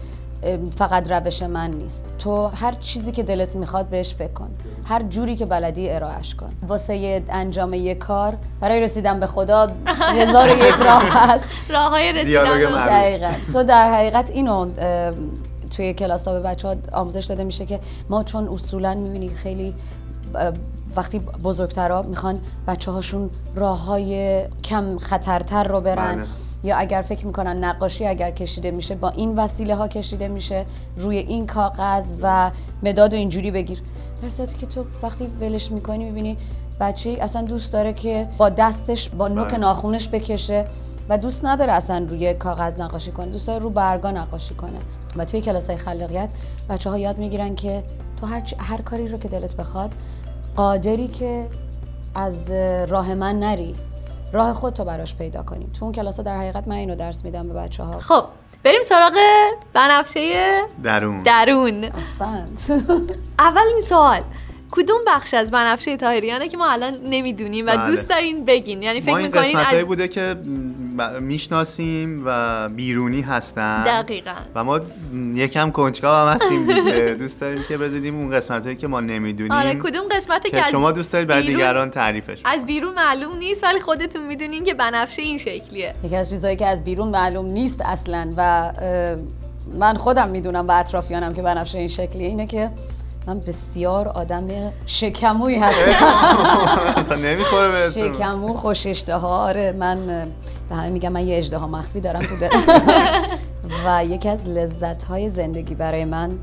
فقط 0.77 1.11
روش 1.11 1.43
من 1.43 1.71
نیست. 1.71 2.05
تو 2.19 2.47
هر 2.47 2.73
چیزی 2.73 3.13
که 3.13 3.23
دلت 3.23 3.57
می‌خواد 3.57 3.87
بهش 3.87 4.15
فکر 4.15 4.33
کن. 4.33 4.51
هر 4.85 5.03
جوری 5.03 5.37
که 5.37 5.47
بلدی 5.47 5.91
ارائهش 5.91 6.35
کن. 6.35 6.51
واسه 6.69 7.23
انجام 7.29 7.75
یک 7.75 7.99
کار 7.99 8.37
برای 8.61 8.81
رسیدن 8.81 9.21
به 9.21 9.27
خدا 9.27 9.67
هزار 10.21 10.49
و 10.49 10.57
یک 10.57 10.75
راه 10.75 11.03
هست. 11.11 11.45
راه 11.69 11.91
های 11.91 12.13
رسیدن. 12.13 12.87
دقیقا. 12.87 13.31
تو 13.53 13.63
در 13.63 13.95
حقیقت 13.95 14.31
اینو 14.31 14.71
توی 15.77 15.95
کلاس 15.95 16.29
ها 16.29 16.35
به 16.35 16.41
بچه 16.41 16.69
ها 16.69 16.77
آموزش 16.93 17.25
داده 17.25 17.45
میشه 17.45 17.67
که 17.67 17.81
ما 18.09 18.25
چون 18.25 18.49
اصولا 18.49 18.95
می‌بینی 18.95 19.31
خیلی 19.31 19.75
وقتی 20.97 21.19
بزرگترها 21.19 22.03
می‌خوان 22.03 22.41
بچه 22.67 22.91
هاشون 22.91 23.31
راه 23.55 23.85
های 23.85 24.43
کم 24.65 24.99
خطرتر 24.99 25.65
رو 25.65 25.81
برن 25.81 26.17
بله. 26.17 26.27
یا 26.65 26.77
اگر 26.77 27.01
فکر 27.01 27.27
می‌کنن 27.27 27.65
نقاشی 27.65 28.07
اگر 28.07 28.31
کشیده 28.31 28.71
میشه 28.71 28.95
با 28.95 29.09
این 29.09 29.37
وسیله 29.37 29.75
ها 29.75 29.89
کشیده 29.89 30.29
میشه 30.29 30.67
روی 30.97 31.17
این 31.17 31.47
کاغذ 31.47 32.15
و 32.23 32.51
مداد 32.83 33.13
و 33.13 33.17
اینجوری 33.17 33.51
بگیر 33.51 33.83
در 34.23 34.29
صورتی 34.29 34.59
که 34.59 34.67
تو 34.67 34.85
وقتی 35.03 35.27
ولش 35.41 35.73
می‌کنی 35.73 36.05
می‌بینی 36.05 36.37
بچه 36.81 37.11
اصلا 37.21 37.43
دوست 37.43 37.73
داره 37.73 37.93
که 37.93 38.29
با 38.39 38.49
دستش 38.49 39.09
با 39.09 39.29
نوک 39.29 39.49
بله. 39.49 39.59
ناخونش 39.59 40.09
بکشه 40.09 40.67
و 41.09 41.19
دوست 41.19 41.45
نداره 41.45 41.73
اصلا 41.73 42.07
روی 42.09 42.35
کاغذ 42.35 42.81
نقاشی 42.81 43.11
کنه. 43.13 43.27
دوست 43.27 43.47
داره 43.47 43.63
رو 43.63 43.71
برگا 43.71 44.11
نقاشی 44.11 44.55
کنه. 44.55 44.79
و 45.17 45.25
توی 45.25 45.41
کلاس 45.41 45.67
های 45.67 45.77
خلاقیت 45.79 46.29
بچه 46.69 46.91
ها 46.91 46.99
یاد 46.99 47.19
می‌گیرن 47.19 47.55
که 47.55 47.85
تو 48.21 48.27
هر, 48.27 48.45
چ- 48.45 48.55
هر 48.59 48.81
کاری 48.83 49.09
رو 49.09 49.19
که 49.19 49.29
دلت 49.29 49.57
بخواد 49.57 49.95
قادری 50.57 51.09
که 51.09 51.47
از 52.15 52.51
راه 52.89 53.15
من 53.15 53.39
نری 53.41 53.75
راه 54.33 54.53
خودتو 54.53 54.85
براش 54.85 55.15
پیدا 55.15 55.43
کنیم 55.43 55.71
تو 55.79 55.85
اون 55.85 55.95
کلاس 55.95 56.17
ها 56.17 56.23
در 56.23 56.39
حقیقت 56.39 56.69
من 56.69 56.75
اینو 56.77 56.95
درس 56.95 57.25
میدم 57.25 57.49
به 57.49 57.55
بچه 57.55 57.83
ها 57.83 57.99
خب 57.99 58.25
بریم 58.65 58.83
سراغ 58.83 59.13
بنفشه 59.73 60.63
درون. 60.83 61.23
درون. 61.23 61.85
احسنت. 61.85 62.71
اولین 63.39 63.81
سوال. 63.85 64.23
کدوم 64.77 65.01
بخش 65.07 65.35
از 65.35 65.51
بنفشه 65.51 65.97
تاهریانه 65.97 66.49
که 66.49 66.57
ما 66.57 66.71
الان 66.71 66.95
نمی‌دونیم 67.05 67.67
و 67.67 67.77
بله. 67.77 67.87
دوست 67.87 68.09
دارین 68.09 68.45
بگین 68.45 68.83
یعنی 68.83 68.99
ما 68.99 69.05
فکر 69.05 69.17
این 69.17 69.27
می‌کنین 69.27 69.61
قسمت 69.61 69.75
از 69.75 69.85
بوده 69.85 70.09
که 70.09 70.37
می‌شناسیم 71.21 72.23
و 72.27 72.69
بیرونی 72.69 73.21
هستن 73.21 73.83
دقیقا 73.83 74.35
و 74.55 74.65
ما 74.65 74.81
یکم 75.35 75.71
کنجکاو 75.71 76.29
هم 76.29 76.35
هستیم 76.35 76.65
دیگه. 76.65 77.17
دوست 77.19 77.41
داریم 77.41 77.65
که 77.69 77.77
بدونیم 77.79 78.17
اون 78.17 78.31
قسمت 78.31 78.65
هایی 78.65 78.77
که 78.77 78.87
ما 78.87 79.01
نمی‌دونیم 79.01 79.53
آره 79.53 79.75
کدوم 79.75 80.03
قسمتی 80.11 80.51
که 80.51 80.57
که 80.57 80.67
از 80.67 80.71
شما 80.73 80.93
دوست 80.93 81.13
دارید 81.13 81.29
برای 81.29 81.43
بیرون- 81.43 81.57
دیگران 81.57 81.91
تعریفش. 81.91 82.43
از 82.45 82.67
بیرون 82.67 82.95
معلوم 82.95 83.37
نیست 83.37 83.65
ولی 83.65 83.81
خودتون 83.81 84.27
می‌دونین 84.27 84.65
که 84.65 84.75
بنفشه 84.75 85.23
این 85.23 85.39
شکلیه 85.39 85.95
یکی 86.05 86.17
از 86.17 86.31
چیزهایی 86.31 86.57
که 86.57 86.67
از 86.67 86.85
بیرون 86.85 87.09
معلوم 87.09 87.47
نیست 87.47 87.81
اصلا 87.85 88.33
و 88.37 88.73
من 89.79 89.95
خودم 89.95 90.29
می‌دونم 90.29 90.69
و 90.69 90.71
اطرافیانم 90.71 91.35
که 91.35 91.43
بنفشه 91.43 91.79
این 91.79 91.89
شکلیه 91.89 92.27
اینه 92.27 92.47
که 92.47 92.71
من 93.27 93.41
بسیار 93.41 94.09
آدم 94.09 94.73
شکموی 94.87 95.57
هستم. 95.57 96.07
اصلا 97.01 97.17
نمی‌خوره 97.17 97.71
به. 97.71 97.91
شکمو 97.91 98.53
خوش 98.53 98.87
اشتها. 98.87 99.45
آره 99.45 99.73
من 99.73 100.07
به 100.69 100.75
همه 100.75 100.91
میگم 100.91 101.13
من 101.13 101.27
یه 101.27 101.39
اجدها 101.39 101.67
مخفی 101.67 102.01
دارم 102.01 102.23
تو 102.23 102.37
دلم 102.37 102.63
و 103.87 104.05
یکی 104.05 104.29
از 104.29 104.49
لذت 104.49 105.03
های 105.03 105.29
زندگی 105.29 105.75
برای 105.75 106.05
من 106.05 106.39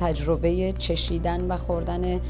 تجربه 0.00 0.72
چشیدن 0.78 1.40
و 1.40 1.56
خوردن 1.56 2.20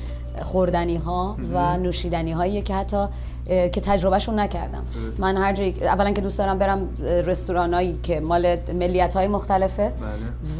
خوردنی 0.42 0.96
ها 0.96 1.36
و 1.52 1.76
نوشیدنی 1.76 2.32
هایی 2.32 2.62
که 2.62 2.74
حتی 2.74 3.06
که 3.46 3.80
تجربهشون 3.82 4.38
نکردم. 4.38 4.84
من 5.18 5.36
هر 5.36 5.52
جایی 5.52 5.84
اولا 5.84 6.10
که 6.10 6.20
دوست 6.20 6.38
دارم 6.38 6.58
برم 6.58 6.88
رستوران 7.02 7.74
هایی 7.74 7.98
که 8.02 8.20
مال 8.20 8.56
ملیت 8.74 9.16
های 9.16 9.28
مختلفه 9.28 9.92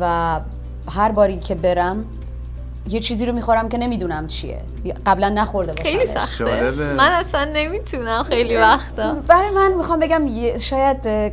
و 0.01 0.41
هر 0.91 1.13
باری 1.13 1.39
که 1.39 1.55
برم 1.55 2.05
یه 2.89 3.01
چیزی 3.01 3.27
رو 3.27 3.33
می‌خورم 3.33 3.69
که 3.69 3.79
نمی‌دونم 3.79 4.27
چیه. 4.27 4.61
قبلا 5.07 5.29
نخورده 5.29 5.73
باشم 5.73 5.83
خیلی 5.83 6.07
سخته. 6.07 6.71
من 6.97 7.11
اصلا 7.13 7.45
نمی‌تونم 7.45 8.23
خیلی 8.23 8.57
وقتا. 8.57 9.15
برای 9.15 9.51
من 9.51 9.73
می‌خوام 9.73 10.01
بگم 10.01 10.23
شاید 10.59 11.33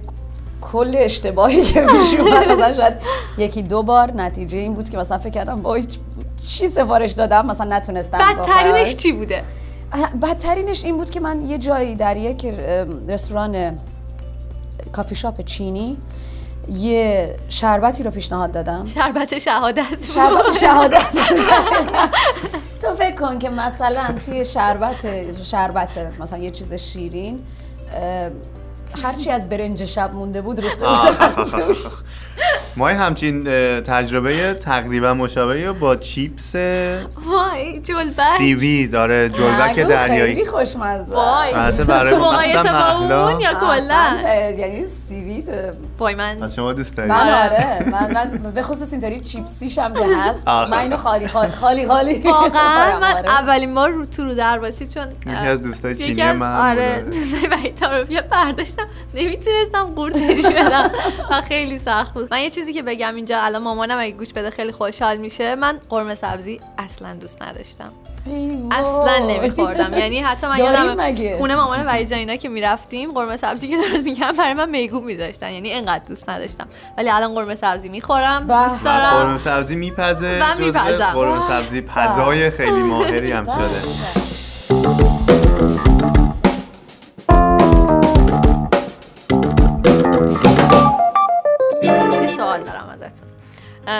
کل 0.61 0.93
اشتباهی 0.97 1.63
که 1.63 1.81
پیش 1.81 2.13
اومد 2.19 2.47
مثلا 2.51 2.73
شاید 2.73 2.93
یکی 3.37 3.61
دو 3.61 3.83
بار 3.83 4.11
نتیجه 4.11 4.57
این 4.57 4.73
بود 4.73 4.89
که 4.89 4.97
مثلا 4.97 5.17
فکر 5.17 5.29
کردم 5.29 5.61
وای 5.61 5.83
چی 6.47 6.67
سفارش 6.67 7.11
دادم؟ 7.11 7.45
مثلا 7.45 7.77
نتونستم 7.77 8.17
بدترینش. 8.17 8.95
چی 8.95 9.11
بوده؟ 9.11 9.43
بدترینش 10.21 10.85
این 10.85 10.97
بود 10.97 11.09
که 11.09 11.19
من 11.19 11.45
یه 11.45 11.57
جایی 11.57 11.95
در 11.95 12.17
یک 12.17 12.45
رستوران 13.07 13.79
کافی 14.93 15.15
شاپ 15.15 15.41
چینی 15.41 15.97
یه 16.69 17.35
شربتی 17.49 18.03
رو 18.03 18.11
پیشنهاد 18.11 18.51
دادم 18.51 18.85
شربت 18.85 19.37
شهادت 19.37 19.89
بود. 19.89 20.03
شربت 20.03 20.57
شهادت 20.61 21.05
تو 22.81 22.95
فکر 22.95 23.15
کن 23.15 23.39
که 23.39 23.49
مثلا 23.49 24.15
توی 24.25 24.45
شربت 24.45 25.43
شربت 25.43 25.97
مثلا 26.19 26.39
یه 26.39 26.51
چیز 26.51 26.73
شیرین 26.73 27.43
هرچی 29.03 29.31
از 29.31 29.49
برنج 29.49 29.85
شب 29.85 30.13
مونده 30.13 30.41
بود 30.41 30.59
ریخته 30.59 30.85
توش. 31.51 31.77
ما 32.75 32.87
همچین 32.87 33.43
تجربه 33.81 34.53
تقریبا 34.53 35.13
مشابهی 35.13 35.65
رو 35.65 35.73
با 35.73 35.95
چیپس 35.95 36.55
وای 36.55 37.79
جلبک 37.83 38.37
سیوی 38.37 38.87
داره 38.87 39.29
جلبک 39.29 39.79
دریایی 39.79 40.33
خیلی 40.35 40.45
خوشمزه 40.45 41.13
وای 41.13 41.53
تو 42.09 42.17
مقایسه 42.19 42.71
با. 42.71 43.29
اون 43.29 43.39
یا 43.39 43.53
کلا 43.53 44.17
یعنی 44.57 44.87
سیوید 44.87 45.49
وای 45.99 46.15
من 46.15 46.43
از 46.43 46.55
شما 46.55 46.73
دوست 46.73 46.97
دارید 46.97 47.11
من 47.11 47.29
آره. 47.29 47.43
آره 47.45 47.89
من, 47.91 48.13
من 48.43 48.51
به 48.51 48.61
خصوص 48.61 48.91
اینطوری 48.91 49.19
چیپسیش 49.19 49.79
هم 49.79 49.93
که 49.93 50.05
هست. 50.17 50.47
من 50.47 50.73
اینو 50.73 50.97
خالی 50.97 51.27
خالی 51.27 51.51
خالی 51.51 51.87
خالی 51.87 52.19
واقعا 52.29 52.99
من 52.99 53.13
آره. 53.13 53.29
اولین 53.29 53.73
بار 53.75 53.89
رو 53.89 54.05
تو 54.05 54.23
رو 54.23 54.35
چون 54.87 55.07
یکی 55.27 55.29
از 55.47 55.61
دوستای 55.61 55.91
یکی 55.91 56.03
چینی 56.05 56.21
از- 56.21 56.37
من 56.37 56.55
آره. 56.71 57.01
دوستای 57.01 57.47
وحید 57.47 57.75
تعارفی 57.75 58.17
برداشتم 58.77 58.87
نمی‌تونستم 59.13 59.83
قورتش 59.95 60.45
بدم 60.45 60.91
و 61.31 61.41
خیلی 61.41 61.79
سخت 61.79 62.13
بود. 62.13 62.27
من 62.31 62.41
یه 62.41 62.49
چیزی 62.49 62.73
که 62.73 62.81
بگم 62.81 63.15
اینجا 63.15 63.39
الان 63.41 63.63
مامانم 63.63 63.97
اگه 63.99 64.11
گوش 64.11 64.33
بده 64.33 64.49
خیلی 64.49 64.71
خوشحال 64.71 65.17
میشه. 65.17 65.55
من 65.55 65.79
قرمه 65.89 66.15
سبزی 66.15 66.59
اصلا 66.77 67.13
دوست 67.13 67.41
نداشتم. 67.41 67.91
اصلا 68.71 69.17
نمیخوردم. 69.17 69.97
یعنی 69.97 70.19
حتی 70.19 70.47
من 70.47 70.57
یادم؟ 70.57 71.37
خونه 71.37 71.55
مامان 71.55 72.05
جان 72.05 72.19
اینا 72.19 72.35
که 72.35 72.49
می‌رفتیم 72.49 73.11
قرمه 73.11 73.37
سبزی 73.37 73.67
که 73.67 73.77
درست 73.77 74.05
می‌کردن 74.05 74.37
برای 74.37 74.53
من 74.53 74.69
میگو 74.69 74.99
میذاشتن 74.99 75.51
یعنی 75.51 75.69
اینقدر 75.69 76.03
دوست 76.07 76.29
نداشتم. 76.29 76.67
ولی 76.97 77.09
الان 77.09 77.35
قرمه 77.35 77.55
سبزی 77.55 77.89
می‌خورم. 77.89 78.47
دوست 78.47 78.81
و 78.81 78.83
دارم. 78.85 79.09
قرمه 79.09 79.37
سبزی 79.37 79.75
میپزه 79.75 80.39
و 80.41 80.61
میپزم. 80.61 81.11
قرمه 81.13 81.47
سبزی 81.47 81.81
پزای 81.81 82.49
خیلی 82.49 82.71
ماهری 82.71 83.31
هم 83.31 83.43
شده. 83.43 84.36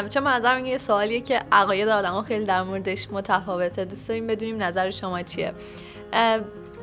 چون 0.10 0.24
من 0.24 0.34
نظرم 0.34 0.66
یه 0.66 0.78
سوالیه 0.78 1.22
که 1.22 1.42
عقاید 1.52 1.88
آدم 1.88 2.22
خیلی 2.22 2.46
در 2.46 2.64
موردش 2.64 3.08
متفاوته 3.12 3.86
دوست 3.86 4.08
داریم 4.08 4.28
بدونیم 4.28 4.64
نظر 4.64 4.90
شما 4.90 5.22
چیه 5.22 5.54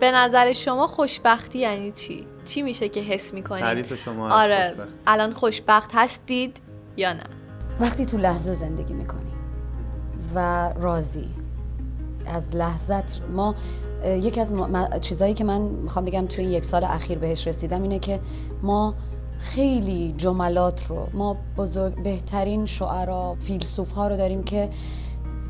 به 0.01 0.11
نظر 0.11 0.53
شما 0.53 0.87
خوشبختی 0.87 1.59
یعنی 1.59 1.93
چی؟ 1.93 2.27
چی 2.45 2.63
میشه 2.63 2.89
که 2.89 3.01
حس 3.01 3.35
می‌کنید؟ 3.35 3.65
تعریف 3.65 3.95
شما 3.95 4.27
از 4.27 4.33
آره 4.33 4.69
خوشبختی. 4.69 4.93
الان 5.07 5.33
خوشبخت 5.33 5.91
هستید 5.95 6.57
یا 6.97 7.13
نه؟ 7.13 7.25
وقتی 7.81 8.07
تو 8.07 8.17
لحظه 8.19 8.53
زندگی 8.53 8.95
می‌کنی 8.95 9.33
و 10.35 10.71
راضی 10.81 11.29
از 12.27 12.57
لحظت 12.57 13.21
ما 13.33 13.55
یکی 14.05 14.41
از 14.41 14.53
م- 14.53 14.77
م- 14.77 14.99
چیزایی 15.01 15.35
که 15.35 15.45
من 15.45 15.61
می‌خوام 15.61 16.05
بگم 16.05 16.27
توی 16.27 16.45
این 16.45 16.55
یک 16.55 16.65
سال 16.65 16.85
اخیر 16.85 17.19
بهش 17.19 17.47
رسیدم 17.47 17.83
اینه 17.83 17.99
که 17.99 18.21
ما 18.63 18.95
خیلی 19.39 20.15
جملات 20.19 20.87
رو 20.87 21.07
ما 21.13 21.37
بزرگ 21.57 22.03
بهترین 22.03 22.67
شعرا 22.67 23.37
فیلسوف 23.41 23.93
ها 23.93 24.09
رو 24.09 24.17
داریم 24.17 24.43
که 24.45 24.71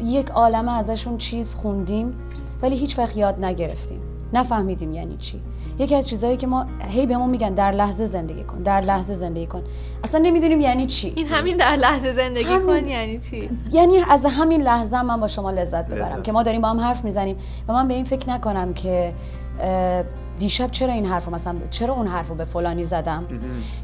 یک 0.01 0.31
عالمه 0.31 0.73
ازشون 0.73 1.19
چیز 1.19 1.55
خوندیم 1.55 2.15
ولی 2.63 2.77
هیچ 2.77 2.99
وقت 2.99 3.17
یاد 3.17 3.45
نگرفتیم. 3.45 4.01
نفهمیدیم 4.33 4.93
یعنی 4.93 5.17
چی. 5.17 5.43
یکی 5.79 5.95
از 5.95 6.09
چیزهایی 6.09 6.37
که 6.37 6.47
ما 6.47 6.67
هی 6.89 7.07
بهمون 7.07 7.31
میگن 7.31 7.55
در 7.55 7.73
لحظه 7.73 8.05
زندگی 8.05 8.45
کن 8.45 8.63
در 8.63 8.81
لحظه 8.81 9.15
زندگی 9.15 9.47
کن. 9.47 9.63
اصلا 10.05 10.21
نمی‌دونیم 10.21 10.61
یعنی 10.61 10.87
چی. 10.87 11.13
این 11.17 11.27
همین 11.27 11.57
در 11.57 11.77
لحظه 11.77 12.13
زندگی 12.13 12.45
همین. 12.45 12.83
کن 12.83 12.89
یعنی 12.89 13.19
چی؟ 13.19 13.51
یعنی 13.73 13.99
از 14.09 14.25
همین 14.25 14.63
لحظه 14.63 15.03
من 15.03 15.21
با 15.21 15.29
شما 15.29 15.51
لذت 15.51 15.87
ببرم 15.87 16.13
لذت. 16.13 16.25
که 16.25 16.33
ما 16.33 16.43
داریم 16.43 16.61
با 16.61 16.69
هم 16.69 16.81
حرف 16.81 17.05
می‌زنیم 17.05 17.37
و 17.69 17.73
من 17.73 17.89
به 17.89 17.95
این 17.95 18.05
فکر 18.05 18.31
نکنم 18.31 18.75
که 18.75 19.15
اه، 19.61 20.05
دیشب 20.39 20.71
چرا 20.71 20.93
این 20.93 21.07
حرف 21.07 21.25
رو 21.25 21.35
مثلا 21.35 21.57
چرا 21.71 21.95
اون 21.95 22.07
حرف 22.07 22.29
رو 22.29 22.35
به 22.35 22.45
فلانی 22.45 22.85
زدم؟ 22.85 23.25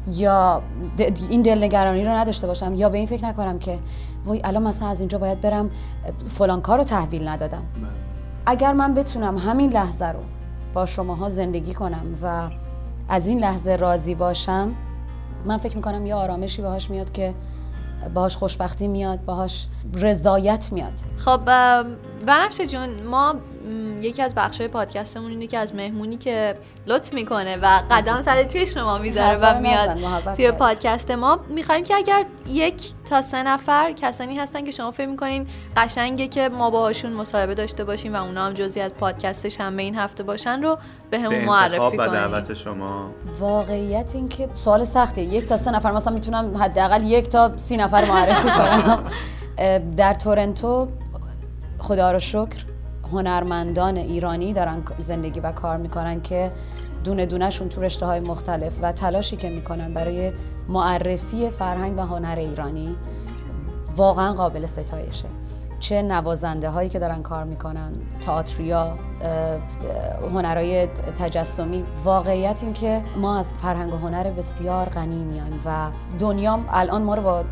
یا 0.07 0.61
این 1.29 1.41
دلنگرانی 1.41 2.03
رو 2.03 2.11
نداشته 2.11 2.47
باشم؟ 2.47 2.73
یا 2.73 2.89
به 2.89 2.97
این 2.97 3.07
فکر 3.07 3.25
نکنم 3.25 3.59
که 3.59 3.79
وای 4.25 4.41
الان 4.43 4.63
مثلا 4.63 4.87
از 4.87 4.99
اینجا 4.99 5.17
باید 5.17 5.41
برم 5.41 5.69
فلان 6.27 6.61
کار 6.61 6.77
رو 6.77 6.83
تحویل 6.83 7.27
ندادم. 7.27 7.63
اگر 8.45 8.73
من 8.73 8.93
بتونم 8.93 9.37
همین 9.37 9.69
لحظه 9.69 10.05
رو 10.05 10.19
با 10.73 10.85
شماها 10.85 11.29
زندگی 11.29 11.73
کنم 11.73 12.05
و 12.23 12.49
از 13.09 13.27
این 13.27 13.39
لحظه 13.39 13.75
راضی 13.75 14.15
باشم 14.15 14.71
من 15.45 15.57
فکر 15.57 15.75
می‌کنم 15.75 16.05
یه 16.05 16.15
آرامشی 16.15 16.61
باهاش 16.61 16.89
میاد 16.89 17.11
که 17.11 17.33
باهاش 18.13 18.37
خوشبختی 18.37 18.87
میاد 18.87 19.25
باهاش 19.25 19.67
رضایت 19.93 20.69
میاد. 20.71 20.93
خب 21.17 21.45
بنفشه 22.25 22.67
جون 22.67 22.89
ما 23.11 23.35
یکی 24.01 24.21
از 24.21 24.35
بخشای 24.35 24.67
پادکستمون 24.67 25.31
اینه 25.31 25.47
که 25.47 25.57
از 25.57 25.75
مهمونی 25.75 26.17
که 26.17 26.55
لطف 26.87 27.13
می‌کنه 27.13 27.57
و 27.57 27.81
قدم 27.91 28.21
سر 28.21 28.43
چشم 28.43 28.81
ما 28.81 28.97
می‌ذاره 28.97 29.37
و 29.41 29.59
میاد 29.59 29.97
توی. 30.35 30.51
پادکست 30.51 31.11
ما 31.11 31.39
می‌خوایم 31.49 31.83
که 31.83 31.95
اگر 31.95 32.25
یک 32.47 32.91
تا 33.09 33.21
سه 33.21 33.43
نفر 33.43 33.91
کسانی 33.91 34.35
هستن 34.35 34.65
که 34.65 34.71
شما 34.71 34.91
فکر 34.91 35.07
می‌کنین 35.07 35.47
قشنگه 35.77 36.27
که 36.27 36.49
ما 36.49 36.69
باهاشون 36.69 37.13
مصاحبه 37.13 37.55
داشته 37.55 37.83
باشیم 37.83 38.15
و 38.15 38.23
اونا 38.23 38.45
هم 38.45 38.53
جزی 38.53 38.81
از 38.81 38.93
پادکست 38.93 39.49
شنبه 39.49 39.83
این 39.83 39.95
هفته 39.95 40.23
باشن 40.23 40.61
رو 40.61 40.77
به 41.11 41.19
همون 41.19 41.39
به 41.39 41.45
معرفی 41.45 41.77
و 41.77 41.89
کنیم 41.89 42.11
دعوت 42.11 42.53
شما. 42.53 43.11
واقعیت 43.39 44.15
این 44.15 44.29
که 44.29 44.49
سوال 44.53 44.83
سختیه 44.83 45.23
یک 45.23 45.45
تا 45.45 45.57
سه 45.57 45.71
نفر 45.71 45.91
مثلا 45.91 46.13
می‌تونم 46.13 46.57
حداقل 46.57 47.03
یک 47.03 47.29
تا 47.29 47.57
سی 47.57 47.77
نفر 47.77 48.05
معرفی 48.05 48.49
کنم. 48.49 49.03
در 49.97 50.13
تورنتو 50.13 50.87
خدا 51.79 52.11
رو 52.11 52.19
شکر 52.19 52.65
هنرمندان 53.11 53.97
ایرانی 53.97 54.53
دارن 54.53 54.83
زندگی 54.97 55.39
و 55.39 55.51
کار 55.51 55.77
می‌کنن 55.77 56.21
که 56.21 56.51
دونه 57.03 57.25
دونهشون 57.25 57.69
تو 57.69 57.81
رشته 57.81 58.05
های 58.05 58.19
مختلف 58.19 58.77
و 58.81 58.91
تلاشی 58.91 59.37
که 59.37 59.49
می‌کنن 59.49 59.93
برای 59.93 60.33
معرفی 60.69 61.49
فرهنگ 61.49 61.97
و 61.97 62.01
هنر 62.01 62.35
ایرانی 62.37 62.95
واقعا 63.95 64.33
قابل 64.33 64.65
ستایشه. 64.65 65.27
چه 65.79 66.01
نوازنده 66.01 66.69
هایی 66.69 66.89
که 66.89 66.99
دارن 66.99 67.21
کار 67.21 67.43
می‌کنن 67.43 67.91
تئاتریا 68.21 68.97
هنرهای 70.33 70.87
تجسمی. 70.87 71.85
واقعیت 72.03 72.63
این 72.63 72.73
که 72.73 73.03
ما 73.17 73.37
از 73.37 73.51
فرهنگ 73.51 73.93
و 73.93 73.97
هنر 73.97 74.31
بسیار 74.31 74.89
غنی 74.89 75.23
میایم 75.25 75.59
و 75.65 75.91
دنیا 76.19 76.59
الان 76.69 77.03
ما 77.03 77.15
رو 77.15 77.21
با 77.21 77.43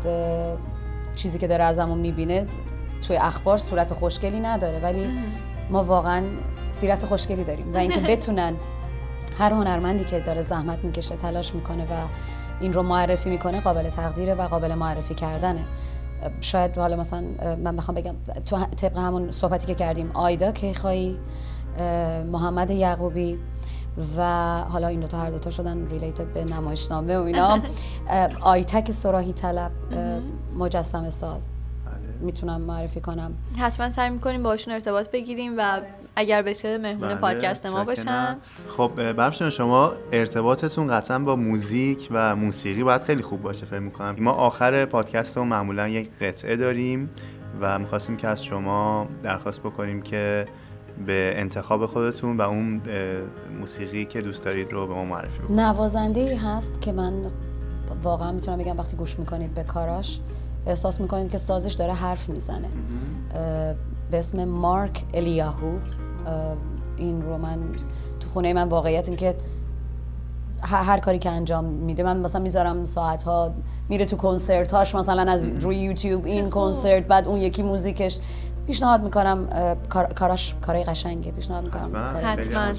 چیزی 1.14 1.38
که 1.38 1.46
داره 1.46 1.64
ازمون 1.64 1.98
می‌بینه 1.98 2.46
توی 3.06 3.16
اخبار 3.16 3.58
صورت 3.58 3.94
خوشگلی 3.94 4.40
نداره 4.40 4.80
ولی 4.80 5.08
ما 5.70 5.84
واقعا 5.84 6.24
سیرت 6.70 7.04
خوشگلی 7.06 7.44
داریم 7.44 7.74
و 7.74 7.76
اینکه 7.76 8.00
بتونن 8.16 8.54
هر 9.38 9.52
هنرمندی 9.52 10.04
که 10.04 10.20
داره 10.20 10.42
زحمت 10.42 10.84
می‌کشه 10.84 11.16
تلاش 11.16 11.54
می‌کنه 11.54 11.84
و 11.84 12.06
این 12.60 12.72
رو 12.72 12.82
معرفی 12.82 13.30
می‌کنه 13.30 13.60
قابل 13.60 13.90
تقدیره 13.90 14.34
و 14.34 14.42
قابل 14.42 14.74
معرفی 14.74 15.14
کردنه. 15.14 15.64
شاید 16.40 16.78
حالا 16.78 16.96
مثلا 16.96 17.24
من 17.56 17.76
بخوام 17.76 17.94
بگم 17.94 18.14
تو 18.46 18.56
طبق 18.76 18.96
همون 18.96 19.32
صحبتی 19.32 19.66
که 19.66 19.74
کردیم 19.74 20.10
آیدا 20.14 20.52
کیخایی 20.52 21.18
محمد 22.32 22.70
یعقوبی 22.70 23.38
و 24.16 24.22
حالا 24.68 24.86
این 24.86 25.00
دوتا 25.00 25.18
هر 25.18 25.30
دوتا 25.30 25.50
شدن 25.50 25.88
ریلیتد 25.88 26.32
به 26.32 26.44
نمایشنامه 26.44 27.18
و 27.18 27.22
اینا. 27.22 27.58
آیتک 28.40 28.90
سراهی 28.90 29.32
طلب 29.32 29.72
اه، 29.92 30.20
مجسمه 30.58 31.10
ساز. 31.10 31.52
می‌تونم 32.20 32.60
معرفی 32.60 33.00
کنم. 33.00 33.32
حتما 33.58 33.90
سعی 33.90 34.10
می‌کنیم 34.10 34.42
باشون 34.42 34.74
ارتباط 34.74 35.10
بگیریم 35.10 35.54
و 35.58 35.80
اگر 36.16 36.42
بشه 36.42 36.78
مهمون 36.78 37.08
بله، 37.08 37.14
پادکست 37.14 37.66
ما. 37.66 37.84
باشن. 37.84 38.36
خب 38.76 39.12
برفشان 39.12 39.50
شما 39.50 39.92
ارتباطتون 40.12 40.88
قطعا 40.88 41.18
با 41.18 41.36
موزیک 41.36 42.08
و 42.10 42.36
موسیقی 42.36 42.82
باید 42.82 43.02
خیلی 43.02 43.22
خوب 43.22 43.42
باشه 43.42 43.66
فکر 43.66 43.78
می‌کنم. 43.78 44.16
ما 44.18 44.30
آخر 44.30 44.84
پادکست 44.84 45.36
رو 45.36 45.44
معمولا 45.44 45.88
یک 45.88 46.10
قطعه 46.20 46.56
داریم 46.56 47.10
و 47.60 47.78
می‌خواستیم 47.78 48.16
که 48.16 48.28
از 48.28 48.44
شما 48.44 49.08
درخواست 49.22 49.60
بکنیم 49.60 50.02
که 50.02 50.46
به 51.06 51.32
انتخاب 51.36 51.86
خودتون 51.86 52.36
و 52.36 52.42
اون 52.42 52.80
موسیقی 53.60 54.04
که 54.04 54.20
دوست 54.20 54.44
دارید 54.44 54.72
رو 54.72 54.86
به 54.86 54.94
ما 54.94 55.04
معرفی 55.04 55.38
بکنید. 55.38 55.60
نوازنده 55.60 56.20
ای 56.20 56.36
هست 56.36 56.80
که 56.80 56.92
من 56.92 57.30
واقعا 58.02 58.32
می‌تونم 58.32 58.58
بگم 58.58 58.78
وقتی 58.78 58.96
گوش 58.96 59.18
می‌کنید 59.18 59.54
به 59.54 59.62
کاراش. 59.62 60.20
احساس 60.66 61.00
می‌کنید 61.00 61.30
که 61.30 61.38
سازش 61.38 61.72
داره 61.72 61.92
حرف 61.92 62.28
می‌زنه. 62.28 62.68
به 64.10 64.18
اسم 64.18 64.44
مارک 64.44 65.04
الیاهو. 65.14 65.78
اه، 66.26 66.56
این 66.96 67.22
رو 67.22 67.38
من 67.38 67.58
تو 68.20 68.28
خونه 68.28 68.52
من 68.52 68.68
واقعیت 68.68 69.08
این 69.08 69.16
که 69.16 69.36
هر, 70.62 70.82
هر 70.82 70.98
کاری 70.98 71.18
که 71.18 71.30
انجام 71.30 71.64
میده 71.64 72.02
من 72.02 72.20
مثلا 72.20 72.42
می‌ذارم 72.42 72.84
ساعت 72.84 73.22
ها 73.22 73.54
میره 73.88 74.04
تو 74.04 74.16
کنسرتاش 74.16 74.94
مثلا 74.94 75.32
از 75.32 75.48
روی 75.48 75.76
یوتیوب 75.76 76.26
این 76.26 76.50
کنسرت 76.50 77.06
بعد 77.06 77.28
اون 77.28 77.36
یکی 77.38 77.62
موزیکش. 77.62 78.18
پیشنهاد 78.66 79.02
می‌کنم 79.02 79.48
کار، 79.88 80.04
کاراش 80.04 80.54
کارای 80.62 80.84
قشنگه. 80.84 81.32
پیشنهاد 81.32 81.64
می‌کنم. 81.64 82.10
حتما. 82.22 82.72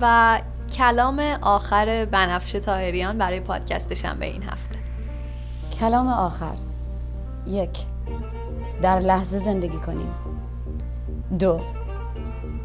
و 0.00 0.40
کلام 0.72 1.20
آخر 1.42 2.04
بنفشه 2.10 2.60
تاهریان 2.60 3.18
برای 3.18 3.40
پادکست 3.40 3.94
شنبه 3.94 4.26
این 4.26 4.42
هفته. 4.42 4.76
کلام 5.80 6.08
آخر. 6.08 6.54
یک 7.46 7.78
در 8.82 9.00
لحظه 9.00 9.38
زندگی 9.38 9.78
کنین 9.78 10.08
دو 11.38 11.60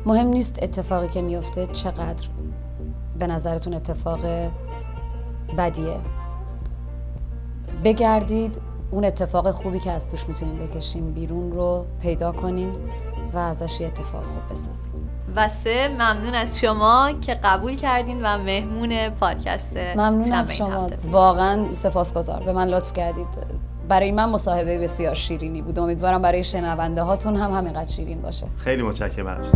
مهم 0.06 0.28
نیست 0.28 0.64
اتفاقی 0.64 1.08
که 1.08 1.22
میفته 1.22 1.68
چقدر 1.68 2.28
به 3.20 3.28
نظرتون 3.28 3.74
اتفاق 3.74 4.20
بدیه. 5.58 5.98
بگردید 7.84 8.58
اون 8.92 9.06
اتفاق 9.06 9.52
خوبی 9.52 9.80
که 9.80 9.92
از 9.92 10.10
توش 10.10 10.28
می‌تونین 10.28 10.58
بکشین 10.58 11.14
بیرون 11.14 11.52
رو 11.52 11.86
پیدا 12.02 12.32
کنین 12.32 12.72
و 13.34 13.38
ازش 13.38 13.82
یه 13.82 13.88
اتفاق 13.88 14.26
خوب 14.26 14.52
بسازین. 14.52 14.92
و 15.36 15.48
سه 15.48 15.88
ممنون 15.88 16.34
از 16.34 16.60
شما 16.60 17.12
که 17.22 17.40
قبول 17.44 17.76
کردین 17.76 18.20
و 18.24 18.38
مهمون 18.38 19.10
پادکست 19.10 19.78
ممنون 19.78 20.34
از 20.34 20.56
شما. 20.56 20.90
واقعا 21.12 21.72
سپاسگزار 21.72 22.44
به 22.44 22.54
من 22.54 22.68
لطف 22.68 22.94
کردید. 22.94 23.28
برای 23.90 24.12
من 24.12 24.30
مصاحبه 24.30 24.78
بسیار 24.78 25.16
شیرینی 25.16 25.62
بود. 25.62 25.80
امیدوارم 25.80 26.22
برای 26.22 26.44
شنونده 26.44 27.02
هاتون 27.02 27.36
هم 27.36 27.52
همینقدر 27.52 27.92
شیرین 27.92 28.22
باشه. 28.22 28.48
خیلی 28.58 28.84
متشکرم. 28.84 29.52